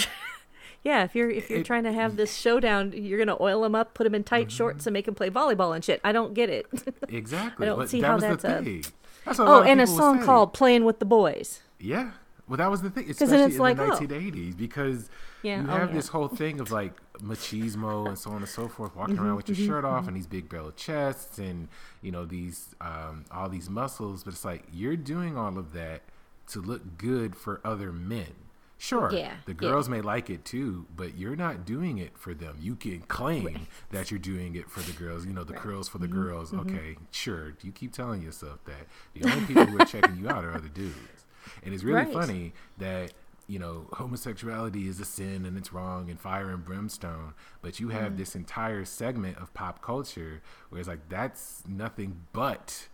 yeah, 0.82 1.04
if 1.04 1.14
you're 1.14 1.30
if 1.30 1.50
you're 1.50 1.60
It- 1.60 1.66
trying 1.66 1.84
to 1.84 1.92
have 1.92 2.16
this 2.16 2.34
showdown, 2.36 2.92
you're 2.96 3.18
gonna 3.18 3.36
oil 3.40 3.60
them 3.62 3.74
up, 3.74 3.92
put 3.94 4.04
them 4.04 4.14
in 4.14 4.24
tight 4.24 4.46
Mm-hmm. 4.48 4.56
shorts, 4.56 4.86
and 4.86 4.94
make 4.94 5.04
them 5.04 5.14
play 5.14 5.28
volleyball 5.30 5.74
and 5.74 5.84
shit. 5.84 6.00
I 6.02 6.12
don't 6.12 6.32
get 6.34 6.48
it. 6.50 6.66
Exactly. 7.10 7.66
I 7.66 7.70
don't 7.70 7.78
but 7.80 7.90
see 7.90 8.00
that 8.00 8.06
how 8.06 8.18
that's 8.18 8.44
a- 8.44 8.82
That's 9.24 9.38
oh, 9.40 9.62
and 9.62 9.80
a 9.80 9.86
song 9.86 10.24
called 10.24 10.52
"Playing 10.54 10.84
with 10.86 10.98
the 10.98 11.04
Boys." 11.04 11.60
Yeah. 11.78 12.12
Well, 12.48 12.56
that 12.56 12.70
was 12.70 12.80
the 12.80 12.88
thing, 12.88 13.10
especially 13.10 13.42
it's 13.42 13.56
in 13.56 13.60
like, 13.60 13.76
the 13.76 13.82
oh. 13.84 13.90
1980s, 13.90 14.56
because 14.56 15.10
Yeah, 15.42 15.60
you 15.60 15.68
oh, 15.68 15.70
have 15.70 15.88
yeah. 15.90 15.94
this 15.96 16.08
whole 16.08 16.28
thing 16.28 16.60
of 16.60 16.70
like 16.70 16.92
machismo 17.22 18.08
and 18.08 18.18
so 18.18 18.30
on 18.30 18.38
and 18.38 18.48
so 18.48 18.68
forth, 18.68 18.94
walking 18.96 19.20
Mm-hmm, 19.20 19.22
around 19.22 19.36
with 19.36 19.48
your 19.48 19.56
shirt 19.56 19.84
off 19.84 20.08
and 20.08 20.16
these 20.16 20.26
big 20.26 20.48
barrel 20.48 20.72
chests 20.72 21.38
and 21.38 21.68
you 22.02 22.10
know 22.12 22.24
these 22.24 22.74
um, 22.80 23.24
all 23.30 23.48
these 23.48 23.68
muscles, 23.70 24.24
but 24.24 24.32
it's 24.34 24.44
like 24.44 24.64
you're 24.72 24.96
doing 24.96 25.36
all 25.36 25.58
of 25.58 25.72
that 25.72 26.02
to 26.48 26.60
look 26.60 26.98
good 26.98 27.36
for 27.36 27.60
other 27.64 27.92
men. 27.92 28.34
Sure, 28.80 29.20
Yeah, 29.20 29.36
the 29.44 29.54
yeah. 29.58 29.74
girls 29.74 29.88
may 29.88 30.00
like 30.00 30.30
it 30.30 30.44
too, 30.44 30.86
but 30.94 31.16
you're 31.16 31.34
not 31.34 31.64
doing 31.66 31.98
it 31.98 32.16
for 32.16 32.32
them. 32.32 32.56
You 32.60 32.76
can 32.76 33.00
claim 33.00 33.66
that 33.90 34.10
you're 34.10 34.20
doing 34.20 34.54
it 34.54 34.70
for 34.70 34.82
the 34.84 34.92
girls. 34.92 35.26
You 35.26 35.32
know, 35.32 35.42
the 35.42 35.52
girls 35.52 35.88
for 35.88 35.98
the 35.98 36.06
Mm-hmm, 36.06 36.08
girls. 36.08 36.54
Okay, 36.54 36.96
sure. 37.10 37.54
You 37.60 37.72
keep 37.72 37.92
telling 37.92 38.22
yourself 38.22 38.64
that. 38.66 38.86
The 39.14 39.24
only 39.24 39.40
people 39.40 39.66
who 39.66 39.76
are 39.76 39.82
checking 39.82 40.14
you 40.16 40.28
out 40.28 40.44
are 40.44 40.54
other 40.54 40.68
dudes. 40.68 41.24
And 41.64 41.74
it's 41.74 41.82
really 41.82 42.04
Right. 42.12 42.12
funny 42.12 42.52
that, 42.78 43.12
you 43.48 43.58
know, 43.58 43.86
homosexuality 43.94 44.86
is 44.86 45.00
a 45.00 45.04
sin 45.04 45.44
and 45.46 45.56
it's 45.56 45.72
wrong 45.72 46.10
and 46.10 46.20
fire 46.20 46.50
and 46.50 46.64
brimstone. 46.64 47.32
But 47.62 47.80
you 47.80 47.88
have 47.88 48.16
this 48.18 48.36
entire 48.36 48.84
segment 48.84 49.38
of 49.38 49.52
pop 49.54 49.80
culture 49.82 50.42
where 50.68 50.78
it's 50.78 50.88
like, 50.88 51.08
that's 51.08 51.64
nothing 51.66 52.20
but. 52.32 52.88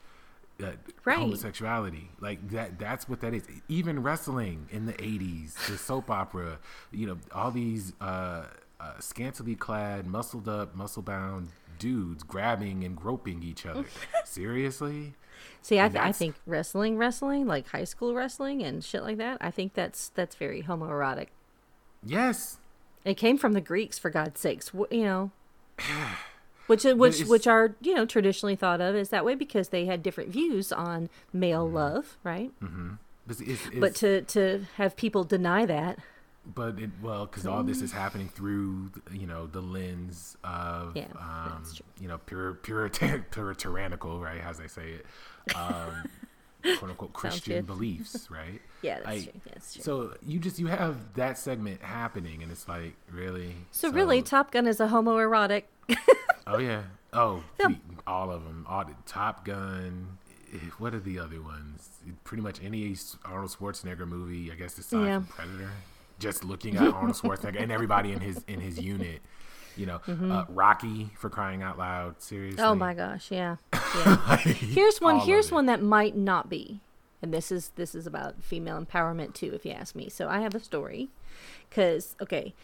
Uh, 0.62 0.70
Right. 1.05 1.18
homosexuality 1.18 2.11
like 2.20 2.48
that 2.50 2.78
that's 2.78 3.09
what 3.09 3.20
that 3.22 3.34
is 3.34 3.42
even 3.68 4.05
wrestling 4.05 4.68
in 4.70 4.86
the 4.86 4.92
80s 4.92 5.55
the 5.66 5.76
soap 5.76 6.09
opera 6.09 6.61
you 6.92 7.09
know 7.09 7.18
all 7.34 7.50
these 7.50 7.92
uh, 8.00 8.44
uh 8.78 8.92
scantily 9.00 9.57
clad 9.57 10.07
muscled 10.07 10.48
up 10.48 10.76
muscle 10.76 11.02
bound 11.02 11.48
dudes 11.80 12.22
grabbing 12.22 12.84
and 12.84 12.94
groping 12.96 13.42
each 13.42 13.66
other 13.66 13.84
seriously 14.24 15.14
See, 15.62 15.80
I, 15.80 15.88
th- 15.88 16.01
I 16.03 16.12
think 16.12 16.34
wrestling, 16.47 16.97
wrestling, 16.99 17.47
like 17.47 17.68
high 17.68 17.84
school 17.84 18.14
wrestling 18.14 18.62
and 18.62 18.84
shit 18.84 19.03
like 19.03 19.16
that. 19.18 19.38
I 19.40 19.51
think 19.51 19.74
that's 19.74 20.11
that's 20.11 20.36
very 20.36 20.62
homoerotic. 20.62 21.28
yes 22.05 22.59
It 23.05 23.14
came 23.16 23.38
from 23.38 23.53
the 23.53 23.61
Greeks, 23.61 23.99
for 23.99 24.11
God's 24.11 24.40
sakes. 24.40 24.70
You 24.90 25.05
know, 25.05 25.30
which 26.66 26.84
which 26.84 27.24
which 27.24 27.47
are 27.47 27.74
you 27.80 27.95
know 27.95 28.07
traditionally 28.07 28.57
thought 28.57 28.80
of 28.80 28.95
as 28.95 29.11
that 29.11 29.24
way 29.24 29.34
because 29.34 29.68
they 29.68 29.86
had 29.86 30.03
different 30.03 30.30
views 30.30 30.72
on 30.72 31.09
male 31.32 31.66
Mm-hmm. 31.66 31.74
love, 31.76 32.16
right? 32.24 32.51
but 33.26 33.40
it's, 33.40 33.66
it's, 33.66 33.76
But 33.78 33.95
to 33.97 34.22
to 34.22 34.64
have 34.76 34.97
people 34.97 35.24
deny 35.24 35.66
that, 35.66 35.99
but 36.55 36.78
it, 36.78 36.90
well 37.03 37.26
because 37.26 37.47
all 37.47 37.62
this 37.62 37.80
is 37.80 37.90
happening 37.92 38.28
through 38.28 38.90
you 39.12 39.26
know 39.26 39.47
the 39.47 39.61
lens 39.62 40.36
of 40.45 40.95
Yeah, 40.97 41.07
um 41.18 41.64
you 42.01 42.09
know 42.09 42.18
pure 42.18 42.55
pure 42.55 42.88
pure 43.30 43.55
tyrannical 43.55 44.20
right 44.20 44.40
as 44.42 44.59
they 44.59 44.68
say 44.68 44.90
it 45.01 45.07
um 45.57 46.05
quote 46.78 46.90
unquote 46.90 47.12
christian 47.14 47.64
beliefs 47.72 48.30
right 48.30 48.61
yeah, 48.82 48.97
that's 48.97 49.07
Like, 49.07 49.22
true. 49.32 49.40
That's 49.47 49.72
true. 49.74 49.82
So 49.82 50.14
you 50.26 50.38
just 50.38 50.59
you 50.59 50.66
have 50.66 51.14
that 51.14 51.38
segment 51.38 51.80
happening, 51.80 52.42
and 52.42 52.53
it's 52.53 52.68
like 52.68 52.95
really. 53.11 53.55
So, 53.70 53.90
really, 53.90 54.20
Top 54.20 54.51
Gun 54.51 54.66
is 54.66 54.78
a 54.78 54.88
homoerotic. 54.88 55.62
oh 56.47 56.59
yeah. 56.59 56.82
Oh, 57.14 57.42
Yeah. 57.59 57.68
we- 57.68 57.80
all 58.07 58.30
of 58.30 58.45
them. 58.45 58.66
All 58.68 58.84
the 58.84 58.92
Top 59.07 59.47
Gun. 59.47 60.18
eh, 60.53 60.59
What 60.76 60.92
are 60.95 61.01
the 61.01 61.18
other 61.18 61.40
ones? 61.40 61.88
Pretty 62.24 62.42
much 62.42 62.62
any 62.62 62.95
Arnold 63.24 63.53
Schwarzenegger 63.53 64.07
movie, 64.07 64.53
I 64.53 64.55
guess, 64.55 64.76
aside 64.76 65.07
Yeah. 65.07 65.20
from 65.20 65.28
Predator. 65.28 65.70
Just 66.19 66.45
looking 66.45 66.77
at 66.77 66.93
Arnold 66.93 67.17
Schwarzenegger 67.21 67.61
and 67.61 67.73
everybody 67.73 68.12
in 68.12 68.21
his 68.21 68.45
in 68.47 68.61
his 68.61 68.81
unit. 68.81 69.21
You 69.77 69.87
know, 69.87 70.01
uh, 70.07 70.45
Rocky 70.49 71.11
for 71.17 71.29
crying 71.29 71.62
out 71.62 71.77
loud. 71.77 72.23
Seriously. 72.23 72.59
Mm-hmm. 72.59 72.71
Oh 72.71 72.75
my 72.77 72.95
gosh, 72.95 73.33
yeah. 73.33 73.57
yeah. 73.73 74.37
here's 74.37 75.01
one. 75.01 75.19
Here's 75.19 75.51
one 75.51 75.67
that 75.67 75.83
might 75.83 76.17
not 76.17 76.49
be, 76.49 76.81
and 77.21 77.35
this 77.35 77.51
is 77.51 77.73
this 77.75 77.93
is 77.95 78.07
about 78.07 78.43
female 78.43 78.81
empowerment 78.81 79.35
too, 79.35 79.53
if 79.53 79.67
you 79.67 79.73
ask 79.73 79.97
me. 79.97 80.09
So 80.09 80.29
I 80.29 80.43
have 80.43 80.55
a 80.55 80.61
story, 80.61 81.09
because 81.69 82.15
okay, 82.21 82.55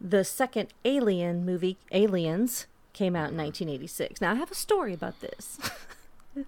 the 0.00 0.24
second 0.24 0.74
Alien 0.84 1.46
movie, 1.46 1.76
Aliens, 1.92 2.66
came 2.92 3.14
out 3.14 3.30
in 3.30 3.36
1986. 3.36 4.20
Now 4.20 4.32
I 4.32 4.34
have 4.34 4.50
a 4.50 4.56
story 4.56 4.92
about 4.92 5.20
this. 5.20 5.58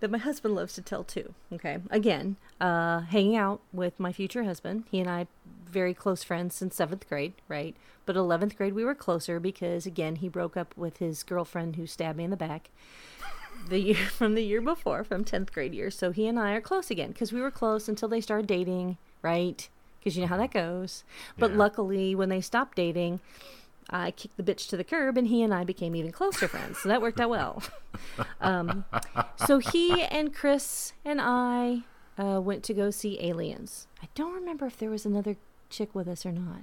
That 0.00 0.10
my 0.10 0.18
husband 0.18 0.54
loves 0.54 0.74
to 0.74 0.82
tell 0.82 1.02
too. 1.02 1.32
Okay. 1.52 1.78
Again, 1.90 2.36
uh, 2.60 3.00
hanging 3.00 3.36
out 3.36 3.60
with 3.72 3.98
my 3.98 4.12
future 4.12 4.44
husband. 4.44 4.84
He 4.90 5.00
and 5.00 5.08
I, 5.08 5.26
very 5.74 5.92
close 5.92 6.22
friends 6.22 6.54
since 6.54 6.74
seventh 6.76 7.06
grade, 7.08 7.34
right? 7.48 7.76
But 8.06 8.16
11th 8.16 8.56
grade, 8.56 8.72
we 8.74 8.84
were 8.84 8.94
closer 8.94 9.38
because, 9.40 9.84
again, 9.84 10.16
he 10.16 10.28
broke 10.30 10.56
up 10.56 10.74
with 10.76 10.96
his 10.98 11.22
girlfriend 11.22 11.76
who 11.76 11.86
stabbed 11.86 12.16
me 12.16 12.24
in 12.24 12.30
the 12.30 12.36
back 12.36 12.70
the 13.68 13.78
year 13.80 14.06
from 14.18 14.34
the 14.34 14.42
year 14.42 14.60
before, 14.62 15.04
from 15.04 15.24
10th 15.24 15.52
grade 15.52 15.74
year. 15.74 15.90
So 15.90 16.12
he 16.12 16.26
and 16.26 16.38
I 16.38 16.52
are 16.52 16.60
close 16.60 16.90
again 16.90 17.10
because 17.12 17.32
we 17.32 17.40
were 17.42 17.50
close 17.50 17.88
until 17.88 18.08
they 18.08 18.20
started 18.22 18.46
dating, 18.46 18.96
right? 19.22 19.68
Because 19.98 20.16
you 20.16 20.22
know 20.22 20.28
how 20.28 20.36
that 20.38 20.52
goes. 20.52 21.02
But 21.38 21.50
Yeah. 21.50 21.56
luckily, 21.58 22.14
when 22.14 22.28
they 22.28 22.40
stopped 22.40 22.76
dating, 22.76 23.20
I 23.90 24.12
kicked 24.12 24.36
the 24.36 24.42
bitch 24.42 24.68
to 24.70 24.76
the 24.76 24.84
curb 24.84 25.18
and 25.18 25.26
he 25.28 25.42
and 25.42 25.52
I 25.52 25.64
became 25.64 25.94
even 25.96 26.12
closer 26.12 26.48
friends. 26.48 26.78
So 26.78 26.88
that 26.88 27.02
worked 27.02 27.20
out 27.20 27.30
well. 27.30 27.62
Um, 28.40 28.84
so 29.36 29.58
he 29.58 30.02
and 30.02 30.34
Chris 30.34 30.92
and 31.04 31.20
I 31.22 31.84
uh, 32.18 32.38
went 32.40 32.62
to 32.64 32.74
go 32.74 32.90
see 32.90 33.18
Aliens. 33.20 33.86
I 34.02 34.08
don't 34.14 34.34
remember 34.34 34.66
if 34.66 34.78
there 34.78 34.90
was 34.90 35.06
another 35.06 35.36
chick 35.74 35.94
with 35.94 36.08
us 36.08 36.24
or 36.24 36.32
not. 36.32 36.62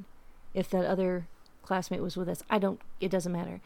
If 0.53 0.69
that 0.71 0.85
other 0.85 1.27
classmate 1.61 2.01
was 2.01 2.17
with 2.17 2.29
us, 2.29 2.43
I 2.49 2.59
don't. 2.59 2.79
It 2.99 3.11
doesn't 3.11 3.31
matter. 3.31 3.61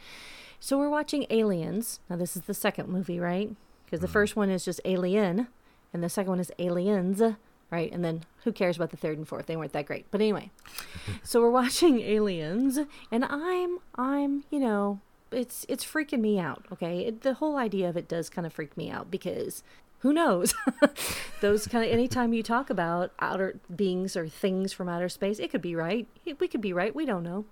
So 0.59 0.77
we're 0.77 0.89
watching 0.89 1.25
Aliens. 1.29 1.99
Now 2.09 2.15
this 2.15 2.35
is 2.35 2.43
the 2.43 2.53
second 2.53 2.89
movie, 2.89 3.19
right? 3.19 3.55
Because 3.85 3.99
the 3.99 4.07
mm-hmm. 4.07 4.13
first 4.13 4.35
one 4.35 4.49
is 4.49 4.65
just 4.65 4.81
Alien, 4.85 5.47
and 5.93 6.03
the 6.03 6.09
second 6.09 6.31
one 6.31 6.39
is 6.39 6.51
Aliens, 6.59 7.21
right? 7.69 7.91
And 7.91 8.03
then 8.03 8.23
who 8.43 8.51
cares 8.51 8.75
about 8.75 8.91
the 8.91 8.97
third 8.97 9.17
and 9.17 9.27
fourth? 9.27 9.45
They 9.45 9.55
weren't 9.55 9.73
that 9.73 9.85
great. 9.85 10.05
But 10.11 10.21
anyway, 10.21 10.51
so 11.23 11.41
we're 11.41 11.49
watching 11.49 12.01
Aliens, 12.01 12.79
and 13.11 13.25
I'm 13.25 13.79
I'm 13.95 14.43
you 14.49 14.59
know 14.59 14.99
it's 15.31 15.65
it's 15.69 15.85
freaking 15.85 16.21
me 16.21 16.39
out. 16.39 16.65
Okay, 16.71 17.01
it, 17.01 17.21
the 17.21 17.35
whole 17.35 17.57
idea 17.57 17.89
of 17.89 17.97
it 17.97 18.07
does 18.07 18.29
kind 18.29 18.45
of 18.45 18.53
freak 18.53 18.75
me 18.77 18.89
out 18.89 19.11
because 19.11 19.63
who 20.05 20.13
knows? 20.13 20.53
Those 21.41 21.67
kind 21.67 21.83
of 21.83 21.91
anytime 21.91 22.31
you 22.31 22.43
talk 22.43 22.69
about 22.69 23.11
outer 23.17 23.59
beings 23.75 24.15
or 24.15 24.29
things 24.29 24.71
from 24.71 24.87
outer 24.87 25.09
space 25.09 25.39
it 25.39 25.49
could 25.49 25.63
be 25.63 25.75
right. 25.75 26.07
We 26.39 26.47
could 26.47 26.61
be 26.61 26.73
right. 26.73 26.93
We 26.93 27.07
don't 27.07 27.23
know. 27.23 27.45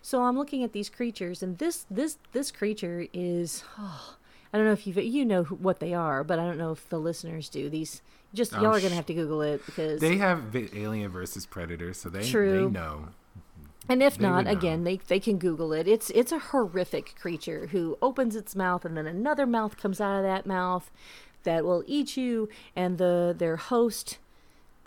So 0.00 0.22
i'm 0.22 0.38
looking 0.38 0.64
at 0.64 0.72
these 0.72 0.88
creatures 0.88 1.42
and 1.42 1.58
this 1.58 1.84
this 1.90 2.16
this 2.32 2.50
creature 2.50 3.06
is 3.12 3.62
oh, 3.78 4.16
i 4.54 4.56
don't 4.56 4.66
know 4.66 4.72
if 4.72 4.86
you 4.86 4.94
you 4.94 5.22
know 5.22 5.44
who, 5.44 5.56
what 5.56 5.80
they 5.80 5.92
are 5.92 6.24
but 6.24 6.38
i 6.38 6.46
don't 6.46 6.56
know 6.56 6.72
if 6.72 6.88
the 6.88 6.98
listeners 6.98 7.50
do. 7.50 7.68
These 7.68 8.00
just 8.32 8.56
Oh, 8.56 8.62
y'all 8.62 8.74
are 8.74 8.80
gonna 8.80 8.94
have 8.94 9.06
to 9.06 9.14
google 9.14 9.42
it 9.42 9.60
because 9.66 10.00
They 10.00 10.16
have 10.16 10.56
Alien 10.56 11.10
versus 11.10 11.44
Predator, 11.44 11.92
so 11.92 12.08
they 12.08 12.26
True. 12.26 12.64
they 12.64 12.70
know. 12.70 13.08
And 13.90 14.02
if 14.02 14.18
They 14.18 14.24
not, 14.26 14.46
again, 14.46 14.84
they 14.84 14.96
they 14.96 15.18
can 15.20 15.38
Google 15.38 15.72
it. 15.72 15.88
It's 15.88 16.10
it's 16.10 16.32
a 16.32 16.38
horrific 16.38 17.14
creature 17.18 17.68
who 17.68 17.96
opens 18.02 18.36
its 18.36 18.54
mouth 18.54 18.84
and 18.84 18.96
then 18.96 19.06
another 19.06 19.46
mouth 19.46 19.76
comes 19.76 20.00
out 20.00 20.16
of 20.16 20.22
that 20.22 20.46
mouth 20.46 20.90
that 21.48 21.64
will 21.64 21.82
eat 21.86 22.14
you, 22.14 22.46
and 22.76 22.98
the 22.98 23.34
their 23.36 23.56
host 23.56 24.18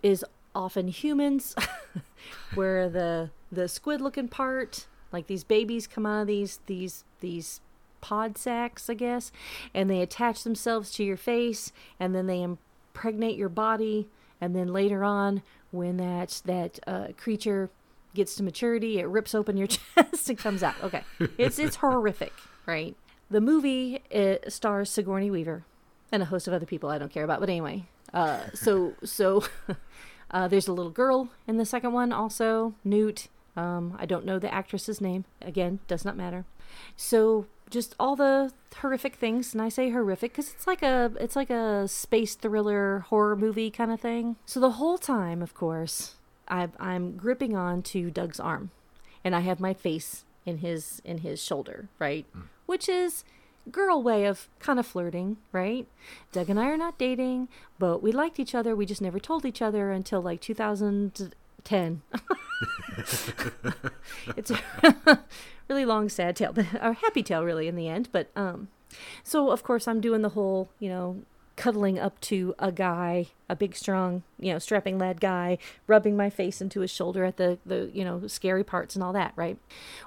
is 0.04 0.24
often 0.54 0.90
humans, 0.90 1.56
where 2.54 2.88
the 2.88 3.32
the 3.52 3.68
squid 3.68 4.00
looking 4.00 4.28
part, 4.28 4.86
like 5.12 5.26
these 5.26 5.44
babies 5.44 5.88
come 5.88 6.06
out 6.06 6.22
of 6.22 6.28
these 6.28 6.60
these 6.68 7.04
these 7.20 7.62
pod 8.00 8.38
sacks, 8.38 8.92
I 8.92 8.94
guess, 8.94 9.32
and 9.74 9.90
they 9.90 10.02
attach 10.02 10.44
themselves 10.44 10.92
to 10.94 11.04
your 11.04 11.18
face, 11.18 11.72
and 12.00 12.14
then 12.14 12.28
they 12.28 12.48
pregnate 12.94 13.38
your 13.38 13.50
body, 13.50 14.08
and 14.40 14.56
then 14.56 14.68
later 14.72 15.04
on, 15.04 15.42
when 15.72 15.98
that 15.98 16.44
that 16.46 16.80
uh, 16.86 17.08
creature 17.18 17.72
gets 18.14 18.36
to 18.36 18.44
maturity, 18.44 19.00
it 19.00 19.08
rips 19.08 19.34
open 19.34 19.58
your 19.58 19.68
chest 19.96 20.30
and 20.30 20.38
comes 20.38 20.62
out. 20.62 20.76
Okay, 20.84 21.02
it's 21.40 21.58
it's 21.58 21.76
horrific, 21.78 22.34
right? 22.68 22.96
The 23.32 23.42
movie 23.42 24.04
it 24.12 24.54
stars 24.54 24.92
Sigourney 24.92 25.32
Weaver 25.32 25.64
and 26.12 26.22
a 26.22 26.26
host 26.26 26.48
of 26.48 26.54
other 26.54 26.66
people 26.66 26.90
I 26.90 26.98
don't 26.98 27.12
care 27.12 27.24
about, 27.24 27.40
but 27.40 27.50
anyway. 27.50 27.86
Uh, 28.14 28.40
so 28.54 28.94
so 29.04 29.44
uh, 30.32 30.48
there's 30.48 30.68
a 30.68 30.74
little 30.74 30.92
girl 30.92 31.30
in 31.48 31.58
the 31.58 31.66
second 31.66 31.94
one 31.94 32.12
also, 32.12 32.74
Newt. 32.84 33.28
Um, 33.56 33.98
I 34.00 34.06
don't 34.06 34.26
know 34.26 34.40
the 34.40 34.54
actress's 34.54 35.02
name. 35.02 35.26
Again, 35.42 35.80
does 35.88 36.06
not 36.06 36.16
matter. 36.16 36.46
So 36.96 37.48
just 37.70 37.96
all 38.00 38.16
the 38.16 38.52
horrific 38.78 39.16
things, 39.16 39.54
and 39.54 39.62
I 39.62 39.70
say 39.70 39.90
horrific 39.90 40.34
because 40.34 40.52
it's 40.52 40.68
like 40.68 40.84
a 40.84 41.12
it's 41.20 41.36
like 41.36 41.50
a 41.50 41.88
space 41.88 42.36
thriller 42.36 43.00
horror 43.10 43.36
movie 43.36 43.72
kind 43.72 43.92
of 43.92 44.00
thing. 44.00 44.36
So 44.46 44.60
the 44.60 44.72
whole 44.72 44.98
time, 44.98 45.42
of 45.42 45.54
course, 45.54 46.16
I, 46.48 46.70
I'm 46.80 47.18
gripping 47.18 47.56
on 47.56 47.82
to 47.84 48.12
Doug's 48.12 48.40
arm, 48.40 48.72
and 49.24 49.36
I 49.36 49.40
have 49.40 49.60
my 49.60 49.74
face 49.74 50.26
in 50.46 50.60
his 50.60 51.02
in 51.04 51.20
his 51.20 51.42
shoulder, 51.42 51.88
right, 51.98 52.26
which 52.66 52.88
is 52.88 53.24
girl 53.70 54.02
way 54.02 54.26
of 54.26 54.48
kind 54.60 54.80
of 54.80 54.86
flirting, 54.88 55.38
right? 55.52 55.88
Doug 56.32 56.50
and 56.50 56.60
I 56.60 56.68
are 56.68 56.78
not 56.78 56.98
dating, 56.98 57.48
but 57.78 58.02
we 58.02 58.12
liked 58.12 58.40
each 58.40 58.56
other. 58.56 58.76
We 58.76 58.86
just 58.86 59.02
never 59.02 59.20
told 59.20 59.46
each 59.46 59.62
other 59.62 59.92
until 59.92 60.22
like 60.22 60.42
2010. 60.42 62.02
it's 64.38 64.52
a 64.52 64.60
really 65.70 65.86
long, 65.86 66.10
sad 66.10 66.36
tale, 66.36 66.54
a 66.80 66.94
happy 66.94 67.24
tale, 67.24 67.44
really, 67.44 67.68
in 67.68 67.76
the 67.76 67.88
end. 67.88 68.10
But 68.12 68.30
um, 68.36 68.70
so 69.24 69.52
of 69.52 69.64
course 69.64 69.88
I'm 69.88 70.02
doing 70.02 70.22
the 70.22 70.30
whole, 70.30 70.70
you 70.80 70.90
know, 70.90 71.22
cuddling 71.56 72.00
up 72.00 72.20
to 72.22 72.56
a 72.58 72.72
guy, 72.72 73.28
a 73.48 73.56
big, 73.56 73.76
strong, 73.76 74.24
you 74.40 74.52
know, 74.52 74.60
strapping 74.60 74.98
lad 74.98 75.22
guy, 75.22 75.58
rubbing 75.86 76.18
my 76.18 76.30
face 76.30 76.62
into 76.62 76.80
his 76.80 76.90
shoulder 76.90 77.24
at 77.24 77.38
the 77.38 77.60
the 77.66 77.92
you 77.94 78.04
know 78.04 78.26
scary 78.28 78.64
parts 78.64 78.96
and 78.96 79.04
all 79.04 79.14
that, 79.14 79.34
right? 79.36 79.58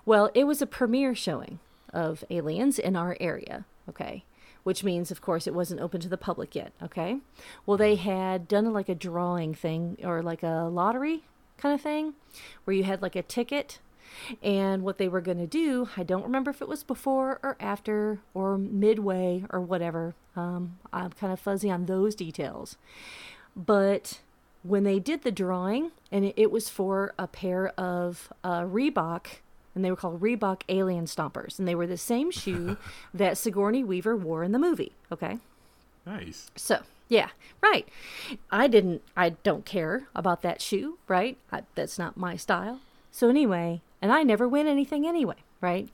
Well, 0.05 0.31
it 0.35 0.45
was 0.45 0.61
a 0.61 0.67
premiere 0.67 1.15
showing 1.15 1.61
of 1.95 2.25
Aliens 2.29 2.79
in 2.79 2.97
our 2.97 3.17
area, 3.21 3.65
okay? 3.89 4.25
Which 4.65 4.85
means, 4.85 5.11
of 5.11 5.21
course, 5.21 5.47
it 5.47 5.55
wasn't 5.55 5.81
open 5.81 6.01
to 6.01 6.09
the 6.09 6.19
public 6.19 6.55
yet, 6.55 6.73
okay? 6.83 7.19
Well, 7.65 7.77
they 7.77 7.95
had 7.95 8.49
done 8.49 8.73
like 8.73 8.89
a 8.89 8.95
drawing 8.95 9.55
thing 9.55 9.99
or 10.03 10.23
like 10.23 10.43
a 10.43 10.69
lottery 10.71 11.25
kind 11.57 11.75
of 11.75 11.81
thing 11.81 12.15
where 12.65 12.75
you 12.75 12.85
had 12.85 13.01
like 13.01 13.17
a 13.17 13.23
ticket. 13.23 13.79
And 14.43 14.83
what 14.83 14.99
they 14.99 15.09
were 15.09 15.21
going 15.21 15.39
to 15.39 15.47
do, 15.47 15.89
I 15.97 16.03
don't 16.03 16.23
remember 16.23 16.51
if 16.51 16.63
it 16.63 16.69
was 16.69 16.85
before 16.85 17.41
or 17.43 17.57
after 17.59 18.21
or 18.33 18.59
midway 18.59 19.45
or 19.51 19.61
whatever. 19.61 20.15
Um, 20.37 20.79
I'm 20.93 21.11
kind 21.13 21.33
of 21.33 21.41
fuzzy 21.41 21.71
on 21.71 21.87
those 21.87 22.15
details. 22.15 22.77
But 23.57 24.21
when 24.63 24.85
they 24.85 24.99
did 24.99 25.23
the 25.23 25.31
drawing, 25.31 25.93
and 26.11 26.33
it, 26.37 26.51
was 26.51 26.69
for 26.69 27.13
a 27.19 27.27
pair 27.27 27.69
of 27.79 28.33
uh, 28.43 28.63
Reebok 28.63 29.27
and 29.75 29.85
they 29.85 29.91
were 29.91 29.97
called 29.97 30.21
Reebok 30.21 30.63
Alien 30.69 31.07
Stompers, 31.07 31.59
and 31.59 31.67
they 31.67 31.75
were 31.75 31.87
the 31.87 31.97
same 31.97 32.31
shoe 32.31 32.77
that 33.15 33.37
Sigourney 33.39 33.83
Weaver 33.85 34.17
wore 34.17 34.43
in 34.45 34.53
the 34.53 34.59
movie. 34.59 34.93
Okay, 35.13 35.39
Nice. 36.07 36.51
so 36.57 36.81
yeah, 37.09 37.29
right. 37.63 37.87
I 38.51 38.67
didn't. 38.67 39.03
I 39.17 39.31
don't 39.31 39.65
care 39.65 40.05
about 40.15 40.43
that 40.43 40.61
shoe. 40.63 40.99
Right. 41.09 41.37
I, 41.53 41.63
that's 41.75 41.99
not 41.99 42.17
my 42.17 42.37
style. 42.37 42.81
So 43.13 43.29
anyway, 43.29 43.81
and 44.03 44.11
I 44.13 44.23
never 44.23 44.49
win 44.49 44.67
anything 44.67 45.07
anyway. 45.07 45.37
Right. 45.61 45.89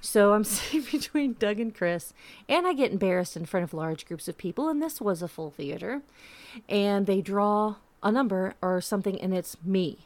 So 0.00 0.34
I'm 0.34 0.44
sitting 0.44 0.82
between 0.90 1.34
Doug 1.34 1.58
and 1.60 1.74
Chris, 1.74 2.12
and 2.48 2.66
I 2.66 2.72
get 2.74 2.92
embarrassed 2.92 3.36
in 3.36 3.44
front 3.46 3.64
of 3.64 3.74
large 3.74 4.06
groups 4.06 4.28
of 4.28 4.38
people, 4.38 4.68
and 4.68 4.82
this 4.82 5.00
was 5.00 5.22
a 5.22 5.28
full 5.28 5.50
theater, 5.50 6.02
and 6.68 7.06
they 7.06 7.20
draw 7.20 7.76
a 8.02 8.12
number 8.12 8.54
or 8.62 8.80
something, 8.80 9.20
and 9.20 9.32
it's 9.34 9.56
me. 9.64 9.98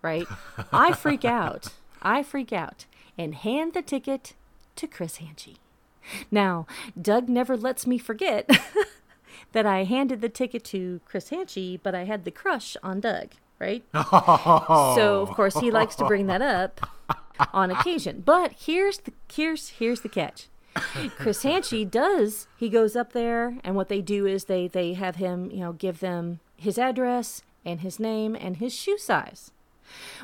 Right. 0.00 0.26
I 0.72 0.92
freak 0.92 1.24
out. 1.42 1.68
I 2.02 2.22
freak 2.22 2.52
out 2.52 2.86
and 3.16 3.34
hand 3.34 3.74
the 3.74 3.82
ticket 3.82 4.34
to 4.76 4.86
Chris 4.86 5.18
Hanchy. 5.18 5.56
Now, 6.30 6.66
Doug 7.00 7.28
never 7.28 7.56
lets 7.56 7.86
me 7.86 7.98
forget 7.98 8.48
that 9.52 9.66
I 9.66 9.84
handed 9.84 10.20
the 10.20 10.28
ticket 10.28 10.64
to 10.64 11.00
Chris 11.04 11.30
Hanchy, 11.30 11.78
but 11.82 11.94
I 11.94 12.04
had 12.04 12.24
the 12.24 12.30
crush 12.30 12.76
on 12.82 13.00
Doug, 13.00 13.28
right? 13.58 13.84
So 13.94 15.22
of 15.22 15.30
course 15.30 15.58
he 15.60 15.70
likes 15.70 15.94
to 15.96 16.04
bring 16.04 16.26
that 16.26 16.42
up 16.42 16.80
on 17.52 17.70
occasion. 17.70 18.22
But 18.24 18.52
here's 18.58 18.98
the 18.98 19.12
here's 19.32 19.70
here's 19.70 20.00
the 20.00 20.08
catch. 20.08 20.48
Chris 21.18 21.44
Hanchy 21.44 21.88
does 21.88 22.46
he 22.56 22.68
goes 22.68 22.96
up 22.96 23.12
there 23.12 23.58
and 23.62 23.76
what 23.76 23.88
they 23.88 24.00
do 24.00 24.26
is 24.26 24.44
they 24.44 24.68
they 24.68 24.94
have 24.94 25.16
him, 25.16 25.50
you 25.50 25.60
know, 25.60 25.72
give 25.72 26.00
them 26.00 26.40
his 26.56 26.78
address 26.78 27.42
and 27.64 27.80
his 27.80 27.98
name 28.00 28.36
and 28.38 28.56
his 28.56 28.74
shoe 28.74 28.98
size. 28.98 29.50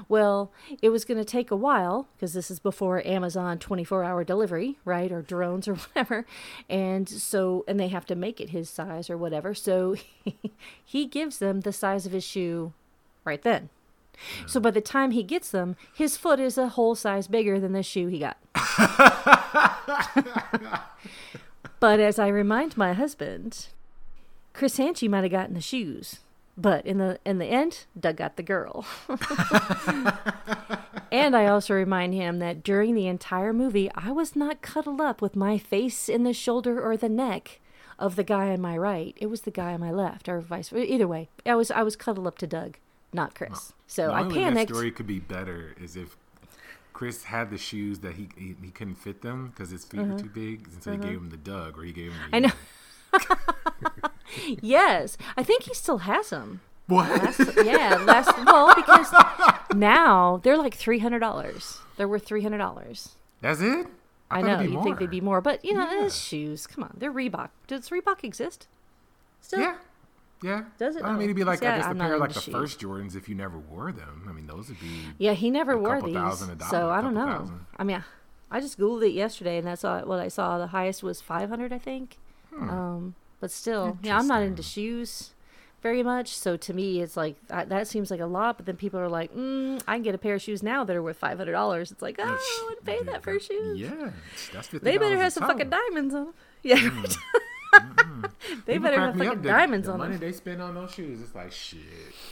Well, 0.08 0.50
it 0.82 0.90
was 0.90 1.04
going 1.04 1.18
to 1.18 1.24
take 1.24 1.50
a 1.50 1.56
while 1.56 2.08
because 2.16 2.32
this 2.32 2.50
is 2.50 2.58
before 2.58 3.06
Amazon 3.06 3.58
24 3.58 4.04
hour 4.04 4.24
delivery, 4.24 4.78
right? 4.84 5.10
Or 5.10 5.22
drones 5.22 5.68
or 5.68 5.74
whatever. 5.74 6.24
And 6.68 7.08
so, 7.08 7.64
and 7.66 7.78
they 7.78 7.88
have 7.88 8.06
to 8.06 8.14
make 8.14 8.40
it 8.40 8.50
his 8.50 8.70
size 8.70 9.10
or 9.10 9.16
whatever. 9.16 9.54
So 9.54 9.96
he 10.84 11.06
gives 11.06 11.38
them 11.38 11.60
the 11.60 11.72
size 11.72 12.06
of 12.06 12.12
his 12.12 12.24
shoe 12.24 12.72
right 13.24 13.42
then. 13.42 13.70
So 14.46 14.60
by 14.60 14.70
the 14.70 14.80
time 14.80 15.12
he 15.12 15.22
gets 15.22 15.50
them, 15.50 15.76
his 15.94 16.16
foot 16.16 16.40
is 16.40 16.58
a 16.58 16.68
whole 16.68 16.94
size 16.94 17.28
bigger 17.28 17.60
than 17.60 17.72
the 17.72 17.82
shoe 17.82 18.08
he 18.08 18.18
got. 18.18 18.36
but 21.80 22.00
as 22.00 22.18
I 22.18 22.28
remind 22.28 22.76
my 22.76 22.94
husband, 22.94 23.68
Chris 24.52 24.78
Hanchy 24.78 25.08
might 25.08 25.22
have 25.22 25.30
gotten 25.30 25.54
the 25.54 25.60
shoes, 25.60 26.20
but 26.58 26.84
in 26.84 26.98
the 26.98 27.18
in 27.24 27.38
the 27.38 27.46
end, 27.46 27.86
Doug 27.98 28.16
got 28.16 28.36
the 28.36 28.42
girl. 28.42 28.84
and 31.10 31.34
I 31.36 31.46
also 31.46 31.74
remind 31.74 32.14
him 32.14 32.38
that 32.40 32.62
during 32.62 32.94
the 32.94 33.06
entire 33.06 33.52
movie, 33.52 33.90
I 33.94 34.10
was 34.10 34.36
not 34.36 34.60
cuddled 34.62 35.00
up 35.00 35.22
with 35.22 35.36
my 35.36 35.58
face 35.58 36.08
in 36.08 36.24
the 36.24 36.32
shoulder 36.32 36.80
or 36.82 36.96
the 36.96 37.08
neck 37.08 37.60
of 37.98 38.16
the 38.16 38.24
guy 38.24 38.50
on 38.50 38.60
my 38.60 38.76
right. 38.76 39.16
It 39.20 39.26
was 39.26 39.42
the 39.42 39.50
guy 39.50 39.72
on 39.72 39.80
my 39.80 39.90
left, 39.90 40.28
or 40.28 40.40
vice 40.40 40.68
versa. 40.68 40.92
Either 40.92 41.08
way, 41.08 41.28
I 41.46 41.54
was 41.54 41.70
I 41.70 41.82
was 41.82 41.96
cuddled 41.96 42.26
up 42.26 42.38
to 42.38 42.46
Doug, 42.46 42.76
not 43.12 43.34
Chris. 43.34 43.72
So 43.86 44.08
The 44.08 44.12
I 44.12 44.22
way 44.26 44.50
that 44.50 44.68
story 44.68 44.90
could 44.90 45.06
be 45.06 45.20
better 45.20 45.74
is 45.80 45.96
if 45.96 46.16
Chris 46.92 47.24
had 47.24 47.50
the 47.50 47.58
shoes 47.58 48.00
that 48.00 48.14
he 48.14 48.28
he, 48.36 48.56
he 48.62 48.70
couldn't 48.70 48.96
fit 48.96 49.22
them 49.22 49.48
because 49.48 49.70
his 49.70 49.84
feet 49.84 50.00
were 50.00 50.18
too 50.18 50.28
big, 50.30 50.66
and 50.72 50.82
so 50.82 50.92
he 50.92 50.98
gave 50.98 51.16
him 51.18 51.30
the 51.30 51.36
Doug, 51.36 51.78
or 51.78 51.84
he 51.84 51.92
gave 51.92 52.12
him. 52.12 52.18
The, 52.30 52.36
Uh-huh. 52.36 52.36
I 52.36 52.38
know. 52.40 52.52
yes, 54.60 55.16
I 55.36 55.42
think 55.42 55.64
he 55.64 55.74
still 55.74 55.98
has 55.98 56.30
them. 56.30 56.60
What? 56.86 57.08
Last, 57.22 57.40
yeah, 57.64 57.96
last 58.06 58.32
well 58.46 58.74
because 58.74 59.12
now 59.74 60.40
they're 60.42 60.56
like 60.56 60.74
three 60.74 61.00
hundred 61.00 61.18
dollars. 61.18 61.78
They're 61.96 62.08
worth 62.08 62.24
three 62.24 62.42
hundred 62.42 62.58
dollars. 62.58 63.16
That's 63.40 63.60
it. 63.60 63.86
I, 64.30 64.42
thought 64.42 64.46
know 64.46 64.60
you 64.60 64.82
think 64.82 64.98
they'd 64.98 65.08
be 65.10 65.20
more, 65.20 65.40
but 65.40 65.64
you 65.64 65.74
know, 65.74 65.90
Yeah. 65.90 66.04
it's 66.06 66.16
shoes. 66.16 66.66
Come 66.66 66.84
on, 66.84 66.94
they're 66.98 67.12
Reebok. 67.12 67.48
Does 67.66 67.88
Reebok 67.90 68.24
exist? 68.24 68.66
Still? 69.40 69.60
Yeah. 69.60 69.76
Yeah. 70.42 70.64
Does 70.78 70.96
it? 70.96 71.04
I 71.04 71.12
mean, 71.12 71.20
Oh. 71.20 71.24
it'd 71.24 71.36
be 71.36 71.42
oh, 71.42 71.46
like 71.46 71.58
See, 71.60 71.66
I 71.66 71.74
I- 71.74 71.76
guess 71.78 71.84
the 71.86 71.90
I'm 71.90 71.98
not 71.98 72.04
pair 72.06 72.14
of 72.14 72.20
like 72.20 72.32
the 72.32 72.40
shoes. 72.40 72.54
first 72.54 72.80
Jordans 72.80 73.16
if 73.16 73.28
you 73.28 73.34
never 73.34 73.58
wore 73.58 73.90
them. 73.92 74.26
I 74.28 74.32
mean, 74.32 74.46
those 74.46 74.68
would 74.68 74.80
be. 74.80 74.86
Yeah, 75.18 75.32
he 75.32 75.50
never 75.50 75.76
wore 75.76 76.00
these, 76.00 76.14
thousand 76.14 76.58
dollar, 76.58 76.70
so 76.70 76.90
I 76.90 77.00
don't 77.00 77.14
know. 77.14 77.26
thousand. 77.26 77.66
I 77.76 77.84
mean, 77.84 78.04
I 78.50 78.60
just 78.60 78.78
googled 78.78 79.06
it 79.06 79.12
yesterday, 79.12 79.58
and 79.58 79.66
that's 79.66 79.84
all, 79.84 80.00
what 80.02 80.20
I 80.20 80.28
saw. 80.28 80.58
The 80.58 80.68
highest 80.68 81.02
was 81.02 81.20
five 81.20 81.48
hundred, 81.48 81.72
I 81.72 81.78
think. 81.78 82.18
Hmm. 82.54 82.70
Um, 82.70 83.14
but 83.40 83.50
still, 83.50 83.98
yeah, 84.02 84.18
I'm 84.18 84.26
not 84.26 84.42
into 84.42 84.62
shoes 84.62 85.30
very 85.82 86.02
much. 86.02 86.36
So 86.36 86.56
to 86.56 86.74
me, 86.74 87.00
it's 87.00 87.16
like 87.16 87.36
that, 87.48 87.68
that 87.68 87.86
seems 87.86 88.10
like 88.10 88.20
a 88.20 88.26
lot. 88.26 88.56
But 88.56 88.66
then 88.66 88.76
people 88.76 88.98
are 88.98 89.08
like, 89.08 89.34
mm, 89.34 89.80
I 89.86 89.94
can 89.96 90.02
get 90.02 90.14
a 90.14 90.18
pair 90.18 90.34
of 90.34 90.42
shoes 90.42 90.62
now 90.62 90.84
that 90.84 90.94
are 90.96 91.02
worth 91.02 91.18
five 91.18 91.38
hundred 91.38 91.52
dollars. 91.52 91.90
It's 91.92 92.02
like, 92.02 92.16
oh, 92.18 92.24
I 92.24 92.66
would 92.68 92.84
pay 92.84 93.02
that 93.04 93.22
for 93.22 93.38
shoes. 93.38 93.78
Yeah, 93.78 94.10
that's 94.52 94.68
fifty. 94.68 94.84
They 94.84 94.98
better 94.98 95.16
have 95.16 95.32
some 95.32 95.46
fucking 95.46 95.70
diamonds 95.70 96.14
on 96.14 96.24
them. 96.26 96.34
Yeah, 96.64 96.90
they 98.66 98.78
better 98.78 98.98
have 98.98 99.16
fucking 99.16 99.42
diamonds 99.42 99.88
on 99.88 99.98
the 99.98 100.04
on 100.04 100.08
money 100.10 100.18
them. 100.18 100.28
they 100.28 100.32
spend 100.36 100.60
on 100.62 100.74
those 100.74 100.92
shoes, 100.92 101.20
it's 101.20 101.34
like 101.34 101.52
shit. 101.52 101.80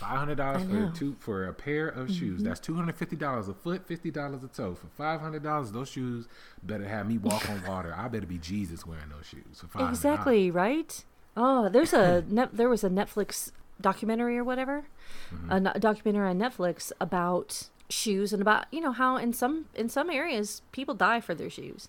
Five 0.01 0.19
hundred 0.19 0.37
dollars 0.37 0.63
for. 0.63 0.69
Mm-hmm. 0.69 0.95
two 0.95 1.17
for 1.19 1.47
a 1.47 1.53
pair 1.53 1.89
of 1.89 2.11
shoes. 2.11 2.43
That's 2.43 2.61
two 2.61 2.75
hundred 2.75 2.97
fifty 2.97 3.17
dollars 3.17 3.49
a 3.49 3.55
foot, 3.55 3.87
fifty 3.87 4.11
dollars 4.11 4.43
a 4.45 4.49
toe. 4.49 4.75
For 4.75 4.87
five 4.97 5.21
hundred 5.21 5.43
dollars, 5.43 5.73
those 5.73 5.89
shoes 5.91 6.27
better 6.63 6.87
have 6.89 7.09
me 7.09 7.19
walk 7.19 7.49
on 7.51 7.63
water. 7.67 7.95
I 7.97 8.09
better 8.09 8.27
be 8.27 8.39
Jesus 8.39 8.87
wearing 8.87 9.09
those 9.11 9.27
shoes 9.27 9.61
for 9.61 9.69
five. 9.69 9.89
Exactly 9.91 10.51
right. 10.51 11.05
Oh, 11.37 11.69
there's 11.69 11.93
a 11.93 12.25
net, 12.29 12.51
there 12.53 12.69
was 12.69 12.83
a 12.85 12.91
Netflix 12.91 13.53
documentary 13.81 14.39
or 14.39 14.45
whatever, 14.45 14.85
Mm-hmm. 15.33 15.67
a 15.67 15.79
documentary 15.79 16.29
on 16.29 16.39
Netflix 16.39 16.93
about 17.01 17.69
shoes 17.89 18.33
and 18.33 18.43
about 18.43 18.67
you 18.73 18.81
know 18.81 18.93
how 18.93 19.17
in 19.17 19.33
some 19.33 19.67
in 19.75 19.89
some 19.89 20.11
areas 20.11 20.63
people 20.73 20.95
die 20.95 21.21
for 21.21 21.35
their 21.35 21.51
shoes. 21.51 21.89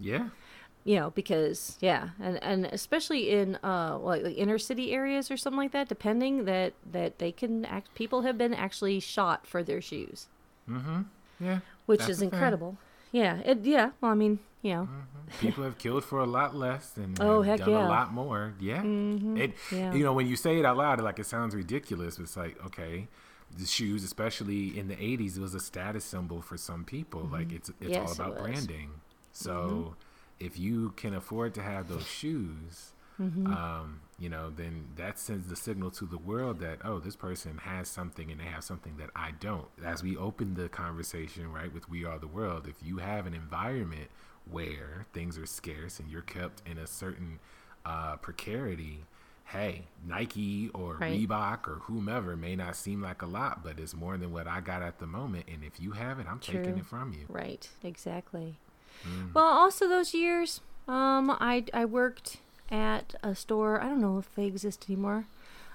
Yeah, 0.00 0.28
You 0.84 0.96
know 0.96 1.10
because 1.10 1.76
yeah, 1.80 2.10
and 2.20 2.42
and 2.42 2.66
especially 2.66 3.30
in 3.30 3.58
uh 3.62 3.98
like, 3.98 4.22
like 4.22 4.38
inner 4.38 4.58
city 4.58 4.92
areas 4.92 5.30
or 5.30 5.36
something 5.36 5.58
like 5.58 5.72
that, 5.72 5.88
depending 5.88 6.44
that 6.46 6.72
that 6.90 7.18
they 7.18 7.32
can 7.32 7.64
act. 7.66 7.94
People 7.94 8.22
have 8.22 8.38
been 8.38 8.54
actually 8.54 9.00
shot 9.00 9.46
for 9.46 9.62
their 9.62 9.82
shoes, 9.82 10.28
mm-hmm 10.68 11.02
yeah. 11.40 11.60
which 11.86 12.08
is 12.08 12.18
a 12.18 12.20
thing. 12.20 12.30
incredible. 12.32 12.76
Yeah, 13.12 13.38
it 13.44 13.64
yeah. 13.64 13.90
Well, 14.00 14.12
I 14.12 14.14
mean, 14.14 14.38
you 14.62 14.72
know. 14.72 14.88
People 15.40 15.64
have 15.64 15.78
killed 15.78 16.04
for 16.04 16.20
a 16.20 16.26
lot 16.26 16.54
less 16.56 16.96
and 16.96 17.18
Oh, 17.20 17.42
heck 17.42 17.60
done 17.60 17.70
yeah. 17.70 17.86
a 17.86 17.88
lot 17.88 18.12
more. 18.12 18.54
Yeah. 18.60 18.82
It 18.82 19.54
Yeah. 19.70 19.92
you 19.94 20.02
know, 20.04 20.12
when 20.14 20.26
you 20.26 20.36
say 20.36 20.58
it 20.58 20.64
out 20.64 20.76
loud, 20.76 21.00
like 21.00 21.18
it 21.18 21.26
sounds 21.26 21.54
ridiculous, 21.54 22.16
but 22.16 22.22
it's 22.24 22.36
like, 22.36 22.56
okay, 22.66 23.08
the 23.56 23.66
shoes, 23.66 24.04
especially 24.04 24.78
in 24.78 24.88
the 24.88 25.02
eighties, 25.02 25.36
it 25.36 25.40
was 25.40 25.54
a 25.54 25.60
status 25.60 26.04
symbol 26.04 26.40
for 26.40 26.56
some 26.56 26.84
people. 26.84 27.28
Like 27.30 27.52
it's 27.52 27.68
it's 27.68 27.78
all 27.80 27.86
Mm-hmm. 27.86 27.92
Yes, 27.92 28.10
it 28.10 28.18
about. 28.20 28.34
Mm-hmm. 28.34 28.44
branding. 28.44 28.90
So 29.32 29.94
if 30.40 30.58
you 30.58 30.90
can 30.96 31.14
afford 31.14 31.54
to 31.54 31.62
have 31.62 31.88
those 31.88 32.06
shoes, 32.06 32.92
Mm-hmm. 33.20 33.52
um, 33.52 34.00
you 34.20 34.28
know, 34.28 34.48
then 34.48 34.86
that 34.94 35.18
sends 35.18 35.48
the 35.48 35.56
signal 35.56 35.90
to 35.90 36.04
the 36.06 36.16
world 36.18 36.60
that 36.60 36.78
oh, 36.84 37.00
this 37.00 37.16
person 37.16 37.58
has 37.58 37.88
something 37.88 38.30
and 38.30 38.38
they 38.38 38.44
have 38.44 38.62
something 38.62 38.96
that 38.98 39.10
I 39.16 39.32
don't. 39.40 39.66
As 39.84 40.04
we 40.04 40.16
open 40.16 40.54
the 40.54 40.68
conversation, 40.68 41.52
right, 41.52 41.74
with 41.74 41.88
We 41.90 42.04
Are 42.04 42.20
the 42.20 42.28
World, 42.28 42.68
if 42.68 42.76
you 42.80 42.98
have 42.98 43.26
an 43.26 43.34
environment 43.34 44.08
where 44.48 45.06
things 45.12 45.36
are 45.36 45.46
scarce 45.46 45.98
and 45.98 46.08
you're 46.08 46.22
kept 46.22 46.62
in 46.64 46.78
a 46.78 46.86
certain 46.86 47.40
uh, 47.84 48.18
precarity, 48.18 49.00
hey, 49.46 49.86
Nike 50.06 50.70
or 50.72 50.94
Right. 50.98 51.18
Reebok 51.28 51.66
or 51.66 51.80
whomever 51.86 52.36
may 52.36 52.54
not 52.54 52.76
seem 52.76 53.02
like 53.02 53.22
a 53.22 53.26
lot, 53.26 53.64
but 53.64 53.80
it's 53.80 53.94
more 53.94 54.16
than 54.16 54.30
what 54.32 54.46
I 54.46 54.60
got 54.60 54.82
at 54.82 55.00
the 55.00 55.06
moment. 55.08 55.46
And 55.52 55.64
if 55.64 55.80
you 55.80 55.90
have 55.90 56.20
it, 56.20 56.26
I'm 56.30 56.38
taking 56.38 56.78
it 56.78 56.86
from 56.86 57.12
you. 57.12 57.24
Right, 57.28 57.68
exactly. 57.82 58.58
Mm. 59.06 59.34
Well, 59.34 59.44
also 59.44 59.88
those 59.88 60.14
years, 60.14 60.60
um, 60.86 61.30
I 61.30 61.64
I 61.74 61.84
worked 61.84 62.38
at 62.70 63.14
a 63.22 63.34
store. 63.34 63.80
I 63.80 63.88
don't 63.88 64.00
know 64.00 64.18
if 64.18 64.34
they 64.34 64.46
exist 64.46 64.86
anymore. 64.88 65.26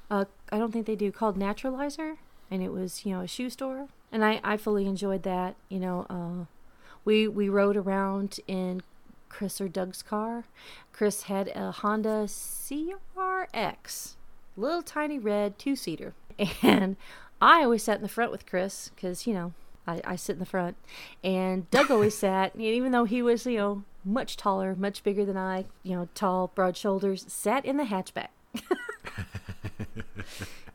Uh, 0.09 0.26
I 0.51 0.57
don't 0.57 0.71
think 0.71 0.86
they 0.86 0.95
do. 0.95 1.11
Called 1.11 1.38
Naturalizer, 1.38 2.17
and 2.51 2.61
it 2.61 2.71
was 2.71 3.05
you 3.05 3.13
know 3.13 3.21
a 3.21 3.28
shoe 3.28 3.49
store, 3.49 3.88
and 4.11 4.24
I 4.24 4.39
I 4.43 4.57
fully 4.57 4.86
enjoyed 4.86 5.24
that. 5.24 5.55
You 5.69 5.80
know, 5.80 6.05
uh, 6.09 6.45
we 7.05 7.28
we 7.28 7.49
rode 7.49 7.78
around 7.78 8.39
in 8.47 8.82
Chris 9.30 9.59
or 9.59 9.67
Doug's 9.67 10.01
car. 10.01 10.45
Chris 10.91 11.24
had 11.24 11.47
a 11.49 11.71
Honda 11.71 12.26
CRX, 12.28 14.15
little 14.55 14.84
tiny 14.84 15.17
red 15.17 15.57
two 15.57 15.76
seater, 15.76 16.13
and 16.61 16.95
I 17.41 17.63
always 17.63 17.84
sat 17.84 17.97
in 17.97 18.03
the 18.03 18.09
front 18.09 18.32
with 18.32 18.45
Chris 18.45 18.89
because 18.95 19.26
you 19.26 19.34
know 19.34 19.53
I, 19.88 20.01
I 20.05 20.15
sit 20.15 20.34
in 20.34 20.39
the 20.39 20.45
front, 20.45 20.77
and 21.23 21.69
Doug 21.71 21.91
always 21.91 22.17
sat. 22.17 22.53
And 22.53 22.63
even 22.63 22.91
though 22.91 23.05
he 23.05 23.21
was 23.21 23.45
you 23.45 23.57
know 23.57 23.84
much 24.05 24.38
taller, 24.38 24.75
much 24.75 25.03
bigger 25.03 25.25
than 25.25 25.38
I, 25.38 25.65
you 25.84 25.95
know, 25.95 26.09
tall, 26.13 26.51
broad 26.53 26.75
shoulders, 26.75 27.25
sat 27.27 27.65
in 27.65 27.77
the 27.77 27.86
hatchback. 27.86 28.29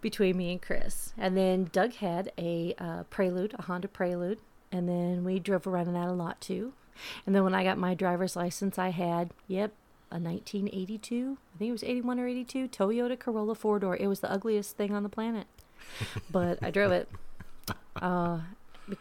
between 0.00 0.36
me 0.36 0.52
and 0.52 0.62
Chris. 0.62 1.12
And 1.16 1.36
then 1.36 1.68
Doug 1.72 1.94
had 1.94 2.32
a 2.38 2.74
uh, 2.78 3.02
Prelude, 3.04 3.54
a 3.58 3.62
Honda 3.62 3.88
Prelude, 3.88 4.38
and 4.70 4.88
then 4.88 5.24
we 5.24 5.38
drove 5.38 5.66
around 5.66 5.88
in 5.88 5.94
that 5.94 6.08
a 6.08 6.12
lot 6.12 6.40
too. 6.40 6.72
And 7.26 7.34
then 7.34 7.44
when 7.44 7.54
I 7.54 7.64
got 7.64 7.78
my 7.78 7.94
driver's 7.94 8.36
license, 8.36 8.78
I 8.78 8.90
had, 8.90 9.30
yep, 9.46 9.72
a 10.10 10.18
1982, 10.18 11.38
I 11.54 11.58
think 11.58 11.68
it 11.68 11.72
was 11.72 11.84
81 11.84 12.20
or 12.20 12.26
82, 12.26 12.68
Toyota 12.68 13.18
Corolla 13.18 13.54
four 13.54 13.78
door. 13.78 13.96
It 13.96 14.06
was 14.08 14.20
the 14.20 14.30
ugliest 14.30 14.76
thing 14.76 14.94
on 14.94 15.02
the 15.02 15.08
planet, 15.08 15.46
but 16.30 16.58
I 16.62 16.70
drove 16.70 16.92
it, 16.92 17.08
uh, 17.96 18.40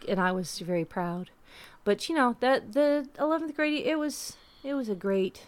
and 0.07 0.19
I 0.19 0.31
was 0.31 0.59
very 0.59 0.85
proud. 0.85 1.29
But 1.83 2.09
you 2.09 2.15
know 2.15 2.35
that 2.41 2.73
the 2.73 3.07
11th 3.17 3.55
grade, 3.55 3.85
it 3.85 3.97
was 3.97 4.35
it 4.63 4.73
was 4.73 4.89
a 4.89 4.95
great, 4.95 5.47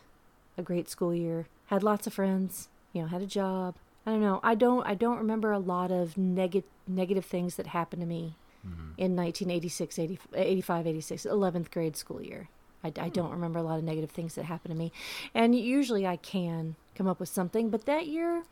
a 0.58 0.62
great 0.62 0.90
school 0.90 1.14
year. 1.14 1.48
Had 1.68 1.84
lots 1.84 2.08
of 2.08 2.14
friends. 2.14 2.70
You 2.94 3.04
know, 3.04 3.08
had 3.08 3.22
a 3.22 3.28
job. 3.28 3.76
I 4.06 4.12
don't 4.12 4.22
know. 4.22 4.40
I 4.42 4.56
don't. 4.56 4.86
I 4.88 4.96
don't 4.96 5.18
remember 5.18 5.52
a 5.52 5.60
lot 5.60 5.92
of 5.92 6.18
negative 6.18 6.70
negative 6.88 7.26
things 7.26 7.56
that 7.56 7.68
happened 7.68 8.02
to 8.02 8.08
me 8.08 8.36
mm-hmm. 8.66 8.94
in 8.98 9.16
1986, 9.16 10.00
80, 10.00 10.20
85, 10.34 10.88
86, 10.88 11.24
11th 11.24 11.72
grade 11.72 11.96
school 11.96 12.22
year. 12.22 12.50
I, 12.84 12.92
I 12.98 13.08
hmm. 13.08 13.10
don't 13.10 13.32
remember 13.32 13.60
a 13.60 13.64
lot 13.64 13.78
of 13.78 13.84
negative 13.84 14.10
things 14.10 14.36
that 14.36 14.46
happened 14.46 14.74
to 14.74 14.78
me, 14.78 14.92
and 15.34 15.54
usually 15.56 16.08
I 16.08 16.16
can 16.16 16.76
come 16.96 17.08
up 17.08 17.20
with 17.20 17.30
something. 17.30 17.70
But 17.70 17.86
that 17.86 18.08
year, 18.08 18.44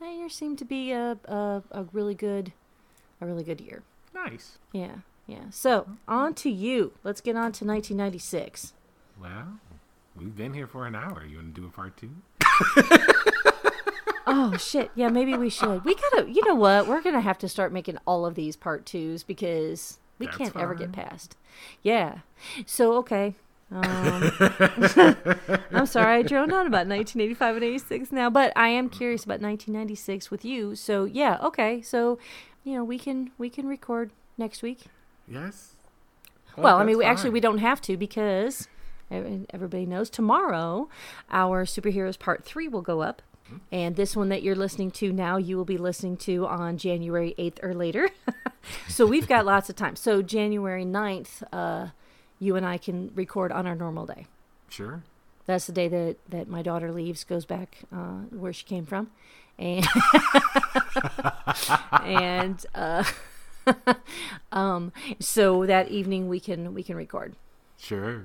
that 0.00 0.12
year 0.12 0.28
seemed 0.28 0.58
to 0.58 0.64
be 0.64 0.92
a 0.92 1.18
a, 1.26 1.62
a 1.70 1.84
really 1.92 2.14
good, 2.14 2.52
a 3.20 3.26
really 3.26 3.44
good 3.44 3.60
year. 3.60 3.82
Nice. 4.12 4.58
Yeah, 4.72 4.96
yeah. 5.26 5.50
So 5.50 5.88
on 6.06 6.34
to 6.34 6.50
you. 6.50 6.92
Let's 7.04 7.20
get 7.20 7.36
on 7.36 7.52
to 7.52 7.64
1996. 7.64 8.72
Well, 9.20 9.58
we've 10.16 10.36
been 10.36 10.54
here 10.54 10.66
for 10.66 10.86
an 10.86 10.94
hour. 10.94 11.24
You 11.24 11.36
want 11.36 11.54
to 11.54 11.60
do 11.60 11.66
a 11.66 11.70
part 11.70 11.96
two? 11.96 12.10
Oh 14.26 14.56
shit! 14.56 14.90
Yeah, 14.96 15.08
maybe 15.08 15.36
we 15.36 15.48
should. 15.48 15.84
We 15.84 15.94
gotta. 15.94 16.28
You 16.28 16.44
know 16.44 16.56
what? 16.56 16.88
We're 16.88 17.00
gonna 17.00 17.20
have 17.20 17.38
to 17.38 17.48
start 17.48 17.72
making 17.72 17.98
all 18.06 18.26
of 18.26 18.34
these 18.34 18.56
part 18.56 18.84
twos 18.84 19.22
because 19.22 19.98
we 20.18 20.26
That's 20.26 20.36
can't 20.36 20.56
ever 20.56 20.74
get 20.74 20.90
past. 20.90 21.36
Yeah. 21.82 22.18
So 22.66 22.94
okay. 22.94 23.36
Um, 23.70 24.30
I'm 25.72 25.86
sorry, 25.86 26.18
I 26.18 26.22
droned 26.22 26.52
on 26.52 26.66
about 26.66 26.86
1985 26.86 27.56
and 27.56 27.64
86 27.64 28.12
now, 28.12 28.30
but 28.30 28.52
I 28.54 28.68
am 28.68 28.88
curious 28.88 29.24
about 29.24 29.40
1996 29.40 30.30
with 30.30 30.44
you. 30.44 30.76
So 30.76 31.04
yeah, 31.04 31.38
okay. 31.42 31.82
So, 31.82 32.18
you 32.64 32.74
know, 32.74 32.84
we 32.84 32.98
can 32.98 33.30
we 33.38 33.48
can 33.48 33.68
record 33.68 34.10
next 34.36 34.62
week. 34.62 34.86
Yes. 35.28 35.72
Well, 36.56 36.78
I 36.78 36.84
mean, 36.84 36.96
we, 36.98 37.04
actually, 37.04 37.30
we 37.30 37.40
don't 37.40 37.58
have 37.58 37.80
to 37.82 37.96
because 37.96 38.68
everybody 39.10 39.86
knows 39.86 40.08
tomorrow 40.08 40.88
our 41.30 41.64
superheroes 41.64 42.18
part 42.18 42.44
three 42.44 42.68
will 42.68 42.82
go 42.82 43.02
up. 43.02 43.22
And 43.70 43.94
this 43.94 44.16
one 44.16 44.28
that 44.30 44.42
you're 44.42 44.56
listening 44.56 44.90
to 44.92 45.12
now, 45.12 45.36
you 45.36 45.56
will 45.56 45.64
be 45.64 45.78
listening 45.78 46.16
to 46.18 46.46
on 46.46 46.78
January 46.78 47.34
8th 47.38 47.62
or 47.62 47.74
later. 47.74 48.10
so 48.88 49.06
we've 49.06 49.28
got 49.28 49.46
lots 49.46 49.70
of 49.70 49.76
time. 49.76 49.94
So 49.94 50.20
January 50.20 50.84
9th, 50.84 51.44
uh, 51.52 51.88
you 52.40 52.56
and 52.56 52.66
I 52.66 52.76
can 52.76 53.12
record 53.14 53.52
on 53.52 53.66
our 53.66 53.76
normal 53.76 54.04
day. 54.04 54.26
Sure. 54.68 55.02
That's 55.46 55.66
the 55.66 55.72
day 55.72 55.86
that, 55.86 56.16
that 56.28 56.48
my 56.48 56.62
daughter 56.62 56.90
leaves, 56.90 57.22
goes 57.22 57.44
back 57.44 57.78
uh, 57.92 58.22
where 58.30 58.52
she 58.52 58.64
came 58.64 58.84
from. 58.84 59.10
And, 59.58 59.86
and 62.02 62.66
uh, 62.74 63.04
um, 64.52 64.92
so 65.20 65.66
that 65.66 65.88
evening 65.88 66.28
we 66.28 66.40
can 66.40 66.74
we 66.74 66.82
can 66.82 66.96
record. 66.96 67.34
Sure. 67.78 68.24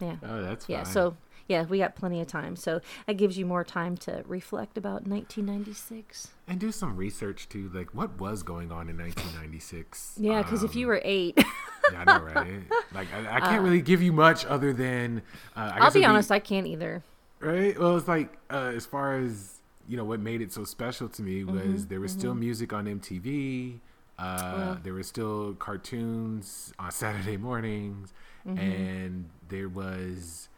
Yeah. 0.00 0.16
Oh, 0.22 0.42
that's 0.42 0.66
fine. 0.66 0.76
Yeah, 0.76 0.82
so 0.84 1.16
yeah, 1.48 1.64
we 1.64 1.78
got 1.78 1.94
plenty 1.96 2.20
of 2.20 2.26
time. 2.28 2.56
So 2.56 2.80
that 3.06 3.14
gives 3.14 3.38
you 3.38 3.46
more 3.46 3.64
time 3.64 3.96
to 3.98 4.22
reflect 4.26 4.76
about 4.78 5.06
1996. 5.06 6.28
and 6.46 6.58
do 6.60 6.72
some 6.72 6.96
research 6.96 7.48
too, 7.48 7.70
like 7.74 7.94
what 7.94 8.18
was 8.18 8.42
going 8.42 8.70
on 8.72 8.88
in 8.88 8.96
1996. 8.96 10.14
Yeah, 10.16 10.42
because 10.42 10.62
if 10.62 10.74
you 10.76 10.86
Um, 10.86 10.88
were 10.88 11.00
eight, 11.04 11.38
yeah, 11.90 12.00
I 12.00 12.04
know, 12.04 12.20
right? 12.20 12.62
Like 12.92 13.12
I, 13.12 13.36
I 13.36 13.40
can't 13.40 13.62
really 13.62 13.82
give 13.82 14.02
you 14.02 14.12
much 14.12 14.44
other 14.46 14.72
than. 14.72 15.22
Uh, 15.56 15.72
I 15.74 15.80
I'll 15.80 15.90
be 15.90 16.04
honest, 16.04 16.30
I 16.30 16.38
can't 16.38 16.66
either. 16.66 17.02
right? 17.40 17.78
Well, 17.78 17.96
it's 17.96 18.08
like 18.08 18.38
uh, 18.50 18.72
as 18.74 18.86
far 18.86 19.16
as 19.18 19.60
you 19.86 19.96
know, 19.96 20.04
what 20.04 20.20
made 20.20 20.42
it 20.42 20.52
so 20.52 20.64
special 20.64 21.08
to 21.08 21.22
me 21.22 21.44
was 21.44 21.54
Mm-hmm, 21.54 21.88
there 21.88 22.00
was 22.00 22.12
still 22.12 22.34
music 22.34 22.72
on 22.72 22.86
MTV. 22.86 23.80
Uh, 24.18 24.76
There 24.82 24.94
were 24.94 25.02
still 25.02 25.54
cartoons 25.54 26.72
on 26.78 26.90
Saturday 27.02 27.36
mornings, 27.36 28.12
Mm-hmm. 28.46 28.58
and 28.58 29.30
there 29.48 29.68
was 29.68 30.48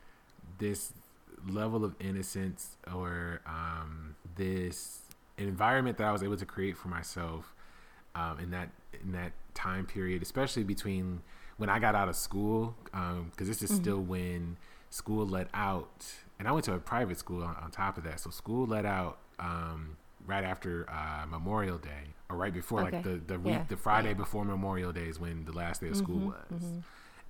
this 0.59 0.93
level 1.49 1.85
of 1.85 1.95
innocence 1.99 2.77
or 2.95 3.41
um, 3.47 4.15
this 4.37 5.01
environment 5.39 5.97
that 5.99 6.07
I 6.07 6.13
was 6.13 6.23
able 6.23 6.37
to 6.37 6.45
create 6.47 6.77
for 6.77 6.89
myself 6.89 7.53
um, 8.15 8.39
in 8.39 8.51
that 8.53 8.69
in 9.03 9.13
that 9.13 9.33
time 9.55 9.87
period, 9.87 10.23
especially 10.23 10.63
between 10.63 11.23
when 11.57 11.69
I 11.69 11.79
got 11.81 11.95
out 11.97 12.09
of 12.09 12.15
school, 12.17 12.77
because 13.31 13.49
this 13.49 13.63
is 13.63 13.71
still 13.75 14.01
when 14.01 14.57
school 14.91 15.27
let 15.27 15.49
out, 15.55 16.05
and 16.39 16.47
I 16.47 16.53
went 16.53 16.65
to 16.67 16.75
a 16.75 16.79
private 16.79 17.19
school 17.19 17.43
on, 17.43 17.57
on 17.57 17.71
top 17.73 17.97
of 17.99 18.05
that. 18.05 18.21
So 18.21 18.31
school 18.31 18.67
let 18.67 18.85
out 18.87 19.19
um, 19.41 19.97
right 20.27 20.45
after 20.45 20.87
uh, 20.89 21.27
Memorial 21.27 21.79
Day, 21.79 22.15
or 22.31 22.37
right 22.37 22.55
before, 22.55 22.83
like 22.83 23.03
the 23.03 23.20
the 23.26 23.39
week, 23.39 23.55
Yeah. 23.55 23.64
the 23.68 23.76
Friday 23.76 24.14
before 24.14 24.45
Memorial 24.45 24.93
Day 24.93 25.09
is 25.09 25.18
when 25.18 25.45
the 25.45 25.53
last 25.53 25.81
day 25.81 25.89
of 25.89 25.95
mm-hmm, 25.95 26.05
school 26.05 26.16
mm-hmm. 26.33 26.55
was, 26.55 26.64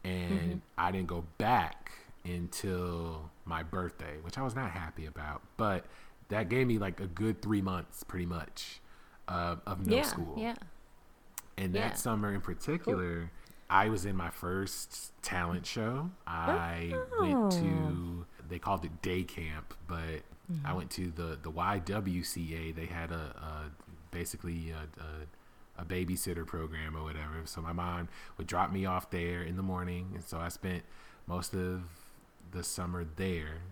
and 0.04 0.40
mm-hmm. 0.40 0.58
I 0.78 0.90
didn't 0.92 1.08
go 1.08 1.24
back 1.38 1.92
until 2.24 3.30
my 3.44 3.62
birthday, 3.62 4.16
which 4.22 4.36
I 4.38 4.42
was 4.42 4.54
not 4.54 4.70
happy 4.70 5.06
about, 5.06 5.42
but 5.56 5.86
that 6.28 6.48
gave 6.48 6.66
me 6.66 6.78
like 6.78 7.00
a 7.00 7.06
good 7.06 7.42
three 7.42 7.62
months, 7.62 8.04
pretty 8.04 8.26
much, 8.26 8.80
uh, 9.26 9.56
of 9.66 9.86
no 9.86 9.96
yeah, 9.96 10.02
school. 10.02 10.34
yeah. 10.36 10.54
And 11.56 11.74
Yeah. 11.74 11.88
that 11.88 11.98
summer 11.98 12.32
in 12.32 12.40
particular, 12.40 13.30
I 13.68 13.88
was 13.88 14.04
in 14.04 14.16
my 14.16 14.30
first 14.30 15.12
talent 15.22 15.64
show. 15.66 16.10
I 16.26 16.92
went 17.20 17.34
Oh. 17.36 17.50
to 17.50 18.26
they 18.48 18.58
called 18.58 18.84
it 18.84 19.00
day 19.00 19.22
camp, 19.22 19.74
but 19.86 20.22
I 20.64 20.72
went 20.72 20.90
to 20.92 21.10
the 21.10 21.38
the 21.40 21.50
YWCA. 21.50 22.74
They 22.74 22.86
had 22.86 23.12
a, 23.12 23.14
a 23.14 23.70
basically 24.10 24.70
a, 24.70 25.02
a, 25.02 25.82
a 25.82 25.84
babysitter 25.84 26.46
program 26.46 26.96
or 26.96 27.02
whatever. 27.02 27.42
So 27.44 27.60
my 27.60 27.72
mom 27.72 28.08
would 28.38 28.46
drop 28.46 28.72
me 28.72 28.86
off 28.86 29.10
there 29.10 29.42
in 29.42 29.56
the 29.56 29.62
morning, 29.62 30.12
and 30.14 30.24
so 30.24 30.38
I 30.38 30.48
spent 30.48 30.82
most 31.26 31.54
of 31.54 31.82
the 32.52 32.62
summer 32.62 33.04
there. 33.16 33.62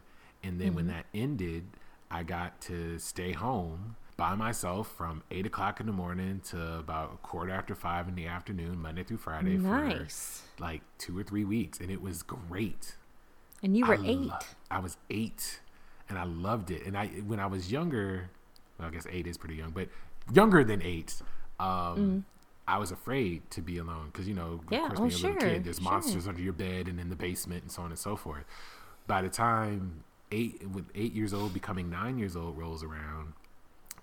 And 0.43 0.61
then 0.61 0.75
when 0.75 0.87
mm-hmm. 0.87 0.97
that 0.97 1.07
ended, 1.13 1.65
I 2.11 2.23
got 2.23 2.61
to 2.63 2.99
stay 2.99 3.33
home 3.33 3.97
by 4.17 4.35
myself 4.35 4.93
from 4.97 5.23
eight 5.31 5.47
o'clock 5.47 5.81
in 5.81 5.87
the 5.87 5.93
morning 5.93 6.41
to 6.51 6.79
about 6.79 7.13
a 7.15 7.17
quarter 7.19 7.53
after 7.53 7.75
five 7.75 8.09
in 8.09 8.17
the 8.17 8.27
afternoon, 8.27 8.81
Monday 8.81 9.05
through 9.05 9.19
Friday 9.19 9.57
Nice. 9.57 10.43
for 10.57 10.63
like 10.63 10.83
two 10.99 11.17
or 11.17 11.23
three 11.23 11.45
weeks, 11.45 11.79
and 11.81 11.91
it 11.91 12.03
was 12.03 12.23
great. 12.23 12.97
And 13.63 13.77
you 13.77 13.87
were 13.87 13.95
I 13.95 14.05
eight. 14.05 14.19
lo- 14.19 14.39
I 14.71 14.81
was 14.81 14.97
eight, 15.11 15.61
and 16.09 16.19
I 16.19 16.25
loved 16.25 16.71
it. 16.71 16.85
And 16.85 16.97
I 16.97 17.07
when 17.27 17.39
I 17.39 17.47
was 17.47 17.71
younger, 17.71 18.31
well, 18.79 18.89
I 18.89 18.91
guess 18.91 19.07
eight 19.11 19.27
is 19.27 19.39
pretty 19.39 19.55
young, 19.55 19.71
but 19.71 19.89
younger 20.33 20.65
than 20.65 20.83
eight, 20.83 21.21
um, 21.61 22.25
I 22.67 22.79
was 22.79 22.91
afraid 22.91 23.51
to 23.53 23.63
be 23.63 23.79
alone 23.79 24.11
because 24.13 24.29
you 24.29 24.35
know, 24.35 24.53
of 24.53 24.67
Mm. 24.67 24.69
Course, 24.69 24.99
oh, 24.99 25.03
when 25.03 25.11
you're 25.11 25.31
a 25.31 25.35
little 25.35 25.49
kid, 25.51 25.65
there's 25.65 25.77
sure. 25.79 25.91
monsters 25.91 26.29
under 26.29 26.43
your 26.43 26.53
bed 26.53 26.87
and 26.89 27.01
in 27.01 27.09
the 27.09 27.17
basement 27.17 27.63
and 27.63 27.73
so 27.73 27.83
on 27.83 27.91
and 27.91 27.99
so 27.99 28.15
forth. 28.17 28.45
By 29.07 29.23
the 29.23 29.31
time 29.31 30.05
eight, 30.31 30.69
with 30.69 30.87
eight 30.95 31.15
years 31.15 31.33
old, 31.33 31.55
becoming 31.55 31.89
nine 31.89 32.19
years 32.19 32.37
old 32.37 32.59
rolls 32.59 32.83
around, 32.85 33.33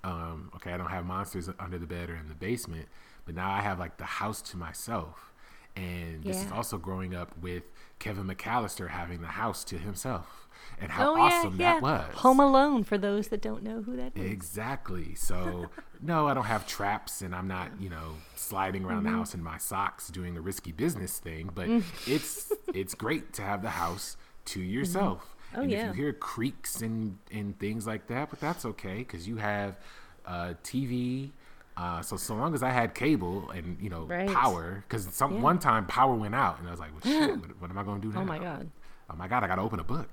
um, 0.04 0.52
okay, 0.56 0.72
I 0.74 0.78
don't 0.78 0.90
have 0.90 1.06
monsters 1.06 1.50
under 1.60 1.78
the 1.78 1.86
bed 1.86 2.10
or 2.10 2.16
in 2.16 2.28
the 2.28 2.36
basement, 2.36 2.88
but 3.26 3.36
now 3.36 3.52
I 3.52 3.62
have 3.62 3.80
like 3.80 3.98
the 3.98 4.06
house 4.06 4.42
to 4.44 4.58
myself. 4.58 5.32
And 5.76 6.24
this 6.24 6.42
is 6.44 6.52
also 6.54 6.78
growing 6.78 7.14
up 7.14 7.38
with 7.42 7.64
Kevin 8.00 8.26
McAllister 8.28 8.90
having 8.90 9.22
the 9.22 9.28
house 9.28 9.66
to 9.66 9.78
himself 9.78 10.48
and 10.80 10.90
how 10.90 11.12
oh 11.12 11.20
awesome 11.20 11.58
yeah, 11.60 11.74
yeah. 11.76 11.80
that 11.80 11.82
was. 11.82 12.16
Home 12.16 12.40
Alone 12.40 12.84
for 12.86 12.98
those 12.98 13.28
that 13.28 13.42
don't 13.42 13.62
know 13.62 13.82
who 13.82 13.98
that 13.98 14.16
is. 14.16 14.32
Exactly. 14.32 15.16
So, 15.16 15.70
no, 16.02 16.28
I 16.28 16.34
don't 16.34 16.46
have 16.46 16.66
traps 16.68 17.22
and 17.22 17.34
I'm 17.36 17.48
not, 17.48 17.70
you 17.80 17.90
know, 17.90 18.16
sliding 18.36 18.84
around 18.86 19.04
Mm-hmm. 19.04 19.12
the 19.14 19.18
house 19.18 19.34
in 19.34 19.44
my 19.44 19.58
socks 19.58 20.08
doing 20.10 20.34
the 20.34 20.42
risky 20.42 20.72
business 20.72 21.20
thing, 21.20 21.50
but 21.54 21.68
Mm. 21.68 21.84
it's 22.08 22.52
it's 22.74 22.94
great 22.94 23.34
to 23.34 23.42
have 23.42 23.62
the 23.62 23.70
house 23.72 24.18
to 24.46 24.62
yourself. 24.62 25.36
Oh, 25.56 25.62
and 25.62 25.72
yeah. 25.72 25.80
if 25.80 25.86
you 25.86 26.04
hear 26.04 26.14
creaks 26.14 26.82
and 26.82 27.18
and 27.32 27.58
things 27.60 27.86
like 27.88 28.08
that, 28.08 28.30
but 28.30 28.40
that's 28.40 28.66
okay 28.66 29.04
cuz 29.04 29.28
you 29.28 29.38
have 29.38 29.78
uh 30.26 30.54
TV 30.64 31.32
uh, 31.78 32.02
so 32.02 32.16
so 32.16 32.34
long 32.36 32.54
as 32.54 32.64
I 32.64 32.70
had 32.72 32.96
cable 32.96 33.50
and 33.52 33.78
you 33.82 33.90
know 33.90 34.06
Right. 34.06 34.30
power, 34.30 34.84
because 34.88 35.08
some 35.14 35.36
Yeah. 35.36 35.42
one 35.42 35.60
time 35.60 35.86
power 35.88 36.16
went 36.16 36.34
out 36.34 36.58
and 36.60 36.68
I 36.68 36.72
was 36.72 36.80
like, 36.80 36.92
well, 36.94 37.02
shit, 37.02 37.38
what, 37.42 37.62
what 37.62 37.70
am 37.70 37.78
I 37.78 37.84
going 37.84 38.00
to 38.02 38.08
do 38.08 38.14
now? 38.14 38.22
Oh 38.24 38.26
my 38.26 38.40
god. 38.40 38.70
Oh 39.10 39.16
my 39.16 39.28
god, 39.28 39.44
I 39.44 39.48
got 39.48 39.56
to 39.56 39.62
open 39.62 39.80
a 39.80 39.84
book. 39.84 40.08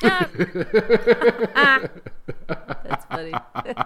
That's 2.84 3.04
funny. 3.10 3.34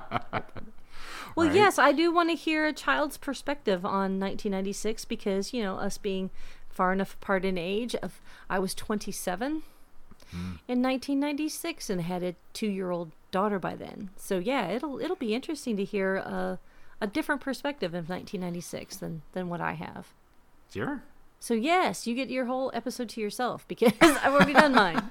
well, 1.35 1.47
Right? 1.47 1.57
yes, 1.57 1.79
I 1.79 1.93
do 1.93 2.13
want 2.13 2.31
to 2.31 2.37
hear 2.37 2.67
a 2.67 2.73
child's 2.73 3.17
perspective 3.17 3.85
on 3.85 4.21
1996 4.21 5.05
because, 5.05 5.53
you 5.53 5.63
know, 5.63 5.77
us 5.77 5.99
being 5.99 6.31
far 6.69 6.93
enough 6.93 7.15
apart 7.15 7.45
in 7.45 7.59
age 7.59 7.95
of 7.97 8.21
I 8.49 8.59
was 8.59 8.75
27 8.75 9.63
hmm. 10.31 10.37
in 10.69 10.83
1996 10.83 11.91
and 11.91 12.01
had 12.01 12.23
a 12.23 12.35
2-year-old 12.55 13.13
daughter 13.31 13.59
by 13.59 13.75
then. 13.75 14.11
So, 14.17 14.39
yeah, 14.39 14.69
it'll 14.69 15.01
it'll 15.01 15.17
be 15.17 15.35
interesting 15.35 15.77
to 15.77 15.85
hear 15.85 16.17
a 16.17 16.59
a 17.01 17.07
different 17.09 17.41
perspective 17.41 17.95
of 17.95 18.09
1996 18.09 18.97
than 18.97 19.23
than 19.33 19.49
what 19.49 19.61
I 19.61 19.73
have. 19.73 20.15
Sure. 20.73 21.03
So 21.41 21.55
yes, 21.55 22.07
you 22.07 22.15
get 22.15 22.31
your 22.31 22.45
whole 22.47 22.71
episode 22.73 23.09
to 23.11 23.21
yourself 23.21 23.67
because 23.67 23.93
I've 24.01 24.33
already 24.33 24.53
done 24.53 24.75
mine. 24.75 25.03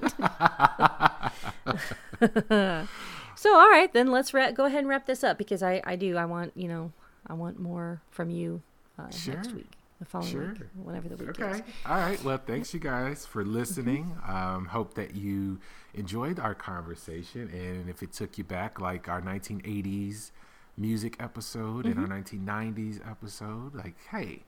so 3.42 3.56
all 3.60 3.70
right, 3.70 3.92
then 3.92 4.08
let's 4.12 4.34
wrap, 4.34 4.54
go 4.54 4.66
ahead 4.66 4.80
and 4.80 4.88
wrap 4.88 5.06
this 5.08 5.24
up 5.24 5.38
because 5.38 5.62
I 5.64 5.82
I 5.84 5.96
do 5.96 6.16
I 6.18 6.26
want 6.26 6.52
you 6.56 6.68
know 6.68 6.92
I 7.26 7.34
want 7.34 7.60
more 7.60 8.02
from 8.10 8.30
you 8.30 8.62
uh, 9.00 9.08
next 9.28 9.54
week, 9.54 9.72
the 10.00 10.06
following 10.06 10.32
Sure. 10.32 10.48
week, 10.60 10.70
whenever 10.76 11.10
the 11.10 11.16
week 11.18 11.30
Okay. 11.40 11.52
is. 11.58 11.62
All 11.86 11.98
right. 11.98 12.22
Well, 12.24 12.40
thanks 12.46 12.74
you 12.74 12.80
guys 12.80 13.26
for 13.26 13.44
listening. 13.44 14.16
Um, 14.28 14.66
hope 14.66 14.94
that 14.96 15.16
you 15.16 15.60
enjoyed 15.94 16.40
our 16.40 16.54
conversation, 16.56 17.50
and 17.54 17.90
if 17.90 18.04
it 18.04 18.12
took 18.14 18.38
you 18.38 18.44
back, 18.44 18.80
like 18.80 19.10
our 19.10 19.22
1980s 19.22 20.32
music 20.78 21.16
episode 21.20 21.86
and 21.86 22.00
our 22.00 22.08
1990s 22.08 23.00
episode, 23.10 23.74
like, 23.76 23.96
hey, 24.12 24.44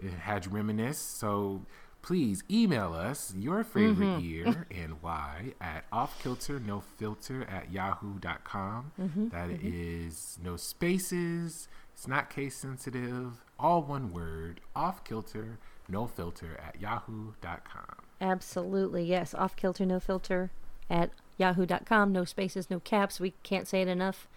it 0.00 0.12
had 0.12 0.46
you 0.46 0.52
reminisce. 0.52 0.98
So 0.98 1.62
please 2.02 2.42
email 2.50 2.94
us 2.94 3.34
your 3.36 3.64
favorite 3.64 4.06
mm-hmm. 4.06 4.24
year 4.24 4.66
and 4.70 5.02
why 5.02 5.54
at 5.60 5.88
offkilternofilter 5.90 7.50
at 7.50 7.72
yahoo.com. 7.72 8.92
Mm-hmm. 9.00 9.28
That 9.28 9.48
mm-hmm. 9.48 10.04
is 10.06 10.38
no 10.42 10.56
spaces. 10.56 11.68
It's 11.92 12.06
not 12.06 12.30
case 12.30 12.56
sensitive. 12.56 13.44
All 13.58 13.82
one 13.82 14.12
word. 14.12 14.60
Off 14.76 15.02
kilter, 15.04 15.58
no 15.88 16.06
filter 16.06 16.58
at 16.64 16.80
yahoo.com. 16.80 17.96
Absolutely 18.20 19.04
yes, 19.04 19.34
off 19.34 19.56
kilter 19.56 19.84
no 19.84 20.00
filter 20.00 20.50
at 20.90 21.10
yahoo.com 21.38 22.12
no 22.12 22.24
spaces 22.24 22.68
no 22.70 22.78
caps 22.80 23.18
we 23.18 23.30
can't 23.42 23.66
say 23.66 23.80
it 23.80 23.88
enough 23.88 24.28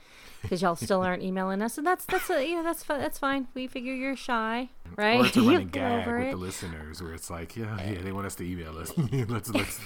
because 0.41 0.61
y'all 0.61 0.75
still 0.75 1.01
aren't 1.01 1.21
emailing 1.21 1.61
us 1.61 1.77
and 1.77 1.85
that's 1.85 2.05
that's 2.05 2.29
a, 2.29 2.47
you 2.47 2.55
know 2.55 2.63
that's 2.63 2.83
that's 2.83 3.19
fine 3.19 3.47
we 3.53 3.67
figure 3.67 3.93
you're 3.93 4.15
shy 4.15 4.69
right 4.95 5.19
Or 5.19 5.25
it's 5.25 5.37
a 5.37 5.41
running 5.43 5.67
gag 5.67 6.07
with 6.07 6.27
it. 6.27 6.31
the 6.31 6.37
listeners 6.37 7.01
where 7.01 7.13
it's 7.13 7.29
like, 7.29 7.55
yeah, 7.57 7.77
yeah, 7.91 8.01
they 8.01 8.11
want 8.11 8.25
us 8.27 8.35
to 8.35 8.43
email 8.43 8.77
us. 8.77 8.91
let's 9.27 9.49
let's 9.49 9.79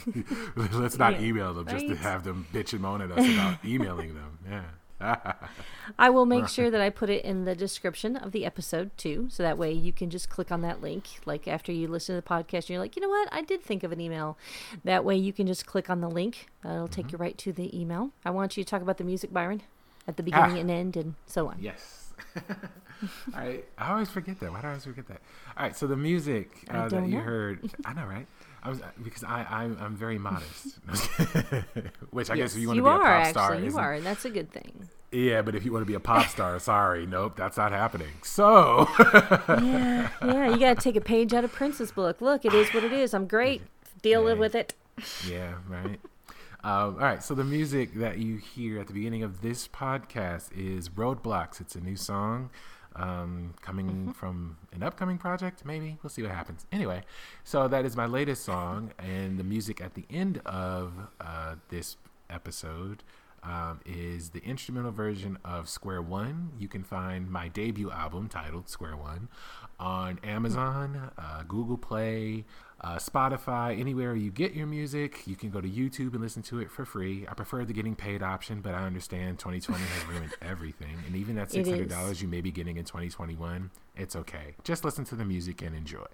let's 0.55 0.97
not 0.97 1.19
Yeah, 1.19 1.27
email 1.27 1.53
them 1.53 1.67
just 1.67 1.87
to 1.87 1.95
have 1.95 2.23
them 2.23 2.47
bitch 2.53 2.73
and 2.73 2.81
moan 2.81 3.01
at 3.01 3.11
us 3.11 3.25
about 3.33 3.63
emailing 3.65 4.13
them. 4.15 4.39
Yeah. 4.49 4.61
I 5.01 6.09
will 6.09 6.25
make 6.25 6.47
sure 6.47 6.69
that 6.71 6.81
I 6.81 6.89
put 6.89 7.09
it 7.09 7.23
in 7.25 7.45
the 7.45 7.55
description 7.55 8.15
of 8.15 8.31
the 8.31 8.45
episode 8.45 8.91
too, 8.97 9.27
so 9.29 9.43
that 9.43 9.57
way 9.57 9.71
you 9.71 9.91
can 9.93 10.09
just 10.09 10.29
click 10.29 10.51
on 10.51 10.61
that 10.61 10.81
link. 10.81 11.05
Like 11.25 11.47
after 11.47 11.71
you 11.71 11.87
listen 11.87 12.15
to 12.15 12.21
the 12.21 12.27
podcast, 12.27 12.63
and 12.63 12.69
you're 12.71 12.79
like, 12.79 12.95
you 12.95 13.01
know 13.01 13.09
what, 13.09 13.29
I 13.31 13.41
did 13.41 13.61
think 13.63 13.83
of 13.83 13.91
an 13.91 13.99
email. 14.01 14.37
That 14.83 15.03
way 15.03 15.15
you 15.15 15.33
can 15.33 15.47
just 15.47 15.65
click 15.65 15.89
on 15.89 16.01
the 16.01 16.09
link. 16.09 16.47
Uh, 16.63 16.69
it'll 16.69 16.87
take 16.87 17.11
you 17.11 17.17
right 17.17 17.37
to 17.39 17.51
the 17.53 17.77
email. 17.79 18.11
I 18.23 18.29
want 18.31 18.57
you 18.57 18.63
to 18.63 18.69
talk 18.69 18.81
about 18.81 18.97
the 18.97 19.03
music, 19.03 19.31
Byron, 19.33 19.61
at 20.07 20.17
the 20.17 20.23
beginning 20.23 20.57
Ah. 20.57 20.61
and 20.61 20.71
end, 20.71 20.97
and 20.97 21.15
so 21.25 21.47
on. 21.47 21.57
Yes. 21.59 22.13
All 22.37 23.41
right. 23.41 23.65
I 23.77 23.91
always 23.91 24.09
forget 24.09 24.39
that. 24.39 24.51
Why 24.51 24.61
do 24.61 24.67
I 24.67 24.69
always 24.71 24.85
forget 24.85 25.07
that? 25.09 25.21
All 25.57 25.63
right. 25.65 25.75
So 25.75 25.85
the 25.87 25.97
music 25.97 26.65
uh, 26.69 26.87
that 26.87 27.03
you 27.07 27.15
know. 27.17 27.19
heard, 27.19 27.69
I 27.85 27.93
know, 27.93 28.05
right? 28.05 28.25
I 28.65 28.69
was 28.69 28.81
because 29.03 29.23
I 29.23 29.45
I'm, 29.49 29.77
I'm 29.79 29.95
very 29.95 30.17
modest, 30.17 30.79
which 32.09 32.29
I 32.31 32.35
guess 32.35 32.55
if 32.55 32.61
you 32.61 32.67
want 32.67 32.77
to 32.77 32.83
be 32.83 32.89
a 32.89 32.91
are 32.91 32.99
pop 33.21 33.27
star, 33.27 33.53
actually, 33.53 33.67
you 33.67 33.77
are, 33.77 33.93
and 33.93 34.05
that's 34.05 34.25
a 34.25 34.29
good 34.31 34.51
thing. 34.51 34.89
yeah. 35.11 35.43
But 35.43 35.53
if 35.55 35.63
you 35.63 35.71
want 35.71 35.83
to 35.83 35.85
be 35.87 35.93
a 35.93 35.99
pop 35.99 36.27
star, 36.29 36.57
sorry, 36.71 37.05
nope, 37.05 37.35
that's 37.35 37.57
not 37.57 37.71
happening. 37.71 38.11
So 38.23 38.87
yeah, 38.99 40.09
yeah, 40.23 40.49
you 40.51 40.57
got 40.59 40.77
to 40.77 40.81
take 40.81 40.95
a 40.95 41.01
page 41.01 41.33
out 41.33 41.43
of 41.43 41.51
Prince's 41.51 41.91
book. 41.91 42.21
Look, 42.21 42.43
it 42.43 42.53
is 42.53 42.73
what 42.73 42.83
it 42.83 42.91
is. 42.91 43.13
I'm 43.13 43.27
great. 43.27 43.61
Deal 44.01 44.27
Yeah. 44.27 44.33
with 44.33 44.55
it. 44.55 44.73
yeah, 45.29 45.53
right. 45.69 45.99
Um, 46.63 46.95
all 46.95 47.01
right, 47.01 47.21
so 47.21 47.35
the 47.35 47.43
music 47.43 47.93
that 47.95 48.17
you 48.17 48.37
hear 48.37 48.79
at 48.79 48.87
the 48.87 48.93
beginning 48.93 49.21
of 49.21 49.41
this 49.43 49.67
podcast 49.67 50.49
is 50.57 50.89
Roadblocks. 50.89 51.61
It's 51.61 51.75
a 51.75 51.79
new 51.79 51.95
song 51.95 52.49
um, 52.95 53.53
coming 53.61 54.13
from 54.13 54.57
an 54.73 54.83
upcoming 54.83 55.17
project, 55.17 55.65
maybe. 55.65 55.97
We'll 56.01 56.09
see 56.09 56.21
what 56.21 56.31
happens. 56.31 56.65
Anyway, 56.71 57.03
so 57.43 57.67
that 57.67 57.85
is 57.85 57.95
my 57.95 58.05
latest 58.05 58.43
song, 58.43 58.91
and 58.99 59.37
the 59.37 59.43
music 59.43 59.81
at 59.81 59.93
the 59.93 60.05
end 60.09 60.41
of 60.45 60.93
uh, 61.19 61.55
this 61.69 61.97
episode 62.29 63.03
um, 63.43 63.79
is 63.85 64.29
the 64.29 64.39
instrumental 64.43 64.91
version 64.91 65.37
of 65.45 65.69
Square 65.69 66.03
One. 66.03 66.51
You 66.57 66.67
can 66.67 66.83
find 66.83 67.29
my 67.29 67.47
debut 67.47 67.91
album 67.91 68.27
titled 68.27 68.69
Square 68.69 68.97
One 68.97 69.27
on 69.79 70.19
Amazon, 70.23 71.11
uh, 71.17 71.43
Google 71.43 71.77
Play, 71.77 72.45
uh, 72.81 72.97
Spotify, 72.97 73.79
anywhere 73.79 74.15
you 74.15 74.31
get 74.31 74.53
your 74.53 74.67
music. 74.67 75.23
You 75.25 75.35
can 75.35 75.49
go 75.49 75.61
to 75.61 75.67
YouTube 75.67 76.13
and 76.13 76.21
listen 76.21 76.41
to 76.43 76.59
it 76.59 76.69
for 76.69 76.85
free. 76.85 77.25
I 77.29 77.33
prefer 77.33 77.63
the 77.65 77.73
getting 77.73 77.95
paid 77.95 78.21
option, 78.21 78.61
but 78.61 78.73
I 78.75 78.83
understand 78.83 79.39
2020 79.39 79.83
has 79.83 80.05
ruined 80.07 80.33
everything. 80.41 80.95
And 81.07 81.15
even 81.15 81.35
that 81.35 81.49
$600 81.49 82.21
you 82.21 82.27
may 82.27 82.41
be 82.41 82.51
getting 82.51 82.77
in 82.77 82.83
2021, 82.85 83.71
it's 83.95 84.15
okay. 84.15 84.55
Just 84.63 84.83
listen 84.83 85.05
to 85.05 85.15
the 85.15 85.25
music 85.25 85.61
and 85.61 85.75
enjoy. 85.75 86.05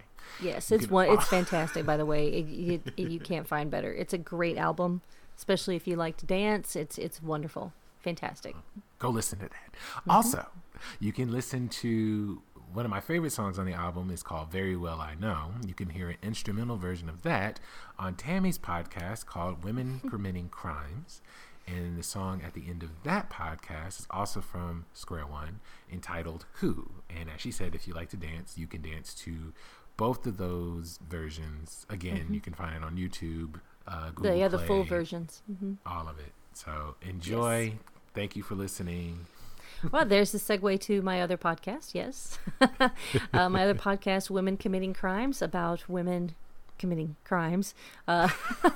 Yes, 0.42 0.72
it's 0.72 0.86
can- 0.86 0.94
one. 0.94 1.10
It's 1.12 1.28
fantastic. 1.28 1.86
By 1.86 1.98
the 1.98 2.06
way, 2.06 2.28
it, 2.28 2.46
you, 2.48 2.82
you 2.96 3.20
can't 3.20 3.48
find 3.48 3.70
better. 3.72 3.92
It's 3.92 4.14
a 4.14 4.18
great 4.20 4.58
album, 4.58 5.02
especially 5.38 5.76
if 5.76 5.88
you 5.88 5.96
like 5.96 6.16
to 6.18 6.26
dance. 6.26 6.76
It's 6.76 6.98
it's 6.98 7.22
wonderful, 7.24 7.74
fantastic. 8.00 8.56
go 9.00 9.10
listen 9.10 9.40
to 9.40 9.46
that. 9.46 9.76
Also, 10.08 10.46
you 11.00 11.12
can 11.12 11.32
listen 11.32 11.68
to 11.70 12.42
one 12.74 12.86
of 12.86 12.92
my 12.92 13.00
favorite 13.02 13.32
songs 13.32 13.60
on 13.60 13.66
the 13.66 13.74
album 13.74 14.10
is 14.12 14.24
called 14.24 14.52
Very 14.52 14.76
Well 14.76 15.00
I 15.00 15.16
Know. 15.16 15.52
You 15.66 15.74
can 15.74 15.90
hear 15.90 16.10
an 16.10 16.18
instrumental 16.24 16.78
version 16.78 17.10
of 17.10 17.22
that 17.24 17.60
on 18.00 18.16
Tami's 18.16 18.58
podcast 18.58 19.26
called 19.26 19.64
Women 19.64 20.02
Committing 20.10 20.50
Crimes. 20.50 21.22
And 21.68 21.98
the 21.98 22.04
song 22.04 22.42
at 22.46 22.54
the 22.54 22.64
end 22.68 22.84
of 22.84 22.90
that 23.04 23.30
podcast 23.30 24.00
is 24.00 24.08
also 24.10 24.42
from 24.42 24.86
Square 24.94 25.28
One 25.28 25.60
entitled 25.92 26.46
Who. 26.56 26.90
And 27.10 27.30
as 27.30 27.40
she 27.42 27.52
said, 27.52 27.76
if 27.76 27.88
you 27.88 27.94
like 27.94 28.10
to 28.10 28.18
dance, 28.18 28.58
you 28.58 28.68
can 28.68 28.82
dance 28.82 29.14
to 29.16 29.54
both 29.98 30.26
of 30.26 30.38
those 30.38 31.00
versions. 31.08 31.86
Again, 31.90 32.28
you 32.32 32.40
can 32.42 32.54
find 32.54 32.76
it 32.76 32.84
on 32.84 32.98
YouTube, 32.98 33.60
uh, 33.88 34.10
Google 34.10 34.32
The, 34.32 34.38
yeah, 34.40 34.48
the 34.48 34.60
full 34.60 34.84
Play, 34.86 34.90
versions. 34.90 35.44
hmm 35.60 35.74
all 35.86 36.08
of 36.08 36.20
it. 36.20 36.34
So 36.54 36.96
enjoy. 37.02 37.74
Thank 38.14 38.36
you 38.36 38.44
for 38.44 38.56
listening. 38.56 39.26
Well, 39.90 40.06
there's 40.06 40.32
the 40.32 40.38
segue 40.38 40.80
to 40.82 41.02
my 41.02 41.22
other 41.22 41.38
podcast. 41.38 41.94
Yes, 41.94 42.38
uh, 42.62 43.50
my 43.50 43.64
other 43.64 43.74
podcast, 43.74 44.30
Women 44.30 44.58
Committing 44.58 44.94
Crimes, 44.94 45.42
about 45.42 45.90
women 45.90 46.36
committing 46.78 47.16
crimes. 47.24 47.74
Uh, 48.08 48.30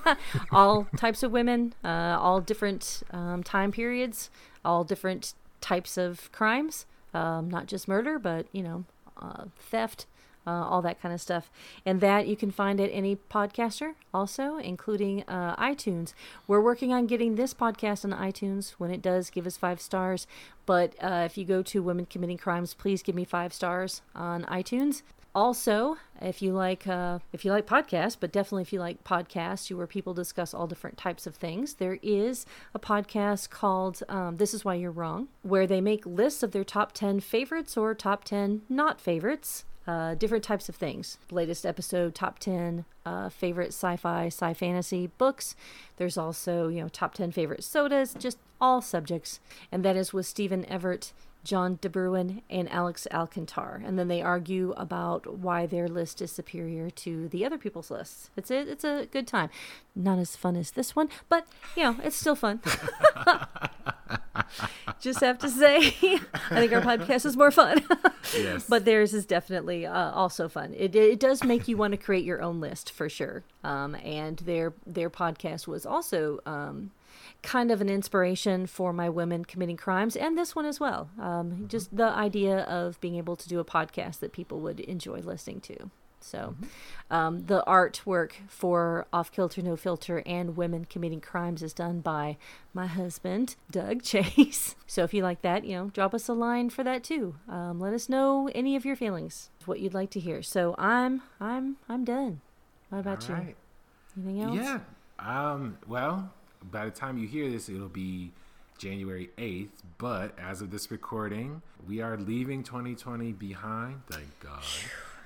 all 0.51 0.87
types 0.95 1.23
of 1.23 1.31
women, 1.31 1.73
uh, 1.83 2.17
all 2.19 2.39
different 2.39 3.03
um, 3.11 3.43
time 3.43 3.71
periods, 3.71 4.29
all 4.63 4.83
different 4.83 5.33
types 5.61 5.97
of 5.97 6.31
crimes. 6.31 6.85
Um, 7.13 7.49
not 7.49 7.67
just 7.67 7.87
murder, 7.87 8.19
but 8.19 8.47
you 8.51 8.63
know, 8.63 8.85
uh, 9.21 9.45
theft, 9.59 10.05
uh, 10.45 10.49
all 10.49 10.81
that 10.81 11.01
kind 11.01 11.13
of 11.13 11.21
stuff. 11.21 11.51
And 11.85 12.01
that 12.01 12.27
you 12.27 12.35
can 12.35 12.51
find 12.51 12.79
at 12.79 12.89
any 12.91 13.15
podcaster, 13.15 13.95
also, 14.13 14.57
including 14.57 15.23
uh, 15.27 15.55
iTunes. 15.55 16.13
We're 16.47 16.61
working 16.61 16.93
on 16.93 17.07
getting 17.07 17.35
this 17.35 17.53
podcast 17.53 18.05
on 18.05 18.11
iTunes. 18.11 18.71
When 18.77 18.91
it 18.91 19.01
does, 19.01 19.29
give 19.29 19.47
us 19.47 19.57
five 19.57 19.81
stars. 19.81 20.27
But 20.65 20.95
uh, 21.01 21.23
if 21.25 21.37
you 21.37 21.45
go 21.45 21.61
to 21.63 21.83
Women 21.83 22.05
Committing 22.05 22.37
Crimes, 22.37 22.73
please 22.73 23.03
give 23.03 23.15
me 23.15 23.25
five 23.25 23.53
stars 23.53 24.01
on 24.15 24.43
iTunes. 24.45 25.03
Also, 25.35 25.97
if 26.21 26.41
you 26.41 26.53
like 26.53 26.87
uh, 26.87 27.19
if 27.33 27.43
you 27.43 27.51
like 27.51 27.67
podcasts, 27.67 28.15
but 28.17 28.31
definitely 28.31 28.61
if 28.61 28.71
you 28.71 28.79
like 28.79 29.03
podcasts, 29.03 29.69
where 29.75 29.85
people 29.85 30.13
discuss 30.13 30.53
all 30.53 30.65
different 30.65 30.97
types 30.97 31.27
of 31.27 31.35
things, 31.35 31.73
there 31.73 31.99
is 32.01 32.45
a 32.73 32.79
podcast 32.79 33.49
called 33.49 34.01
um, 34.07 34.37
"This 34.37 34.53
Is 34.53 34.63
Why 34.63 34.75
You're 34.75 34.91
Wrong," 34.91 35.27
where 35.41 35.67
they 35.67 35.81
make 35.81 36.05
lists 36.05 36.41
of 36.41 36.51
their 36.51 36.63
top 36.63 36.93
ten 36.93 37.19
favorites 37.19 37.75
or 37.75 37.93
top 37.93 38.23
ten 38.23 38.61
not 38.69 39.01
favorites 39.01 39.65
uh, 39.87 40.15
different 40.15 40.43
types 40.43 40.69
of 40.69 40.75
things. 40.75 41.17
Latest 41.31 41.65
episode, 41.65 42.15
top 42.15 42.39
10 42.39 42.85
uh, 43.05 43.29
favorite 43.29 43.67
sci 43.67 43.95
fi, 43.97 44.27
sci 44.27 44.53
fantasy 44.53 45.07
books. 45.17 45.55
There's 45.97 46.17
also, 46.17 46.67
you 46.67 46.81
know, 46.81 46.89
top 46.89 47.13
10 47.13 47.31
favorite 47.31 47.63
sodas, 47.63 48.15
just 48.17 48.37
all 48.59 48.81
subjects. 48.81 49.39
And 49.71 49.83
that 49.85 49.95
is 49.95 50.13
with 50.13 50.25
Stephen 50.25 50.65
Everett, 50.65 51.13
John 51.45 51.77
DeBruin, 51.77 52.41
and 52.49 52.69
Alex 52.71 53.07
Alcantar. 53.11 53.81
And 53.87 53.97
then 53.97 54.07
they 54.09 54.21
argue 54.21 54.73
about 54.75 55.37
why 55.37 55.67
their 55.67 55.87
list 55.87 56.21
is 56.21 56.31
superior 56.31 56.89
to 56.89 57.29
the 57.29 57.45
other 57.45 57.57
people's 57.59 57.91
lists. 57.91 58.31
It's 58.35 58.49
a, 58.51 58.69
it's 58.69 58.83
a 58.83 59.07
good 59.11 59.27
time. 59.27 59.49
Not 59.95 60.17
as 60.17 60.35
fun 60.35 60.55
as 60.57 60.71
this 60.71 60.95
one, 60.95 61.07
but, 61.29 61.47
you 61.77 61.83
know, 61.83 61.97
it's 62.03 62.17
still 62.17 62.35
fun. 62.35 62.61
Just 64.99 65.21
have 65.21 65.37
to 65.39 65.49
say, 65.49 65.77
I 65.77 66.59
think 66.59 66.73
our 66.73 66.81
podcast 66.81 67.25
is 67.25 67.37
more 67.37 67.51
fun. 67.51 67.85
Yes. 68.35 68.65
But 68.67 68.85
theirs 68.85 69.13
is 69.13 69.25
definitely 69.25 69.85
uh, 69.85 70.11
also 70.11 70.49
fun. 70.49 70.73
It, 70.75 70.95
it 70.95 71.19
does 71.19 71.43
make 71.43 71.67
you 71.67 71.77
want 71.77 71.91
to 71.91 71.97
create 71.97 72.25
your 72.25 72.41
own 72.41 72.59
list 72.59 72.91
for 72.91 73.07
sure. 73.07 73.43
Um, 73.63 73.95
and 73.95 74.37
their 74.39 74.73
their 74.85 75.09
podcast 75.11 75.67
was 75.67 75.85
also 75.85 76.39
um, 76.45 76.91
kind 77.45 77.71
of 77.71 77.79
an 77.79 77.89
inspiration 77.89 78.65
for 78.67 78.91
my 78.91 79.07
women 79.07 79.45
committing 79.45 79.77
crimes, 79.77 80.15
and 80.15 80.37
this 80.37 80.55
one 80.55 80.65
as 80.65 80.79
well. 80.79 81.09
Um, 81.21 81.65
just 81.67 81.95
the 81.95 82.09
idea 82.09 82.59
of 82.63 82.99
being 82.99 83.15
able 83.15 83.35
to 83.37 83.47
do 83.47 83.59
a 83.59 83.65
podcast 83.65 84.19
that 84.19 84.33
people 84.33 84.59
would 84.61 84.79
enjoy 84.81 85.19
listening 85.19 85.61
to. 85.61 85.91
So, 86.19 86.55
um, 87.11 87.45
the 87.45 87.63
artwork 87.67 88.31
for 88.47 89.05
Off 89.13 89.31
Kilter, 89.31 89.61
No 89.61 89.75
Filter, 89.75 90.23
and 90.25 90.57
Women 90.57 90.85
Committing 90.85 91.21
Crimes 91.21 91.61
is 91.61 91.71
done 91.71 91.99
by 91.99 92.37
my 92.73 92.87
husband, 92.87 93.55
Doug 93.69 94.01
Chase. 94.01 94.75
So, 94.87 95.03
if 95.03 95.13
you 95.13 95.21
like 95.21 95.41
that, 95.41 95.65
you 95.65 95.75
know, 95.75 95.89
drop 95.89 96.13
us 96.15 96.27
a 96.27 96.33
line 96.33 96.69
for 96.69 96.83
that 96.83 97.03
too. 97.03 97.35
Um, 97.47 97.79
let 97.79 97.93
us 97.93 98.09
know 98.09 98.49
any 98.55 98.75
of 98.75 98.85
your 98.85 98.95
feelings, 98.95 99.49
what 99.65 99.79
you'd 99.79 99.93
like 99.93 100.09
to 100.11 100.19
hear. 100.19 100.41
So, 100.41 100.73
I'm, 100.77 101.21
I'm, 101.39 101.77
I'm 101.87 102.03
done. 102.03 102.41
What 102.89 102.99
about 102.99 103.29
All 103.29 103.35
you? 103.35 103.43
right. 103.43 103.55
Anything 104.17 104.41
else? 104.41 104.55
Yeah. 104.55 104.79
Um, 105.19 105.77
well, 105.87 106.33
by 106.71 106.85
the 106.85 106.91
time 106.91 107.17
you 107.17 107.27
hear 107.27 107.49
this, 107.49 107.69
it'll 107.69 107.87
be 107.89 108.31
January 108.77 109.29
8th. 109.37 109.69
But 109.97 110.37
as 110.39 110.61
of 110.61 110.71
this 110.71 110.89
recording, 110.91 111.61
we 111.87 112.01
are 112.01 112.17
leaving 112.17 112.63
2020 112.63 113.31
behind. 113.33 114.01
Thank 114.09 114.39
God. 114.39 114.61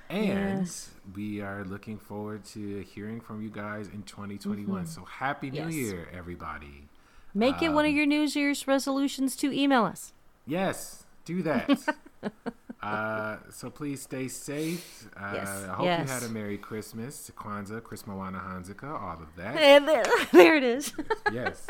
And 0.10 0.60
Yes. 0.62 0.90
we 1.16 1.40
are 1.42 1.64
looking 1.64 1.98
forward 2.00 2.44
to 2.46 2.80
hearing 2.82 3.22
from 3.22 3.42
you 3.44 3.50
guys 3.50 3.88
in 3.88 4.04
2021. 4.04 4.86
So 4.88 5.04
happy 5.06 5.52
New 5.52 5.62
Mm-hmm. 5.62 5.70
Yes. 5.70 5.78
Year, 5.92 6.08
everybody. 6.12 6.88
Make 7.34 7.62
it 7.62 7.70
one 7.70 7.86
of 7.86 7.92
your 7.92 8.08
New 8.08 8.22
Year's 8.22 8.68
resolutions 8.68 9.36
to 9.38 9.52
email 9.54 9.84
us. 9.86 10.14
Yes, 10.48 11.04
do 11.26 11.44
that. 11.44 11.80
uh, 12.82 13.38
so 13.52 13.70
please 13.70 14.02
stay 14.02 14.28
safe. 14.28 15.08
Uh, 15.18 15.32
Yes, 15.36 15.66
I 15.70 15.74
hope 15.74 15.86
yes. 15.86 16.08
you 16.08 16.14
had 16.14 16.24
a 16.24 16.30
Merry 16.30 16.58
Christmas, 16.58 17.32
Kwanzaa, 17.38 17.82
Christmawana, 17.82 18.42
Hanukkah, 18.42 19.00
all 19.02 19.22
of 19.22 19.36
that. 19.36 19.56
And 19.58 19.88
there, 19.88 20.06
there 20.32 20.56
it 20.56 20.64
is. 20.64 20.94
yes. 21.34 21.68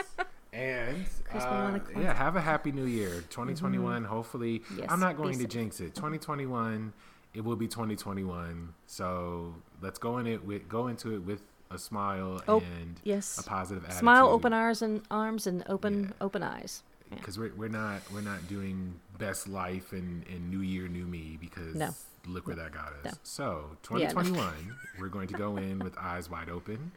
And 0.51 1.05
uh, 1.33 1.79
yeah, 1.97 2.13
have 2.13 2.35
a 2.35 2.41
happy 2.41 2.71
new 2.71 2.85
year, 2.85 3.23
2021. 3.29 4.03
Hopefully, 4.05 4.59
Mm-hmm. 4.59 4.79
Yes, 4.79 4.87
I'm 4.89 4.99
not 4.99 5.15
be 5.15 5.21
going 5.23 5.33
to 5.35 5.39
safe. 5.41 5.49
jinx 5.49 5.79
it. 5.79 5.93
2021, 5.95 6.91
it 7.35 7.41
will 7.43 7.55
be 7.55 7.67
2021. 7.67 8.73
So 8.87 9.53
let's 9.81 9.99
go 9.99 10.17
in 10.17 10.25
it 10.27 10.43
with 10.43 10.67
go 10.67 10.87
into 10.87 11.13
it 11.13 11.19
with 11.19 11.41
a 11.71 11.77
smile 11.77 12.41
Oh, 12.47 12.59
and 12.79 12.99
yes. 13.03 13.37
a 13.37 13.43
positive 13.43 13.83
attitude. 13.83 13.99
Smile, 13.99 14.27
open 14.27 14.53
arms 14.53 14.81
and 14.81 15.01
arms, 15.11 15.45
and 15.45 15.63
open 15.69 16.13
open 16.19 16.41
eyes. 16.43 16.81
Yeah. 17.11 17.17
because 17.17 17.37
we're, 17.39 17.53
we're 17.55 17.69
not 17.69 18.01
we're 18.13 18.21
not 18.21 18.47
doing 18.47 18.93
best 19.19 19.47
life 19.47 19.91
and, 19.93 20.25
and 20.27 20.49
new 20.49 20.61
year 20.61 20.87
new 20.87 21.05
me 21.05 21.37
because 21.39 21.75
No. 21.75 21.93
look 22.25 22.47
where 22.47 22.55
that 22.55 22.71
got 22.71 22.93
us 22.93 23.05
No. 23.05 23.11
so 23.23 23.45
Yeah, 23.97 24.07
no. 24.07 24.21
2021 24.21 24.75
we're 24.99 25.09
going 25.09 25.27
to 25.27 25.35
go 25.35 25.57
in 25.57 25.77
with 25.79 25.95
eyes 25.97 26.29
wide 26.29 26.49
open 26.49 26.91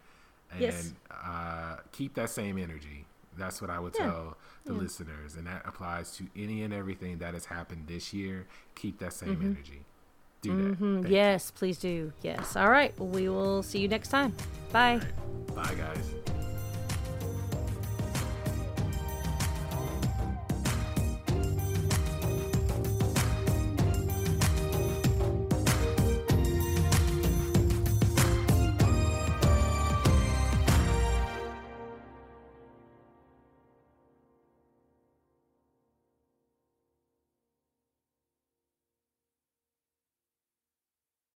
and 0.51 0.61
Yes. 0.61 0.93
uh, 1.11 1.77
keep 1.93 2.15
that 2.15 2.31
same 2.31 2.57
energy 2.59 3.05
that's 3.37 3.61
what 3.61 3.71
i 3.71 3.79
would 3.79 3.95
Yeah. 3.99 4.07
tell 4.07 4.37
the 4.65 4.73
Yeah. 4.73 4.79
listeners 4.81 5.35
and 5.37 5.47
that 5.47 5.63
applies 5.67 6.17
to 6.17 6.25
any 6.37 6.63
and 6.63 6.73
everything 6.73 7.19
that 7.19 7.35
has 7.35 7.47
happened 7.47 7.85
this 7.89 8.13
year 8.15 8.47
keep 8.75 8.99
that 9.01 9.13
same 9.13 9.41
energy 9.43 9.85
do 10.43 10.57
that 10.57 10.79
Mhm. 10.81 10.95
Thank 11.03 11.09
you. 11.09 11.15
Yes, 11.15 11.51
please 11.53 11.79
do. 11.79 12.13
Yes. 12.21 12.57
All 12.57 12.69
right. 12.69 12.93
We 12.99 13.29
will 13.29 13.63
see 13.63 13.79
you 13.79 13.87
next 13.87 14.09
time. 14.09 14.35
Bye. 14.73 15.01
bye 15.55 15.73
guys 15.77 16.52